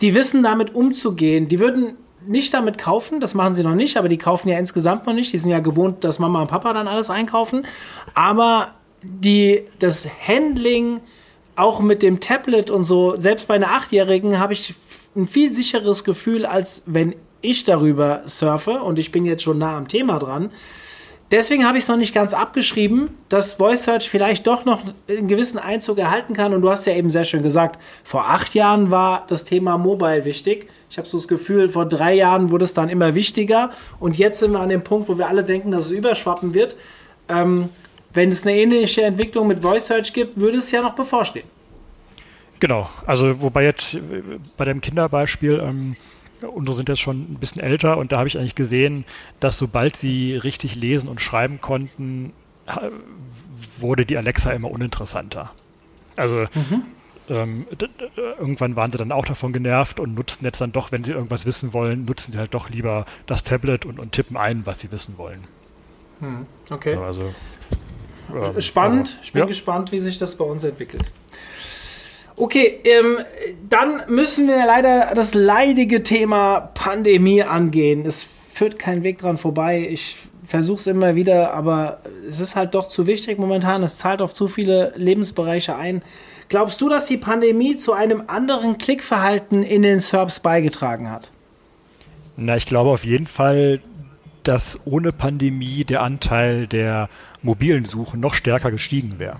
Die 0.00 0.14
wissen 0.14 0.42
damit 0.42 0.74
umzugehen. 0.74 1.46
Die 1.48 1.60
würden 1.60 1.94
nicht 2.26 2.52
damit 2.52 2.78
kaufen, 2.78 3.20
das 3.20 3.34
machen 3.34 3.54
sie 3.54 3.62
noch 3.62 3.74
nicht, 3.74 3.96
aber 3.96 4.08
die 4.08 4.18
kaufen 4.18 4.48
ja 4.48 4.58
insgesamt 4.58 5.06
noch 5.06 5.14
nicht. 5.14 5.32
Die 5.32 5.38
sind 5.38 5.52
ja 5.52 5.60
gewohnt, 5.60 6.02
dass 6.02 6.18
Mama 6.18 6.40
und 6.40 6.48
Papa 6.48 6.72
dann 6.72 6.88
alles 6.88 7.10
einkaufen. 7.10 7.64
Aber 8.14 8.72
die, 9.02 9.62
das 9.78 10.08
Handling, 10.26 11.00
auch 11.56 11.80
mit 11.80 12.02
dem 12.02 12.20
Tablet 12.20 12.70
und 12.70 12.84
so, 12.84 13.16
selbst 13.16 13.48
bei 13.48 13.54
einer 13.54 13.72
Achtjährigen 13.72 14.38
habe 14.38 14.52
ich 14.52 14.74
ein 15.16 15.26
viel 15.26 15.52
sicheres 15.52 16.04
Gefühl, 16.04 16.46
als 16.46 16.84
wenn 16.86 17.14
ich 17.40 17.64
darüber 17.64 18.22
surfe 18.26 18.82
und 18.82 18.98
ich 18.98 19.12
bin 19.12 19.24
jetzt 19.24 19.42
schon 19.42 19.58
nah 19.58 19.76
am 19.76 19.88
Thema 19.88 20.18
dran. 20.18 20.50
Deswegen 21.30 21.66
habe 21.66 21.78
ich 21.78 21.84
es 21.84 21.88
noch 21.88 21.96
nicht 21.96 22.14
ganz 22.14 22.34
abgeschrieben, 22.34 23.08
dass 23.28 23.54
Voice 23.54 23.84
Search 23.84 24.08
vielleicht 24.08 24.46
doch 24.46 24.64
noch 24.64 24.82
einen 25.08 25.26
gewissen 25.26 25.58
Einzug 25.58 25.98
erhalten 25.98 26.34
kann. 26.34 26.52
Und 26.52 26.60
du 26.60 26.70
hast 26.70 26.86
ja 26.86 26.92
eben 26.92 27.10
sehr 27.10 27.24
schön 27.24 27.42
gesagt, 27.42 27.82
vor 28.04 28.28
acht 28.28 28.54
Jahren 28.54 28.90
war 28.90 29.24
das 29.26 29.44
Thema 29.44 29.78
Mobile 29.78 30.24
wichtig. 30.24 30.68
Ich 30.90 30.98
habe 30.98 31.08
so 31.08 31.16
das 31.16 31.26
Gefühl, 31.26 31.68
vor 31.68 31.86
drei 31.86 32.14
Jahren 32.14 32.50
wurde 32.50 32.64
es 32.64 32.74
dann 32.74 32.88
immer 32.88 33.14
wichtiger. 33.14 33.70
Und 33.98 34.16
jetzt 34.18 34.38
sind 34.38 34.52
wir 34.52 34.60
an 34.60 34.68
dem 34.68 34.84
Punkt, 34.84 35.08
wo 35.08 35.18
wir 35.18 35.26
alle 35.28 35.42
denken, 35.42 35.70
dass 35.72 35.86
es 35.86 35.92
überschwappen 35.92 36.54
wird. 36.54 36.76
Ähm, 37.28 37.70
wenn 38.14 38.30
es 38.30 38.46
eine 38.46 38.56
ähnliche 38.56 39.02
Entwicklung 39.02 39.48
mit 39.48 39.60
Voice 39.60 39.86
Search 39.86 40.12
gibt, 40.12 40.38
würde 40.38 40.58
es 40.58 40.70
ja 40.70 40.82
noch 40.82 40.94
bevorstehen. 40.94 41.46
Genau, 42.60 42.88
also 43.06 43.42
wobei 43.42 43.64
jetzt 43.64 43.94
äh, 43.94 44.00
bei 44.56 44.64
dem 44.64 44.80
Kinderbeispiel, 44.80 45.60
ähm, 45.62 45.96
unsere 46.40 46.76
sind 46.76 46.88
jetzt 46.88 47.00
schon 47.00 47.32
ein 47.32 47.38
bisschen 47.40 47.62
älter 47.62 47.98
und 47.98 48.12
da 48.12 48.18
habe 48.18 48.28
ich 48.28 48.38
eigentlich 48.38 48.54
gesehen, 48.54 49.04
dass 49.40 49.58
sobald 49.58 49.96
sie 49.96 50.36
richtig 50.36 50.74
lesen 50.74 51.08
und 51.08 51.20
schreiben 51.20 51.60
konnten, 51.60 52.32
wurde 53.78 54.06
die 54.06 54.16
Alexa 54.16 54.52
immer 54.52 54.70
uninteressanter. 54.70 55.52
Also 56.16 56.46
mhm. 56.54 56.82
ähm, 57.28 57.66
irgendwann 58.38 58.76
waren 58.76 58.90
sie 58.90 58.98
dann 58.98 59.12
auch 59.12 59.26
davon 59.26 59.52
genervt 59.52 60.00
und 60.00 60.14
nutzten 60.14 60.44
jetzt 60.46 60.60
dann 60.60 60.72
doch, 60.72 60.92
wenn 60.92 61.04
sie 61.04 61.12
irgendwas 61.12 61.46
wissen 61.46 61.72
wollen, 61.72 62.04
nutzen 62.04 62.32
sie 62.32 62.38
halt 62.38 62.54
doch 62.54 62.70
lieber 62.70 63.04
das 63.26 63.42
Tablet 63.42 63.84
und, 63.84 63.98
und 63.98 64.12
tippen 64.12 64.36
ein, 64.36 64.64
was 64.64 64.80
sie 64.80 64.90
wissen 64.92 65.18
wollen. 65.18 65.42
Hm. 66.20 66.46
Okay. 66.70 66.96
Also, 66.96 67.34
ähm, 68.32 68.60
Spannend. 68.60 69.18
Ich 69.22 69.32
bin 69.32 69.40
ja. 69.40 69.46
gespannt, 69.46 69.92
wie 69.92 69.98
sich 69.98 70.18
das 70.18 70.36
bei 70.36 70.44
uns 70.44 70.64
entwickelt. 70.64 71.10
Okay, 72.36 72.80
ähm, 72.84 73.18
dann 73.68 74.02
müssen 74.08 74.48
wir 74.48 74.66
leider 74.66 75.12
das 75.14 75.34
leidige 75.34 76.02
Thema 76.02 76.60
Pandemie 76.60 77.42
angehen. 77.42 78.04
Es 78.04 78.24
führt 78.24 78.78
kein 78.78 79.04
Weg 79.04 79.18
dran 79.18 79.36
vorbei. 79.36 79.86
Ich 79.88 80.16
versuche 80.44 80.78
es 80.78 80.86
immer 80.86 81.14
wieder, 81.14 81.54
aber 81.54 82.00
es 82.28 82.40
ist 82.40 82.56
halt 82.56 82.74
doch 82.74 82.88
zu 82.88 83.06
wichtig 83.06 83.38
momentan. 83.38 83.82
Es 83.82 83.98
zahlt 83.98 84.20
auf 84.20 84.34
zu 84.34 84.48
viele 84.48 84.92
Lebensbereiche 84.96 85.76
ein. 85.76 86.02
Glaubst 86.48 86.80
du, 86.80 86.88
dass 86.88 87.06
die 87.06 87.16
Pandemie 87.16 87.76
zu 87.76 87.92
einem 87.92 88.24
anderen 88.26 88.78
Klickverhalten 88.78 89.62
in 89.62 89.82
den 89.82 90.00
SERPs 90.00 90.40
beigetragen 90.40 91.10
hat? 91.10 91.30
Na, 92.36 92.56
ich 92.56 92.66
glaube 92.66 92.90
auf 92.90 93.04
jeden 93.04 93.26
Fall, 93.26 93.80
dass 94.42 94.78
ohne 94.84 95.12
Pandemie 95.12 95.84
der 95.84 96.02
Anteil 96.02 96.66
der 96.66 97.08
mobilen 97.44 97.84
Suchen 97.84 98.20
noch 98.20 98.34
stärker 98.34 98.70
gestiegen 98.70 99.18
wäre. 99.18 99.36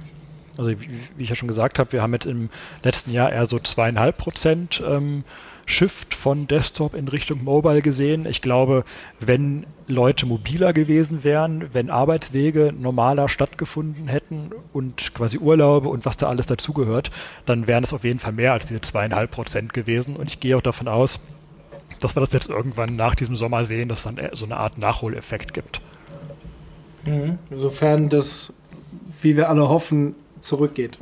Also 0.56 0.70
wie, 0.70 0.88
wie, 1.16 1.22
ich 1.24 1.30
ja 1.30 1.34
schon 1.34 1.48
gesagt 1.48 1.78
habe, 1.78 1.92
wir 1.92 2.02
haben 2.02 2.12
jetzt 2.12 2.26
im 2.26 2.48
letzten 2.84 3.12
Jahr 3.12 3.32
eher 3.32 3.46
so 3.46 3.58
zweieinhalb 3.58 4.18
Prozent 4.18 4.82
ähm, 4.86 5.24
Shift 5.66 6.14
von 6.14 6.46
Desktop 6.46 6.94
in 6.94 7.08
Richtung 7.08 7.42
Mobile 7.42 7.82
gesehen. 7.82 8.26
Ich 8.26 8.42
glaube, 8.42 8.84
wenn 9.18 9.66
Leute 9.88 10.26
mobiler 10.26 10.72
gewesen 10.72 11.24
wären, 11.24 11.72
wenn 11.72 11.90
Arbeitswege 11.90 12.72
normaler 12.78 13.28
stattgefunden 13.28 14.06
hätten 14.06 14.50
und 14.72 15.14
quasi 15.14 15.38
Urlaube 15.38 15.88
und 15.88 16.04
was 16.04 16.16
da 16.16 16.26
alles 16.26 16.46
dazugehört, 16.46 17.10
dann 17.46 17.66
wären 17.66 17.82
es 17.82 17.92
auf 17.92 18.04
jeden 18.04 18.18
Fall 18.18 18.32
mehr 18.32 18.52
als 18.52 18.66
diese 18.66 18.82
zweieinhalb 18.82 19.30
Prozent 19.30 19.72
gewesen. 19.72 20.16
Und 20.16 20.30
ich 20.30 20.40
gehe 20.40 20.56
auch 20.56 20.62
davon 20.62 20.86
aus, 20.86 21.20
dass 22.00 22.14
wir 22.14 22.20
das 22.20 22.32
jetzt 22.32 22.50
irgendwann 22.50 22.96
nach 22.96 23.14
diesem 23.14 23.34
Sommer 23.34 23.64
sehen, 23.64 23.88
dass 23.88 24.04
es 24.04 24.14
dann 24.14 24.20
so 24.32 24.44
eine 24.44 24.58
Art 24.58 24.78
Nachholeffekt 24.78 25.54
gibt. 25.54 25.80
Mhm. 27.06 27.38
Insofern 27.50 28.08
das, 28.08 28.52
wie 29.22 29.36
wir 29.36 29.48
alle 29.48 29.68
hoffen, 29.68 30.14
zurückgeht. 30.40 30.98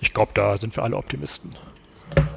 Ich 0.00 0.14
glaube, 0.14 0.32
da 0.34 0.56
sind 0.58 0.76
wir 0.76 0.82
alle 0.82 0.96
Optimisten. 0.96 1.50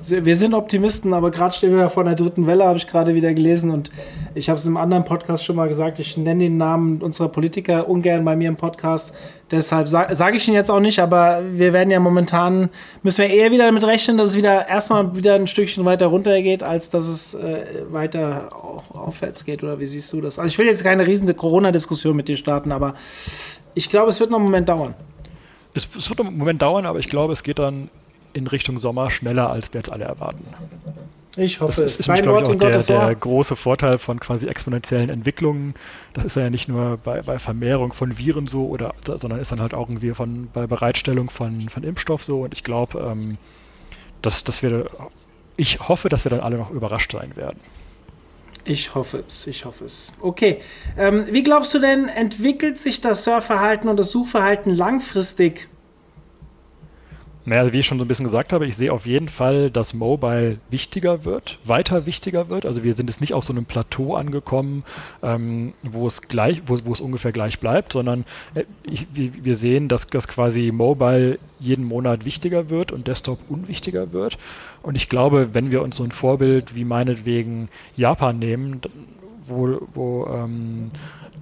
Wir 0.08 0.36
sind 0.36 0.54
Optimisten, 0.54 1.14
aber 1.14 1.32
gerade 1.32 1.56
stehen 1.56 1.72
wir 1.72 1.80
ja 1.80 1.90
vor 1.90 2.04
einer 2.04 2.16
dritten 2.16 2.46
Welle, 2.46 2.66
habe 2.66 2.78
ich 2.78 2.88
gerade 2.88 3.16
wieder 3.16 3.34
gelesen 3.34 3.72
und 3.72 3.90
ich 4.36 4.50
habe 4.50 4.58
es 4.58 4.66
im 4.66 4.78
anderen 4.78 5.04
Podcast 5.04 5.44
schon 5.44 5.56
mal 5.56 5.68
gesagt, 5.68 6.00
ich 6.00 6.18
nenne 6.18 6.46
den 6.46 6.58
Namen 6.58 7.02
unserer 7.02 7.30
Politiker 7.30 7.88
ungern 7.88 8.26
bei 8.26 8.36
mir 8.36 8.50
im 8.50 8.56
Podcast. 8.56 9.14
Deshalb 9.52 9.88
sage 9.88 10.16
sag 10.16 10.36
ich 10.36 10.48
ihn 10.48 10.54
jetzt 10.54 10.72
auch 10.72 10.80
nicht, 10.80 11.00
aber 11.00 11.42
wir 11.52 11.74
werden 11.74 11.92
ja 11.92 12.00
momentan, 12.00 12.70
müssen 13.02 13.20
wir 13.20 13.30
eher 13.30 13.52
wieder 13.52 13.66
damit 13.66 13.84
rechnen, 13.84 14.18
dass 14.18 14.32
es 14.32 14.38
wieder 14.38 14.68
erstmal 14.68 15.16
wieder 15.16 15.36
ein 15.36 15.48
Stückchen 15.48 15.86
weiter 15.86 16.08
runter 16.08 16.42
geht, 16.42 16.64
als 16.64 16.90
dass 16.90 17.08
es 17.08 17.34
äh, 17.34 17.84
weiter 17.90 18.50
auf, 18.54 18.94
aufwärts 18.96 19.46
geht. 19.46 19.64
Oder 19.64 19.80
wie 19.80 19.88
siehst 19.88 20.12
du 20.14 20.22
das? 20.22 20.40
Also 20.40 20.52
ich 20.52 20.58
will 20.58 20.66
jetzt 20.66 20.84
keine 20.84 21.06
riesige 21.06 21.34
Corona-Diskussion 21.34 22.16
mit 22.16 22.28
dir 22.28 22.38
starten, 22.38 22.72
aber 22.72 22.96
ich 23.74 23.90
glaube, 23.90 24.10
es 24.10 24.20
wird 24.20 24.32
noch 24.32 24.38
einen 24.38 24.46
Moment 24.46 24.70
dauern 24.70 24.96
es, 25.74 25.88
es 25.98 26.10
wird 26.10 26.22
einen 26.22 26.38
Moment 26.38 26.62
dauern, 26.62 26.86
aber 26.86 27.00
ich 27.00 27.10
glaube, 27.10 27.34
es 27.34 27.44
geht 27.44 27.60
dann 27.60 27.90
in 28.34 28.48
Richtung 28.48 28.80
Sommer 28.80 29.12
schneller, 29.12 29.50
als 29.50 29.74
wir 29.74 29.80
jetzt 29.80 29.92
alle 29.92 30.06
erwarten. 30.06 30.46
Ich 31.36 31.62
hoffe 31.62 31.82
das 31.82 31.94
es. 31.94 32.00
ist, 32.02 32.08
nämlich, 32.08 32.26
ich, 32.26 32.32
auch 32.32 32.56
der, 32.56 32.78
der, 32.78 33.16
große 33.16 33.56
Vorteil 33.56 33.98
von 33.98 34.20
quasi 34.20 34.48
exponentiellen 34.48 35.10
Entwicklungen. 35.10 35.74
Das 36.14 36.26
ist 36.26 36.38
ja 36.38 36.50
nicht 36.50 36.68
nur 36.68 36.98
bei, 37.04 37.24
bei 37.24 37.40
Vermehrung 37.40 37.94
von 37.94 38.18
Viren 38.18 38.48
so, 38.48 38.68
oder, 38.68 38.94
sondern 39.04 39.40
ist 39.40 39.52
dann 39.52 39.60
halt 39.60 39.74
auch 39.74 39.90
irgendwie 39.90 40.12
von, 40.12 40.50
bei 40.54 40.68
Bereitstellung 40.68 41.32
von, 41.32 41.70
von 41.70 41.84
Impfstoff 41.84 42.24
so. 42.24 42.42
Und 42.42 42.54
ich 42.54 42.64
glaube, 42.64 43.00
ähm, 43.00 43.38
dass, 44.22 44.44
dass 44.44 44.62
wir, 44.62 44.90
ich 45.58 45.88
hoffe, 45.88 46.10
dass 46.10 46.24
wir 46.24 46.30
dann 46.30 46.42
alle 46.42 46.58
noch 46.58 46.70
überrascht 46.70 47.14
sein 47.14 47.36
werden. 47.36 47.60
Ich 48.66 48.96
hoffe 48.96 49.24
es, 49.28 49.46
ich 49.48 49.66
hoffe 49.66 49.86
es. 49.86 50.14
Okay, 50.22 50.60
ähm, 50.98 51.26
wie 51.32 51.44
glaubst 51.44 51.74
du 51.74 51.80
denn, 51.80 52.08
entwickelt 52.08 52.80
sich 52.80 53.02
das 53.02 53.24
Surfverhalten 53.24 53.90
und 53.90 53.98
das 53.98 54.12
Suchverhalten 54.12 54.74
langfristig 54.74 55.68
naja, 57.46 57.74
wie 57.74 57.80
ich 57.80 57.86
schon 57.86 57.98
so 57.98 58.06
ein 58.06 58.08
bisschen 58.08 58.26
gesagt 58.26 58.54
habe, 58.54 58.66
ich 58.66 58.78
sehe 58.78 58.92
auf 58.92 59.06
jeden 59.06 59.28
Fall, 59.28 59.70
dass 59.70 59.94
Mobile 59.94 60.60
wichtiger 60.70 61.26
wird, 61.26 61.60
weiter 61.66 62.06
wichtiger 62.06 62.50
wird. 62.50 62.66
Also 62.66 62.84
wir 62.84 62.96
sind 62.96 63.10
jetzt 63.10 63.20
nicht 63.20 63.34
auf 63.34 63.44
so 63.44 63.52
einem 63.52 63.66
Plateau 63.66 64.16
angekommen, 64.16 64.84
ähm, 65.22 65.74
wo 65.84 66.08
es 66.08 66.22
gleich, 66.22 66.62
wo, 66.66 66.78
wo, 66.86 66.94
es 66.94 67.02
ungefähr 67.02 67.32
gleich 67.32 67.60
bleibt, 67.60 67.94
sondern 67.94 68.24
äh, 68.56 68.64
ich, 68.84 69.08
wir 69.14 69.56
sehen, 69.56 69.90
dass 69.90 70.08
das 70.08 70.28
quasi 70.28 70.72
Mobile 70.72 71.38
jeden 71.60 71.86
Monat 71.86 72.24
wichtiger 72.24 72.70
wird 72.70 72.92
und 72.92 73.08
Desktop 73.08 73.40
unwichtiger 73.50 74.14
wird. 74.14 74.38
Und 74.82 74.96
ich 74.96 75.10
glaube, 75.10 75.50
wenn 75.54 75.72
wir 75.72 75.82
uns 75.82 75.98
so 75.98 76.04
ein 76.04 76.12
Vorbild 76.12 76.76
wie 76.76 76.86
meinetwegen 76.86 77.70
Japan 77.98 78.40
nehmen, 78.40 78.82
wo, 79.48 79.82
wo 79.94 80.28
ähm, 80.28 80.92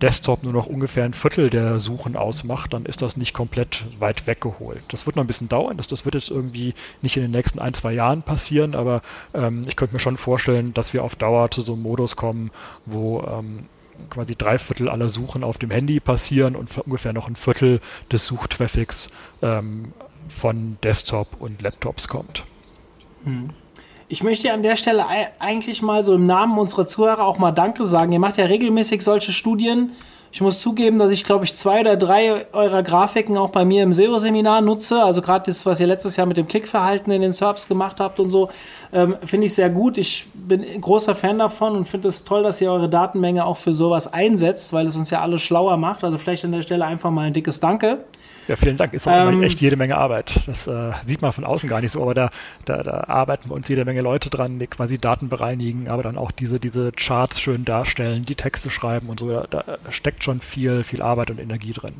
Desktop 0.01 0.43
nur 0.43 0.53
noch 0.53 0.65
ungefähr 0.65 1.05
ein 1.05 1.13
Viertel 1.13 1.49
der 1.49 1.79
Suchen 1.79 2.15
ausmacht, 2.15 2.73
dann 2.73 2.85
ist 2.85 3.01
das 3.01 3.17
nicht 3.17 3.33
komplett 3.33 3.85
weit 3.99 4.27
weggeholt. 4.27 4.81
Das 4.89 5.05
wird 5.05 5.15
noch 5.15 5.23
ein 5.23 5.27
bisschen 5.27 5.49
dauern, 5.49 5.77
das, 5.77 5.87
das 5.87 6.05
wird 6.05 6.15
jetzt 6.15 6.29
irgendwie 6.29 6.73
nicht 7.01 7.17
in 7.17 7.23
den 7.23 7.31
nächsten 7.31 7.59
ein, 7.59 7.73
zwei 7.73 7.93
Jahren 7.93 8.23
passieren, 8.23 8.75
aber 8.75 9.01
ähm, 9.33 9.65
ich 9.67 9.75
könnte 9.75 9.93
mir 9.93 9.99
schon 9.99 10.17
vorstellen, 10.17 10.73
dass 10.73 10.93
wir 10.93 11.03
auf 11.03 11.15
Dauer 11.15 11.51
zu 11.51 11.61
so 11.61 11.73
einem 11.73 11.83
Modus 11.83 12.15
kommen, 12.15 12.51
wo 12.85 13.21
ähm, 13.21 13.65
quasi 14.09 14.35
drei 14.35 14.57
Viertel 14.57 14.89
aller 14.89 15.09
Suchen 15.09 15.43
auf 15.43 15.57
dem 15.57 15.71
Handy 15.71 15.99
passieren 15.99 16.55
und 16.55 16.75
ungefähr 16.79 17.13
noch 17.13 17.27
ein 17.27 17.35
Viertel 17.35 17.79
des 18.11 18.25
Suchtraffics 18.25 19.09
ähm, 19.41 19.93
von 20.27 20.77
Desktop 20.83 21.39
und 21.39 21.61
Laptops 21.61 22.07
kommt. 22.07 22.45
Hm. 23.23 23.51
Ich 24.11 24.23
möchte 24.23 24.51
an 24.51 24.61
der 24.61 24.75
Stelle 24.75 25.05
eigentlich 25.39 25.81
mal 25.81 26.03
so 26.03 26.13
im 26.13 26.23
Namen 26.23 26.59
unserer 26.59 26.85
Zuhörer 26.85 27.25
auch 27.25 27.37
mal 27.37 27.53
Danke 27.53 27.85
sagen. 27.85 28.11
Ihr 28.11 28.19
macht 28.19 28.35
ja 28.35 28.43
regelmäßig 28.43 29.03
solche 29.03 29.31
Studien 29.31 29.93
Ich 30.33 30.41
muss 30.41 30.59
zugeben, 30.59 30.99
dass 30.99 31.11
ich, 31.11 31.23
glaube 31.23 31.45
ich, 31.45 31.53
zwei 31.55 31.79
oder 31.79 31.95
drei 31.95 32.45
eurer 32.51 32.83
Grafiken 32.83 33.37
auch 33.37 33.51
bei 33.51 33.63
mir 33.63 33.83
im 33.83 33.93
SEO-Seminar 33.93 34.59
nutze. 34.59 35.01
Also 35.01 35.21
gerade 35.21 35.45
das, 35.45 35.65
was 35.65 35.79
ihr 35.79 35.87
letztes 35.87 36.17
Jahr 36.17 36.27
mit 36.27 36.35
dem 36.35 36.45
Klickverhalten 36.45 37.09
in 37.13 37.21
den 37.21 37.31
SERPs 37.31 37.69
gemacht 37.69 38.01
habt 38.01 38.19
und 38.19 38.31
so, 38.31 38.49
ähm, 38.91 39.15
finde 39.23 39.45
ich 39.45 39.55
sehr 39.55 39.69
gut. 39.69 39.97
Ich 39.97 40.27
bin 40.33 40.65
großer 40.81 41.15
Fan 41.15 41.37
davon 41.37 41.77
und 41.77 41.85
finde 41.85 42.09
es 42.09 42.25
toll, 42.25 42.43
dass 42.43 42.59
ihr 42.59 42.69
eure 42.69 42.89
Datenmenge 42.89 43.45
auch 43.45 43.55
für 43.55 43.73
sowas 43.73 44.11
einsetzt, 44.11 44.73
weil 44.73 44.87
es 44.87 44.97
uns 44.97 45.09
ja 45.09 45.21
alles 45.21 45.41
schlauer 45.41 45.77
macht. 45.77 46.03
Also 46.03 46.17
vielleicht 46.17 46.43
an 46.43 46.51
der 46.51 46.63
Stelle 46.63 46.83
einfach 46.83 47.11
mal 47.11 47.27
ein 47.27 47.33
dickes 47.33 47.61
Danke. 47.61 48.03
Ja, 48.47 48.55
vielen 48.55 48.77
Dank. 48.77 48.93
Ist 48.93 49.07
auch 49.07 49.29
ähm, 49.29 49.43
echt 49.43 49.61
jede 49.61 49.75
Menge 49.75 49.97
Arbeit. 49.97 50.41
Das 50.45 50.67
äh, 50.67 50.91
sieht 51.05 51.21
man 51.21 51.31
von 51.31 51.43
außen 51.43 51.69
gar 51.69 51.81
nicht 51.81 51.91
so, 51.91 52.01
aber 52.01 52.13
da, 52.13 52.29
da, 52.65 52.83
da 52.83 53.03
arbeiten 53.07 53.49
wir 53.49 53.55
uns 53.55 53.67
jede 53.67 53.85
Menge 53.85 54.01
Leute 54.01 54.29
dran, 54.29 54.59
die 54.59 54.67
quasi 54.67 54.97
Daten 54.97 55.29
bereinigen, 55.29 55.87
aber 55.87 56.03
dann 56.03 56.17
auch 56.17 56.31
diese, 56.31 56.59
diese 56.59 56.91
Charts 56.91 57.39
schön 57.39 57.65
darstellen, 57.65 58.23
die 58.23 58.35
Texte 58.35 58.69
schreiben 58.69 59.09
und 59.09 59.19
so. 59.19 59.29
Da, 59.29 59.47
da 59.49 59.63
steckt 59.89 60.23
schon 60.23 60.41
viel, 60.41 60.83
viel 60.83 61.01
Arbeit 61.01 61.29
und 61.31 61.39
Energie 61.39 61.73
drin. 61.73 61.93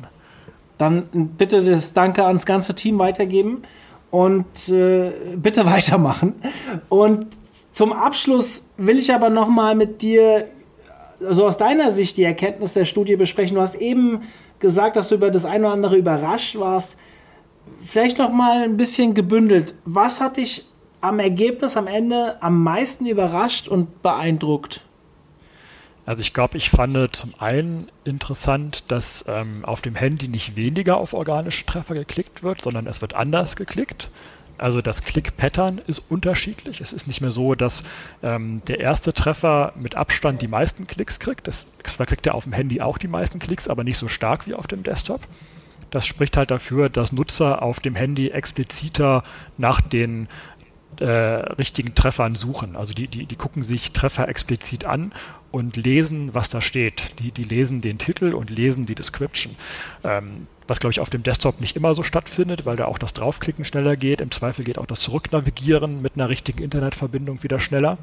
Dann 0.78 1.04
bitte 1.36 1.62
das 1.62 1.92
Danke 1.92 2.24
ans 2.24 2.44
ganze 2.44 2.74
Team 2.74 2.98
weitergeben 2.98 3.62
und 4.10 4.68
äh, 4.68 5.12
bitte 5.36 5.64
weitermachen. 5.66 6.34
Und 6.88 7.26
zum 7.72 7.92
Abschluss 7.92 8.66
will 8.76 8.98
ich 8.98 9.12
aber 9.14 9.30
nochmal 9.30 9.74
mit 9.74 10.02
dir, 10.02 10.48
also 11.24 11.46
aus 11.46 11.56
deiner 11.56 11.90
Sicht, 11.90 12.16
die 12.16 12.24
Erkenntnis 12.24 12.74
der 12.74 12.84
Studie 12.84 13.16
besprechen. 13.16 13.54
Du 13.54 13.60
hast 13.60 13.76
eben 13.76 14.22
gesagt, 14.62 14.96
dass 14.96 15.10
du 15.10 15.16
über 15.16 15.30
das 15.30 15.44
eine 15.44 15.66
oder 15.66 15.74
andere 15.74 15.96
überrascht 15.96 16.58
warst. 16.58 16.96
Vielleicht 17.80 18.16
noch 18.16 18.32
mal 18.32 18.62
ein 18.62 18.78
bisschen 18.78 19.12
gebündelt. 19.12 19.74
Was 19.84 20.22
hat 20.22 20.38
dich 20.38 20.64
am 21.02 21.18
Ergebnis 21.18 21.76
am 21.76 21.86
Ende 21.86 22.42
am 22.42 22.62
meisten 22.62 23.04
überrascht 23.04 23.68
und 23.68 24.02
beeindruckt? 24.02 24.80
Also 26.04 26.20
ich 26.20 26.32
glaube, 26.32 26.56
ich 26.56 26.70
fand 26.70 27.14
zum 27.14 27.34
einen 27.38 27.88
interessant, 28.04 28.84
dass 28.88 29.24
ähm, 29.28 29.64
auf 29.64 29.82
dem 29.82 29.94
Handy 29.94 30.26
nicht 30.26 30.56
weniger 30.56 30.96
auf 30.96 31.12
organische 31.12 31.64
Treffer 31.64 31.94
geklickt 31.94 32.42
wird, 32.42 32.62
sondern 32.62 32.86
es 32.86 33.00
wird 33.00 33.14
anders 33.14 33.54
geklickt. 33.54 34.08
Also 34.62 34.80
das 34.80 35.02
Click-Pattern 35.02 35.80
ist 35.88 35.98
unterschiedlich. 36.08 36.80
Es 36.80 36.92
ist 36.92 37.08
nicht 37.08 37.20
mehr 37.20 37.32
so, 37.32 37.56
dass 37.56 37.82
ähm, 38.22 38.62
der 38.68 38.78
erste 38.78 39.12
Treffer 39.12 39.72
mit 39.74 39.96
Abstand 39.96 40.40
die 40.40 40.46
meisten 40.46 40.86
Klicks 40.86 41.18
kriegt. 41.18 41.48
Das, 41.48 41.66
zwar 41.82 42.06
kriegt 42.06 42.26
er 42.28 42.36
auf 42.36 42.44
dem 42.44 42.52
Handy 42.52 42.80
auch 42.80 42.96
die 42.96 43.08
meisten 43.08 43.40
Klicks, 43.40 43.66
aber 43.66 43.82
nicht 43.82 43.98
so 43.98 44.06
stark 44.06 44.46
wie 44.46 44.54
auf 44.54 44.68
dem 44.68 44.84
Desktop. 44.84 45.22
Das 45.90 46.06
spricht 46.06 46.36
halt 46.36 46.52
dafür, 46.52 46.88
dass 46.88 47.10
Nutzer 47.10 47.60
auf 47.60 47.80
dem 47.80 47.96
Handy 47.96 48.28
expliziter 48.28 49.24
nach 49.58 49.80
den 49.80 50.28
äh, 51.00 51.06
richtigen 51.06 51.96
Treffern 51.96 52.36
suchen. 52.36 52.76
Also 52.76 52.94
die, 52.94 53.08
die, 53.08 53.26
die 53.26 53.36
gucken 53.36 53.64
sich 53.64 53.90
Treffer 53.90 54.28
explizit 54.28 54.84
an 54.84 55.12
und 55.50 55.76
lesen, 55.76 56.34
was 56.34 56.50
da 56.50 56.60
steht. 56.60 57.18
Die, 57.18 57.32
die 57.32 57.44
lesen 57.44 57.80
den 57.80 57.98
Titel 57.98 58.32
und 58.32 58.48
lesen 58.50 58.86
die 58.86 58.94
Description. 58.94 59.56
Ähm, 60.04 60.46
was 60.72 60.80
glaube 60.80 60.92
ich 60.92 61.00
auf 61.00 61.10
dem 61.10 61.22
Desktop 61.22 61.60
nicht 61.60 61.76
immer 61.76 61.92
so 61.92 62.02
stattfindet, 62.02 62.64
weil 62.64 62.76
da 62.76 62.86
auch 62.86 62.96
das 62.96 63.12
Draufklicken 63.12 63.66
schneller 63.66 63.94
geht. 63.94 64.22
Im 64.22 64.30
Zweifel 64.30 64.64
geht 64.64 64.78
auch 64.78 64.86
das 64.86 65.00
Zurücknavigieren 65.00 66.00
mit 66.00 66.14
einer 66.14 66.30
richtigen 66.30 66.62
Internetverbindung 66.62 67.42
wieder 67.42 67.60
schneller. 67.60 67.98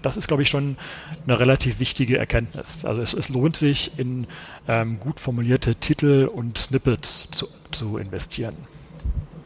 Das 0.00 0.16
ist, 0.16 0.26
glaube 0.26 0.42
ich, 0.42 0.48
schon 0.48 0.78
eine 1.26 1.38
relativ 1.38 1.80
wichtige 1.80 2.16
Erkenntnis. 2.16 2.86
Also 2.86 3.02
es, 3.02 3.12
es 3.12 3.28
lohnt 3.28 3.56
sich, 3.56 3.98
in 3.98 4.26
ähm, 4.66 5.00
gut 5.00 5.20
formulierte 5.20 5.74
Titel 5.74 6.26
und 6.34 6.56
Snippets 6.56 7.28
zu, 7.30 7.46
zu 7.72 7.98
investieren. 7.98 8.56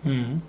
Hm. 0.05 0.41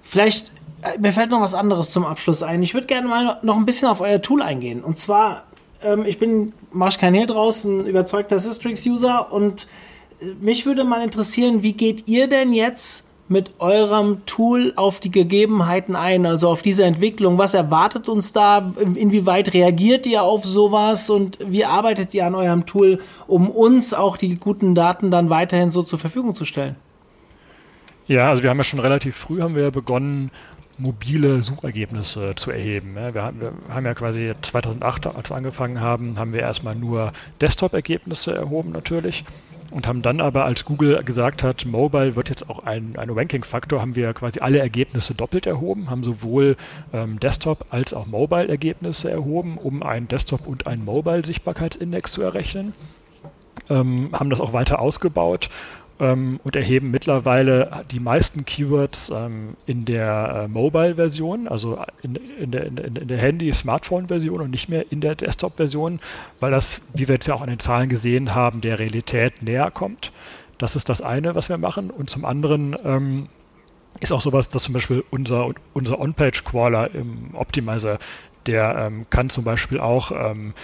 Vielleicht, 0.00 0.50
äh, 0.80 0.98
mir 0.98 1.12
fällt 1.12 1.28
noch 1.28 1.42
was 1.42 1.52
anderes 1.52 1.90
zum 1.90 2.06
Abschluss 2.06 2.42
ein. 2.42 2.62
Ich 2.62 2.72
würde 2.72 2.86
gerne 2.86 3.06
mal 3.06 3.38
noch 3.42 3.58
ein 3.58 3.66
bisschen 3.66 3.88
auf 3.88 4.00
euer 4.00 4.22
Tool 4.22 4.40
eingehen. 4.40 4.82
Und 4.82 4.98
zwar, 4.98 5.44
ähm, 5.82 6.06
ich 6.06 6.18
bin, 6.18 6.54
mach 6.72 6.96
kein 6.96 7.12
Hehl 7.12 7.26
draus, 7.26 7.64
ein 7.64 7.86
überzeugter 7.86 8.38
Systrix-User 8.38 9.30
und 9.30 9.66
mich 10.40 10.66
würde 10.66 10.84
mal 10.84 11.02
interessieren, 11.02 11.62
wie 11.62 11.72
geht 11.72 12.08
ihr 12.08 12.28
denn 12.28 12.52
jetzt 12.52 13.08
mit 13.28 13.52
eurem 13.60 14.26
Tool 14.26 14.72
auf 14.74 14.98
die 14.98 15.10
Gegebenheiten 15.10 15.94
ein, 15.94 16.26
also 16.26 16.48
auf 16.48 16.62
diese 16.62 16.84
Entwicklung? 16.84 17.38
Was 17.38 17.54
erwartet 17.54 18.08
uns 18.08 18.32
da? 18.32 18.72
Inwieweit 18.96 19.54
reagiert 19.54 20.04
ihr 20.06 20.22
auf 20.22 20.44
sowas 20.44 21.08
und 21.10 21.38
wie 21.44 21.64
arbeitet 21.64 22.12
ihr 22.12 22.26
an 22.26 22.34
eurem 22.34 22.66
Tool, 22.66 22.98
um 23.28 23.48
uns 23.48 23.94
auch 23.94 24.16
die 24.16 24.34
guten 24.34 24.74
Daten 24.74 25.12
dann 25.12 25.30
weiterhin 25.30 25.70
so 25.70 25.82
zur 25.82 26.00
Verfügung 26.00 26.34
zu 26.34 26.44
stellen? 26.44 26.74
Ja, 28.08 28.30
also 28.30 28.42
wir 28.42 28.50
haben 28.50 28.58
ja 28.58 28.64
schon 28.64 28.80
relativ 28.80 29.16
früh 29.16 29.40
haben 29.40 29.54
wir 29.54 29.70
begonnen, 29.70 30.32
mobile 30.76 31.42
Suchergebnisse 31.44 32.34
zu 32.34 32.50
erheben. 32.50 32.96
Wir 32.96 33.22
haben 33.22 33.84
ja 33.84 33.94
quasi 33.94 34.32
2008, 34.42 35.06
als 35.06 35.30
wir 35.30 35.36
angefangen 35.36 35.80
haben, 35.80 36.18
haben 36.18 36.32
wir 36.32 36.40
erstmal 36.40 36.74
nur 36.74 37.12
Desktop-Ergebnisse 37.40 38.34
erhoben 38.34 38.72
natürlich 38.72 39.24
und 39.70 39.86
haben 39.86 40.02
dann 40.02 40.20
aber, 40.20 40.44
als 40.44 40.64
Google 40.64 41.02
gesagt 41.04 41.42
hat, 41.42 41.64
Mobile 41.64 42.16
wird 42.16 42.28
jetzt 42.28 42.48
auch 42.50 42.64
ein, 42.64 42.94
ein 42.96 43.10
Ranking-Faktor, 43.10 43.80
haben 43.80 43.96
wir 43.96 44.12
quasi 44.12 44.40
alle 44.40 44.58
Ergebnisse 44.58 45.14
doppelt 45.14 45.46
erhoben, 45.46 45.90
haben 45.90 46.02
sowohl 46.02 46.56
ähm, 46.92 47.20
Desktop 47.20 47.66
als 47.70 47.94
auch 47.94 48.06
Mobile-Ergebnisse 48.06 49.10
erhoben, 49.10 49.58
um 49.58 49.82
einen 49.82 50.08
Desktop- 50.08 50.46
und 50.46 50.66
einen 50.66 50.84
Mobile-Sichtbarkeitsindex 50.84 52.12
zu 52.12 52.22
errechnen. 52.22 52.72
Ähm, 53.68 54.10
haben 54.12 54.30
das 54.30 54.40
auch 54.40 54.52
weiter 54.52 54.80
ausgebaut 54.80 55.48
ähm, 56.00 56.40
und 56.42 56.56
erheben 56.56 56.90
mittlerweile 56.90 57.84
die 57.90 58.00
meisten 58.00 58.44
Keywords 58.44 59.10
ähm, 59.14 59.56
in 59.66 59.84
der 59.84 60.44
äh, 60.44 60.48
Mobile-Version, 60.48 61.46
also 61.46 61.78
in, 62.02 62.16
in, 62.16 62.50
der, 62.50 62.66
in, 62.66 63.08
der 63.08 63.18
Handy-Smartphone-Version 63.18 64.40
und 64.40 64.50
nicht 64.50 64.68
mehr 64.68 64.90
in 64.90 65.00
der 65.00 65.14
Desktop-Version, 65.14 66.00
weil 66.40 66.50
das, 66.50 66.80
wie 66.94 67.06
wir 67.06 67.16
jetzt 67.16 67.26
ja 67.26 67.34
auch 67.34 67.42
an 67.42 67.50
den 67.50 67.58
Zahlen 67.58 67.88
gesehen 67.88 68.34
haben, 68.34 68.62
der 68.62 68.78
Realität 68.78 69.42
näher 69.42 69.70
kommt. 69.70 70.12
Das 70.58 70.74
ist 70.76 70.88
das 70.88 71.02
eine, 71.02 71.34
was 71.34 71.48
wir 71.48 71.58
machen. 71.58 71.90
Und 71.90 72.10
zum 72.10 72.24
anderen 72.24 72.76
ähm, 72.84 73.28
ist 74.00 74.12
auch 74.12 74.20
sowas, 74.20 74.48
dass 74.48 74.64
zum 74.64 74.74
Beispiel 74.74 75.04
unser, 75.10 75.50
unser 75.74 76.00
On-Page-Crawler 76.00 76.94
im 76.94 77.34
Optimizer, 77.34 77.98
der 78.46 78.76
ähm, 78.76 79.06
kann 79.10 79.28
zum 79.28 79.44
Beispiel 79.44 79.80
auch 79.80 80.12
ähm, 80.12 80.54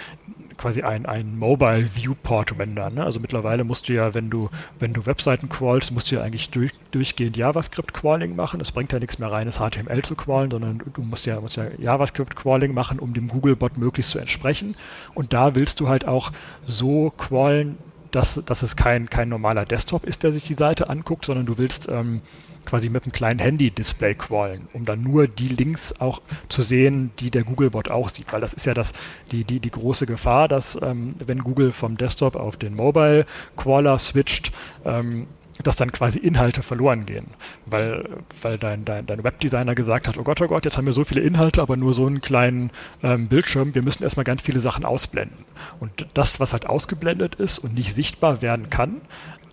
quasi 0.57 0.81
ein, 0.81 1.05
ein 1.05 1.37
Mobile 1.37 1.87
Viewport 1.93 2.57
Render. 2.57 2.89
Ne? 2.89 3.03
Also 3.03 3.19
mittlerweile 3.19 3.63
musst 3.63 3.87
du 3.87 3.93
ja, 3.93 4.13
wenn 4.13 4.29
du, 4.29 4.49
wenn 4.79 4.93
du 4.93 5.05
Webseiten 5.05 5.49
crawlst, 5.49 5.91
musst 5.91 6.11
du 6.11 6.15
ja 6.15 6.21
eigentlich 6.21 6.49
durch, 6.49 6.71
durchgehend 6.91 7.37
JavaScript 7.37 7.93
Crawling 7.93 8.35
machen. 8.35 8.59
Es 8.61 8.71
bringt 8.71 8.91
ja 8.91 8.99
nichts 8.99 9.19
mehr 9.19 9.31
reines 9.31 9.57
HTML 9.57 10.01
zu 10.03 10.15
crawlen, 10.15 10.51
sondern 10.51 10.81
du 10.93 11.01
musst 11.01 11.25
ja, 11.25 11.39
musst 11.39 11.57
ja 11.57 11.65
JavaScript 11.77 12.35
Crawling 12.35 12.73
machen, 12.73 12.99
um 12.99 13.13
dem 13.13 13.27
Googlebot 13.27 13.77
möglichst 13.77 14.11
zu 14.11 14.19
entsprechen. 14.19 14.75
Und 15.13 15.33
da 15.33 15.55
willst 15.55 15.79
du 15.79 15.87
halt 15.87 16.07
auch 16.07 16.31
so 16.65 17.11
crawlen, 17.11 17.77
dass, 18.11 18.41
dass 18.45 18.61
es 18.63 18.75
kein, 18.75 19.09
kein 19.09 19.29
normaler 19.29 19.65
Desktop 19.65 20.05
ist, 20.05 20.23
der 20.23 20.31
sich 20.31 20.43
die 20.43 20.55
Seite 20.55 20.89
anguckt, 20.89 21.25
sondern 21.25 21.45
du 21.45 21.57
willst 21.57 21.87
ähm, 21.89 22.21
quasi 22.65 22.89
mit 22.89 23.03
einem 23.03 23.13
kleinen 23.13 23.39
Handy-Display 23.39 24.15
crawlen, 24.15 24.67
um 24.73 24.85
dann 24.85 25.01
nur 25.01 25.27
die 25.27 25.47
Links 25.47 25.99
auch 25.99 26.21
zu 26.49 26.61
sehen, 26.61 27.11
die 27.19 27.31
der 27.31 27.43
Googlebot 27.43 27.89
auch 27.89 28.09
sieht. 28.09 28.31
Weil 28.33 28.41
das 28.41 28.53
ist 28.53 28.65
ja 28.65 28.73
das, 28.73 28.93
die, 29.31 29.43
die, 29.45 29.59
die 29.59 29.71
große 29.71 30.05
Gefahr, 30.05 30.47
dass 30.47 30.77
ähm, 30.81 31.15
wenn 31.25 31.39
Google 31.39 31.71
vom 31.71 31.97
Desktop 31.97 32.35
auf 32.35 32.57
den 32.57 32.75
Mobile-Crawler 32.75 33.97
switcht, 33.99 34.51
ähm, 34.85 35.27
dass 35.63 35.75
dann 35.75 35.91
quasi 35.91 36.19
Inhalte 36.19 36.63
verloren 36.63 37.05
gehen, 37.05 37.27
weil, 37.65 38.07
weil 38.41 38.57
dein, 38.57 38.85
dein, 38.85 39.05
dein 39.05 39.23
Webdesigner 39.23 39.75
gesagt 39.75 40.07
hat, 40.07 40.17
oh 40.17 40.23
Gott, 40.23 40.41
oh 40.41 40.47
Gott, 40.47 40.65
jetzt 40.65 40.77
haben 40.77 40.85
wir 40.85 40.93
so 40.93 41.03
viele 41.03 41.21
Inhalte, 41.21 41.61
aber 41.61 41.77
nur 41.77 41.93
so 41.93 42.05
einen 42.05 42.21
kleinen 42.21 42.71
ähm, 43.03 43.27
Bildschirm, 43.27 43.75
wir 43.75 43.83
müssen 43.83 44.03
erstmal 44.03 44.23
ganz 44.23 44.41
viele 44.41 44.59
Sachen 44.59 44.85
ausblenden. 44.85 45.45
Und 45.79 46.07
das, 46.13 46.39
was 46.39 46.53
halt 46.53 46.67
ausgeblendet 46.67 47.35
ist 47.35 47.59
und 47.59 47.73
nicht 47.73 47.93
sichtbar 47.93 48.41
werden 48.41 48.69
kann, 48.69 49.01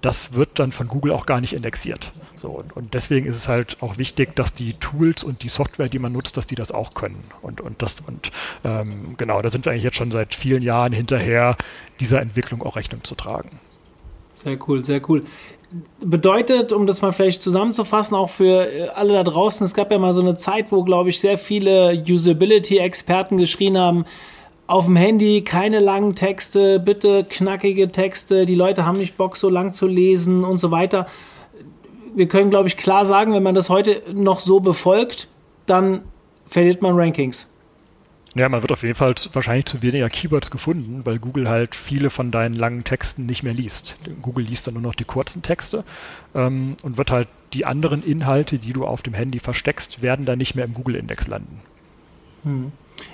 das 0.05 0.35
wird 0.35 0.59
dann 0.59 0.71
von 0.71 0.87
Google 0.87 1.13
auch 1.13 1.25
gar 1.25 1.41
nicht 1.41 1.55
indexiert. 1.55 2.13
So, 2.43 2.49
und, 2.51 2.77
und, 2.77 2.93
deswegen 2.93 3.25
ist 3.27 3.37
es 3.37 3.49
halt 3.49 3.79
auch 3.81 3.97
wichtig, 3.97 4.37
dass 4.37 4.53
die 4.53 4.75
Tools 4.75 5.25
und 5.25 5.43
die 5.43 5.49
Software, 5.49 5.89
die 5.89 5.99
man 5.99 6.13
nutzt, 6.13 6.37
dass 6.37 6.47
die 6.47 6.57
das 6.57 6.73
auch 6.73 6.93
können. 6.93 7.25
Und, 7.41 7.63
und 7.63 7.81
das, 7.81 8.03
und 8.07 8.31
ähm, 8.65 9.15
genau, 9.17 9.41
da 9.41 9.49
sind 9.49 9.65
wir 9.65 9.73
eigentlich 9.73 9.85
jetzt 9.85 9.97
schon 9.97 10.11
seit 10.11 10.35
vielen 10.35 10.61
Jahren 10.61 10.93
hinterher, 10.93 11.57
dieser 12.01 12.21
Entwicklung 12.21 12.63
auch 12.63 12.77
Rechnung 12.77 13.03
zu 13.03 13.15
tragen. 13.15 13.49
Sehr 14.35 14.59
cool, 14.69 14.85
sehr 14.85 15.01
cool 15.09 15.25
bedeutet, 16.01 16.73
um 16.73 16.87
das 16.87 17.03
mal 17.03 17.13
vielleicht 17.13 17.43
zusammenzufassen, 17.43 18.17
auch 18.17 18.29
für 18.29 18.71
äh, 18.71 18.89
alle 18.89 19.15
da 19.15 19.25
draußen, 19.25 19.65
es 19.65 19.75
gab 19.75 19.91
ja 19.91 19.99
mal 19.99 20.13
so 20.13 20.21
eine 20.21 20.35
Zeit, 20.35 20.73
wo, 20.73 20.85
glaube 20.85 21.09
ich, 21.09 21.21
sehr 21.21 21.39
viele 21.39 22.03
Usability-Experten 22.09 23.37
geschrien 23.37 23.79
haben, 23.79 24.05
auf 24.67 24.87
dem 24.87 24.97
Handy 24.97 25.43
keine 25.43 25.79
langen 25.79 26.15
Texte, 26.15 26.81
bitte 26.81 27.25
knackige 27.25 27.91
Texte, 27.91 28.47
die 28.47 28.55
Leute 28.55 28.87
haben 28.87 28.99
nicht 28.99 29.17
Bock, 29.17 29.37
so 29.37 29.51
lang 29.51 29.73
zu 29.73 29.87
lesen 29.87 30.45
und 30.45 30.59
so 30.59 30.71
weiter. 30.71 31.07
Wir 32.15 32.29
können, 32.29 32.51
glaube 32.51 32.69
ich, 32.69 32.77
klar 32.77 33.05
sagen, 33.05 33.35
wenn 33.35 33.43
man 33.43 33.55
das 33.55 33.69
heute 33.69 34.03
noch 34.15 34.41
so 34.41 34.61
befolgt, 34.61 35.29
dann 35.67 36.03
verliert 36.47 36.81
man 36.81 36.95
Rankings. 36.95 37.49
Ja, 38.35 38.49
man 38.49 38.63
wird 38.63 38.73
auf 38.73 38.83
jeden 38.83 38.97
Fall 38.97 39.15
wahrscheinlich 39.33 39.67
zu 39.67 39.81
weniger 39.81 40.09
Keywords 40.09 40.51
gefunden, 40.51 41.03
weil 41.05 41.19
Google 41.19 41.49
halt 41.49 41.75
viele 41.75 42.11
von 42.11 42.33
deinen 42.33 42.55
langen 42.55 42.83
Texten 42.83 43.27
nicht 43.27 43.45
mehr 43.45 43.55
liest. 43.55 43.97
Google 44.23 44.45
liest 44.45 44.67
dann 44.67 44.75
nur 44.75 44.83
noch 44.83 44.97
die 44.97 45.05
kurzen 45.05 45.43
Texte 45.43 45.85
ähm, 46.35 46.77
und 46.83 46.97
wird 46.97 47.13
halt 47.13 47.29
die 47.53 47.65
anderen 47.65 48.03
Inhalte, 48.03 48.59
die 48.59 48.73
du 48.73 48.85
auf 48.85 49.03
dem 49.03 49.15
Handy 49.15 49.39
versteckst, 49.39 50.03
werden 50.03 50.27
dann 50.27 50.39
nicht 50.39 50.57
mehr 50.57 50.65
im 50.65 50.75
Google-Index 50.75 51.29
landen. 51.29 51.61
Hm. 52.43 52.73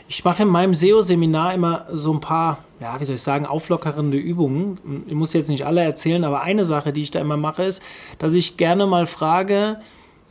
Ich 0.09 0.25
mache 0.25 0.43
in 0.43 0.49
meinem 0.49 0.73
SEO-Seminar 0.73 1.55
immer 1.55 1.87
so 1.91 2.13
ein 2.13 2.21
paar 2.21 2.59
ja, 2.81 2.99
wie 2.99 3.05
soll 3.05 3.17
ich 3.17 3.23
sagen, 3.23 3.47
auflockerende 3.47 4.17
Übungen. 4.17 5.05
Ich 5.07 5.15
muss 5.15 5.35
jetzt 5.35 5.49
nicht 5.49 5.67
alle 5.67 5.83
erzählen, 5.83 6.25
aber 6.25 6.41
eine 6.41 6.65
Sache, 6.65 6.93
die 6.93 7.03
ich 7.03 7.11
da 7.11 7.21
immer 7.21 7.37
mache, 7.37 7.65
ist, 7.65 7.83
dass 8.19 8.35
ich 8.35 8.57
gerne 8.57 8.87
mal 8.87 9.07
frage, 9.07 9.81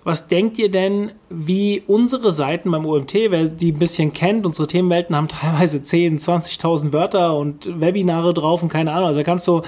was 0.03 0.27
denkt 0.27 0.57
ihr 0.57 0.71
denn, 0.71 1.11
wie 1.29 1.83
unsere 1.85 2.31
Seiten 2.31 2.71
beim 2.71 2.85
OMT, 2.85 3.13
wer 3.29 3.45
die 3.45 3.73
ein 3.73 3.79
bisschen 3.79 4.13
kennt, 4.13 4.45
unsere 4.45 4.67
Themenwelten 4.67 5.15
haben 5.15 5.27
teilweise 5.27 5.83
10, 5.83 6.19
20.000 6.19 6.93
Wörter 6.93 7.35
und 7.35 7.79
Webinare 7.79 8.33
drauf 8.33 8.63
und 8.63 8.69
keine 8.69 8.91
Ahnung. 8.93 9.07
Also 9.07 9.23
kannst 9.23 9.47
du 9.47 9.61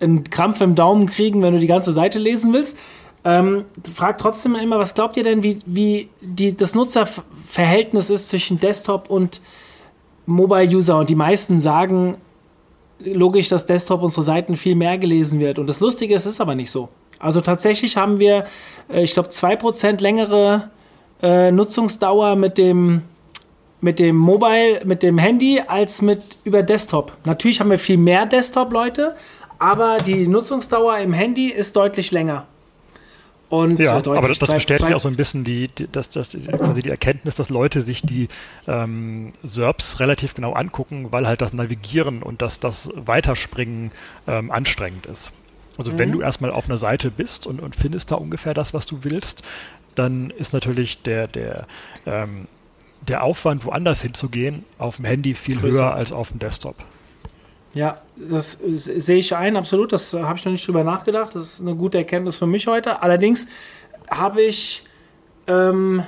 einen 0.00 0.24
Krampf 0.24 0.60
im 0.60 0.74
Daumen 0.74 1.06
kriegen, 1.06 1.42
wenn 1.42 1.54
du 1.54 1.60
die 1.60 1.66
ganze 1.66 1.92
Seite 1.92 2.18
lesen 2.18 2.52
willst. 2.52 2.78
Ähm, 3.24 3.64
fragt 3.94 4.20
trotzdem 4.20 4.54
immer, 4.54 4.78
was 4.78 4.94
glaubt 4.94 5.16
ihr 5.16 5.22
denn, 5.22 5.42
wie, 5.42 5.58
wie 5.64 6.10
die, 6.20 6.54
das 6.54 6.74
Nutzerverhältnis 6.74 8.10
ist 8.10 8.28
zwischen 8.28 8.60
Desktop 8.60 9.08
und 9.08 9.40
Mobile-User? 10.26 10.98
Und 10.98 11.08
die 11.08 11.14
meisten 11.14 11.60
sagen, 11.60 12.18
logisch, 12.98 13.48
dass 13.48 13.66
Desktop 13.66 14.02
unsere 14.02 14.22
Seiten 14.22 14.56
viel 14.56 14.74
mehr 14.74 14.98
gelesen 14.98 15.40
wird. 15.40 15.58
Und 15.58 15.66
das 15.66 15.80
Lustige 15.80 16.14
ist, 16.14 16.26
es 16.26 16.34
ist 16.34 16.40
aber 16.40 16.54
nicht 16.54 16.70
so. 16.70 16.90
Also 17.18 17.40
tatsächlich 17.40 17.96
haben 17.96 18.20
wir, 18.20 18.46
äh, 18.88 19.02
ich 19.02 19.14
glaube, 19.14 19.28
2% 19.30 20.00
längere 20.00 20.70
äh, 21.22 21.50
Nutzungsdauer 21.50 22.36
mit 22.36 22.58
dem, 22.58 23.02
mit 23.80 23.98
dem 23.98 24.16
Mobile, 24.16 24.82
mit 24.84 25.02
dem 25.02 25.18
Handy 25.18 25.62
als 25.66 26.02
mit 26.02 26.38
über 26.44 26.62
Desktop. 26.62 27.16
Natürlich 27.24 27.60
haben 27.60 27.70
wir 27.70 27.78
viel 27.78 27.96
mehr 27.98 28.26
Desktop-Leute, 28.26 29.14
aber 29.58 29.98
die 29.98 30.28
Nutzungsdauer 30.28 30.98
im 30.98 31.12
Handy 31.12 31.48
ist 31.48 31.76
deutlich 31.76 32.10
länger. 32.10 32.46
Und 33.48 33.78
ja, 33.78 33.98
äh, 33.98 34.08
aber 34.08 34.28
das, 34.28 34.38
das 34.38 34.52
bestätigt 34.52 34.92
auch 34.92 35.00
so 35.00 35.08
ein 35.08 35.16
bisschen 35.16 35.44
die, 35.44 35.68
die, 35.68 35.86
das, 35.86 36.08
das, 36.08 36.30
quasi 36.30 36.82
die 36.82 36.88
Erkenntnis, 36.88 37.36
dass 37.36 37.50
Leute 37.50 37.82
sich 37.82 38.02
die 38.02 38.28
ähm, 38.66 39.32
SERPs 39.42 40.00
relativ 40.00 40.34
genau 40.34 40.54
angucken, 40.54 41.08
weil 41.10 41.28
halt 41.28 41.40
das 41.40 41.52
Navigieren 41.52 42.22
und 42.22 42.42
das, 42.42 42.58
das 42.58 42.90
Weiterspringen 42.96 43.92
ähm, 44.26 44.50
anstrengend 44.50 45.06
ist. 45.06 45.32
Also 45.78 45.92
mhm. 45.92 45.98
wenn 45.98 46.12
du 46.12 46.20
erstmal 46.20 46.50
auf 46.50 46.66
einer 46.66 46.78
Seite 46.78 47.10
bist 47.10 47.46
und, 47.46 47.60
und 47.60 47.76
findest 47.76 48.10
da 48.10 48.16
ungefähr 48.16 48.54
das, 48.54 48.74
was 48.74 48.86
du 48.86 49.00
willst, 49.02 49.42
dann 49.94 50.30
ist 50.30 50.52
natürlich 50.52 51.02
der, 51.02 51.26
der, 51.26 51.66
ähm, 52.06 52.46
der 53.08 53.22
Aufwand, 53.22 53.64
woanders 53.64 54.02
hinzugehen, 54.02 54.64
auf 54.78 54.96
dem 54.96 55.04
Handy 55.04 55.34
viel 55.34 55.58
Größer. 55.58 55.78
höher 55.78 55.94
als 55.94 56.12
auf 56.12 56.30
dem 56.30 56.38
Desktop. 56.38 56.76
Ja, 57.74 58.00
das 58.16 58.60
sehe 58.62 59.18
ich 59.18 59.34
ein, 59.34 59.56
absolut. 59.56 59.92
Das 59.92 60.14
habe 60.14 60.38
ich 60.38 60.44
noch 60.44 60.52
nicht 60.52 60.66
drüber 60.66 60.84
nachgedacht. 60.84 61.34
Das 61.34 61.54
ist 61.54 61.60
eine 61.60 61.74
gute 61.74 61.98
Erkenntnis 61.98 62.36
für 62.36 62.46
mich 62.46 62.68
heute. 62.68 63.02
Allerdings 63.02 63.48
habe 64.08 64.42
ich, 64.42 64.84
ähm, 65.48 66.04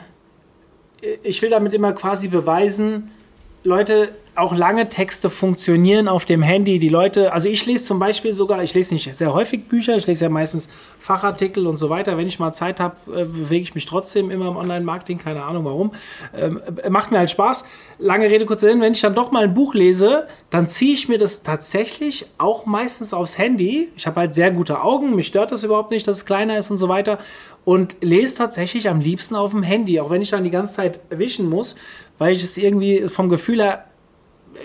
ich 1.23 1.43
will 1.43 1.51
damit 1.51 1.75
immer 1.75 1.93
quasi 1.93 2.29
beweisen, 2.29 3.11
Leute, 3.64 4.14
auch 4.37 4.55
lange 4.55 4.89
Texte 4.91 5.30
funktionieren 5.30 6.09
auf 6.09 6.26
dem 6.26 6.43
Handy. 6.43 6.78
Die 6.78 6.89
Leute, 6.89 7.32
also 7.32 7.49
ich 7.49 7.64
lese 7.64 7.84
zum 7.84 7.99
Beispiel 7.99 8.34
sogar, 8.34 8.62
ich 8.62 8.74
lese 8.74 8.93
nicht 8.93 9.14
sehr 9.16 9.32
häufig 9.32 9.66
Bücher, 9.66 9.97
ich 9.97 10.07
lese 10.07 10.24
ja 10.24 10.30
meistens 10.30 10.68
Fachartikel 11.01 11.66
und 11.66 11.78
so 11.78 11.89
weiter. 11.89 12.18
Wenn 12.18 12.26
ich 12.26 12.39
mal 12.39 12.53
Zeit 12.53 12.78
habe, 12.78 12.97
äh, 13.09 13.24
bewege 13.24 13.62
ich 13.62 13.74
mich 13.74 13.87
trotzdem 13.87 14.30
immer 14.30 14.49
im 14.49 14.57
Online-Marketing, 14.57 15.18
keine 15.18 15.43
Ahnung 15.43 15.64
warum. 15.64 15.93
Ähm, 16.34 16.61
äh, 16.82 16.91
macht 16.91 17.11
mir 17.11 17.18
halt 17.18 17.30
Spaß. 17.30 17.64
Lange 17.99 18.26
Rede, 18.26 18.45
kurzer 18.45 18.68
Sinn, 18.70 18.80
wenn 18.80 18.93
ich 18.93 19.01
dann 19.01 19.14
doch 19.14 19.30
mal 19.30 19.45
ein 19.45 19.55
Buch 19.55 19.74
lese, 19.74 20.26
dann 20.51 20.68
ziehe 20.68 20.93
ich 20.93 21.09
mir 21.09 21.18
das 21.18 21.43
tatsächlich 21.43 22.26
auch 22.37 22.66
meistens 22.66 23.14
aufs 23.14 23.39
Handy. 23.39 23.89
Ich 23.97 24.07
habe 24.07 24.20
halt 24.20 24.34
sehr 24.34 24.51
gute 24.51 24.82
Augen, 24.82 25.16
mich 25.16 25.28
stört 25.28 25.51
das 25.51 25.64
überhaupt 25.64 25.91
nicht, 25.91 26.07
dass 26.07 26.18
es 26.18 26.26
kleiner 26.26 26.59
ist 26.59 26.70
und 26.70 26.76
so 26.76 26.89
weiter. 26.89 27.18
Und 27.64 27.97
lese 28.01 28.37
tatsächlich 28.37 28.89
am 28.89 29.01
liebsten 29.01 29.34
auf 29.34 29.51
dem 29.51 29.62
Handy, 29.62 29.99
auch 29.99 30.11
wenn 30.11 30.22
ich 30.22 30.30
dann 30.30 30.45
die 30.45 30.51
ganze 30.51 30.74
Zeit 30.74 31.01
wischen 31.11 31.49
muss, 31.49 31.76
weil 32.18 32.37
ich 32.37 32.45
es 32.45 32.57
irgendwie 32.59 33.09
vom 33.09 33.28
Gefühl 33.28 33.62
her 33.62 33.87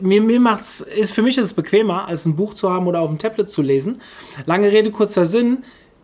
mir, 0.01 0.21
mir 0.21 0.39
macht's, 0.39 0.81
ist 0.81 1.13
für 1.13 1.21
mich 1.21 1.37
ist 1.37 1.47
es 1.47 1.53
bequemer, 1.53 2.07
als 2.07 2.25
ein 2.25 2.35
Buch 2.35 2.53
zu 2.53 2.71
haben 2.71 2.87
oder 2.87 3.01
auf 3.01 3.09
dem 3.09 3.17
Tablet 3.17 3.49
zu 3.49 3.61
lesen. 3.61 3.99
Lange 4.45 4.71
Rede, 4.71 4.91
kurzer 4.91 5.25
Sinn. 5.25 5.63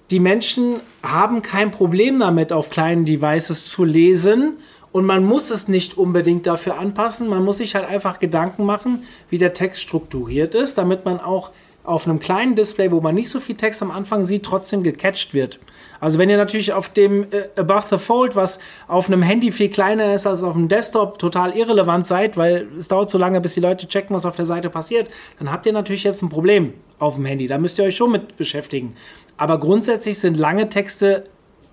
Die 0.09 0.19
Menschen 0.19 0.79
haben 1.03 1.41
kein 1.41 1.71
Problem 1.71 2.19
damit, 2.19 2.53
auf 2.53 2.69
kleinen 2.69 3.05
Devices 3.05 3.69
zu 3.69 3.83
lesen. 3.83 4.53
Und 4.91 5.05
man 5.05 5.23
muss 5.23 5.51
es 5.51 5.67
nicht 5.67 5.97
unbedingt 5.97 6.47
dafür 6.47 6.79
anpassen. 6.79 7.27
Man 7.27 7.43
muss 7.43 7.57
sich 7.57 7.75
halt 7.75 7.88
einfach 7.88 8.19
Gedanken 8.19 8.65
machen, 8.65 9.03
wie 9.29 9.38
der 9.38 9.53
Text 9.53 9.81
strukturiert 9.81 10.55
ist, 10.55 10.77
damit 10.77 11.05
man 11.05 11.19
auch 11.19 11.51
auf 11.88 12.05
einem 12.05 12.19
kleinen 12.19 12.55
Display, 12.55 12.91
wo 12.91 12.99
man 12.99 13.15
nicht 13.15 13.29
so 13.29 13.39
viel 13.39 13.55
Text 13.55 13.81
am 13.81 13.91
Anfang 13.91 14.25
sieht, 14.25 14.43
trotzdem 14.43 14.83
gecatcht 14.83 15.33
wird. 15.33 15.57
Also 16.01 16.19
wenn 16.19 16.29
ihr 16.29 16.35
natürlich 16.35 16.73
auf 16.73 16.89
dem 16.89 17.31
äh, 17.31 17.47
Above 17.55 17.85
the 17.89 17.97
Fold, 17.97 18.35
was 18.35 18.59
auf 18.89 19.07
einem 19.07 19.21
Handy 19.21 19.53
viel 19.53 19.69
kleiner 19.69 20.13
ist 20.13 20.27
als 20.27 20.43
auf 20.43 20.53
dem 20.53 20.67
Desktop, 20.67 21.17
total 21.17 21.55
irrelevant 21.55 22.05
seid, 22.05 22.35
weil 22.35 22.67
es 22.77 22.89
dauert 22.89 23.09
so 23.09 23.17
lange, 23.17 23.39
bis 23.39 23.53
die 23.53 23.61
Leute 23.61 23.88
checken, 23.88 24.13
was 24.13 24.25
auf 24.25 24.35
der 24.35 24.45
Seite 24.45 24.69
passiert, 24.69 25.09
dann 25.39 25.49
habt 25.49 25.65
ihr 25.65 25.71
natürlich 25.71 26.03
jetzt 26.03 26.21
ein 26.21 26.29
Problem 26.29 26.73
auf 26.99 27.15
dem 27.15 27.25
Handy. 27.25 27.47
Da 27.47 27.57
müsst 27.57 27.79
ihr 27.79 27.85
euch 27.85 27.95
schon 27.95 28.11
mit 28.11 28.35
beschäftigen. 28.35 28.93
Aber 29.38 29.57
grundsätzlich 29.57 30.19
sind 30.19 30.35
lange 30.35 30.67
Texte 30.67 31.23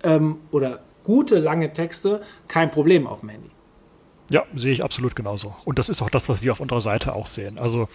ähm, 0.01 0.37
oder 0.51 0.79
gute 1.03 1.39
lange 1.39 1.73
Texte 1.73 2.21
kein 2.47 2.71
Problem 2.71 3.05
auf 3.05 3.19
dem 3.19 3.29
Handy. 3.29 3.49
Ja, 4.29 4.43
sehe 4.55 4.71
ich 4.71 4.81
absolut 4.81 5.13
genauso. 5.13 5.55
Und 5.65 5.77
das 5.77 5.89
ist 5.89 6.01
auch 6.01 6.09
das, 6.09 6.29
was 6.29 6.41
wir 6.41 6.53
auf 6.53 6.61
unserer 6.61 6.81
Seite 6.81 7.13
auch 7.13 7.27
sehen. 7.27 7.59
Also 7.59 7.89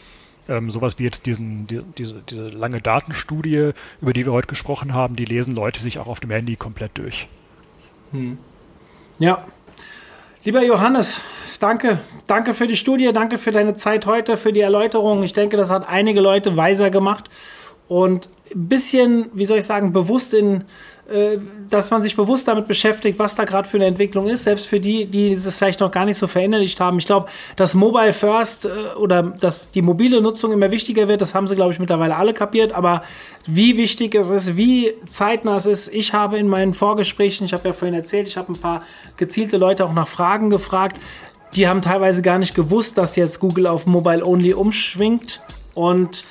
ähm, 0.49 0.70
sowas 0.70 0.99
wie 0.99 1.05
jetzt 1.05 1.26
diesen, 1.26 1.66
die, 1.66 1.80
diese, 1.97 2.22
diese 2.28 2.45
lange 2.45 2.80
Datenstudie, 2.80 3.72
über 4.01 4.12
die 4.12 4.26
wir 4.26 4.32
heute 4.32 4.49
gesprochen 4.49 4.95
haben, 4.95 5.16
die 5.16 5.24
lesen 5.24 5.55
Leute 5.55 5.80
sich 5.80 5.99
auch 5.99 6.07
auf 6.07 6.20
dem 6.20 6.30
Handy 6.30 6.57
komplett 6.57 6.93
durch. 6.95 7.28
Hm. 8.12 8.38
Ja. 9.18 9.45
Lieber 10.43 10.62
Johannes, 10.62 11.20
danke. 11.59 12.01
Danke 12.26 12.55
für 12.55 12.66
die 12.66 12.76
Studie, 12.76 13.11
danke 13.12 13.36
für 13.36 13.53
deine 13.53 13.76
Zeit 13.76 14.07
heute, 14.07 14.36
für 14.36 14.53
die 14.53 14.61
Erläuterung. 14.61 15.22
Ich 15.22 15.34
denke, 15.34 15.57
das 15.57 15.70
hat 15.70 15.88
einige 15.88 16.20
Leute 16.20 16.57
weiser 16.57 16.91
gemacht 16.91 17.28
und 17.88 18.30
bisschen, 18.55 19.26
wie 19.32 19.44
soll 19.44 19.59
ich 19.59 19.66
sagen, 19.66 19.92
bewusst 19.92 20.34
in 20.34 20.64
äh, 21.11 21.38
dass 21.68 21.90
man 21.90 22.03
sich 22.03 22.14
bewusst 22.14 22.46
damit 22.46 22.68
beschäftigt, 22.68 23.18
was 23.18 23.34
da 23.34 23.44
gerade 23.44 23.68
für 23.68 23.78
eine 23.78 23.86
Entwicklung 23.86 24.28
ist, 24.28 24.44
selbst 24.44 24.68
für 24.68 24.78
die, 24.78 25.07
die 25.07 25.32
es 25.32 25.59
vielleicht 25.59 25.80
noch 25.80 25.90
gar 25.90 26.05
nicht 26.05 26.16
so 26.16 26.28
verinnerlicht 26.28 26.78
haben. 26.78 26.98
Ich 26.98 27.07
glaube, 27.07 27.28
dass 27.57 27.74
Mobile 27.74 28.12
First 28.12 28.66
äh, 28.66 28.94
oder 28.96 29.24
dass 29.24 29.72
die 29.72 29.82
mobile 29.82 30.20
Nutzung 30.20 30.53
immer 30.53 30.70
wichtiger 30.70 31.09
wird, 31.09 31.20
das 31.20 31.34
haben 31.34 31.48
sie, 31.48 31.57
glaube 31.57 31.72
ich, 31.72 31.80
mittlerweile 31.80 32.14
alle 32.14 32.32
kapiert. 32.32 32.70
Aber 32.72 33.03
wie 33.44 33.76
wichtig 33.76 34.14
es 34.14 34.30
ist, 34.30 34.57
wie 34.57 34.92
zeitnah 35.09 35.57
es 35.57 35.66
ist, 35.66 35.92
ich 35.92 36.12
habe 36.12 36.38
in 36.38 36.46
meinen 36.46 36.74
Vorgesprächen, 36.74 37.44
ich 37.44 37.55
habe 37.55 37.66
ja 37.66 37.72
vorhin 37.72 37.94
erzählt, 37.94 38.28
ich 38.28 38.36
habe 38.36 38.53
ein 38.53 38.61
paar 38.61 38.84
gezielte 39.16 39.57
Leute 39.57 39.86
auch 39.86 39.92
nach 39.92 40.07
Fragen 40.07 40.48
gefragt. 40.48 41.01
Die 41.57 41.66
haben 41.66 41.82
teilweise 41.82 42.22
gar 42.22 42.38
nicht 42.38 42.55
gewusst, 42.55 42.98
dass 42.98 43.16
jetzt 43.16 43.40
Google 43.40 43.66
auf 43.66 43.84
Mobile 43.84 44.24
Only 44.24 44.55
umschwingt. 44.55 45.40
Und 45.74 46.24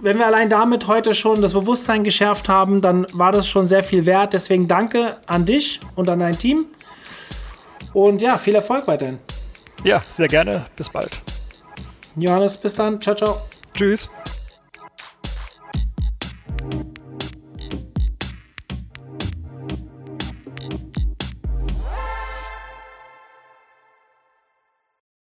wenn 0.00 0.18
wir 0.18 0.26
allein 0.26 0.48
damit 0.48 0.86
heute 0.86 1.14
schon 1.14 1.42
das 1.42 1.52
Bewusstsein 1.52 2.04
geschärft 2.04 2.48
haben, 2.48 2.80
dann 2.80 3.06
war 3.12 3.32
das 3.32 3.48
schon 3.48 3.66
sehr 3.66 3.82
viel 3.82 4.06
wert. 4.06 4.32
Deswegen 4.32 4.68
danke 4.68 5.16
an 5.26 5.44
dich 5.44 5.80
und 5.94 6.08
an 6.08 6.20
dein 6.20 6.38
Team. 6.38 6.66
Und 7.92 8.22
ja, 8.22 8.38
viel 8.38 8.54
Erfolg 8.54 8.86
weiterhin. 8.86 9.18
Ja, 9.84 10.00
sehr 10.10 10.28
gerne. 10.28 10.66
Bis 10.76 10.88
bald. 10.88 11.22
Johannes, 12.16 12.56
bis 12.56 12.74
dann. 12.74 13.00
Ciao, 13.00 13.14
ciao. 13.14 13.36
Tschüss. 13.74 14.10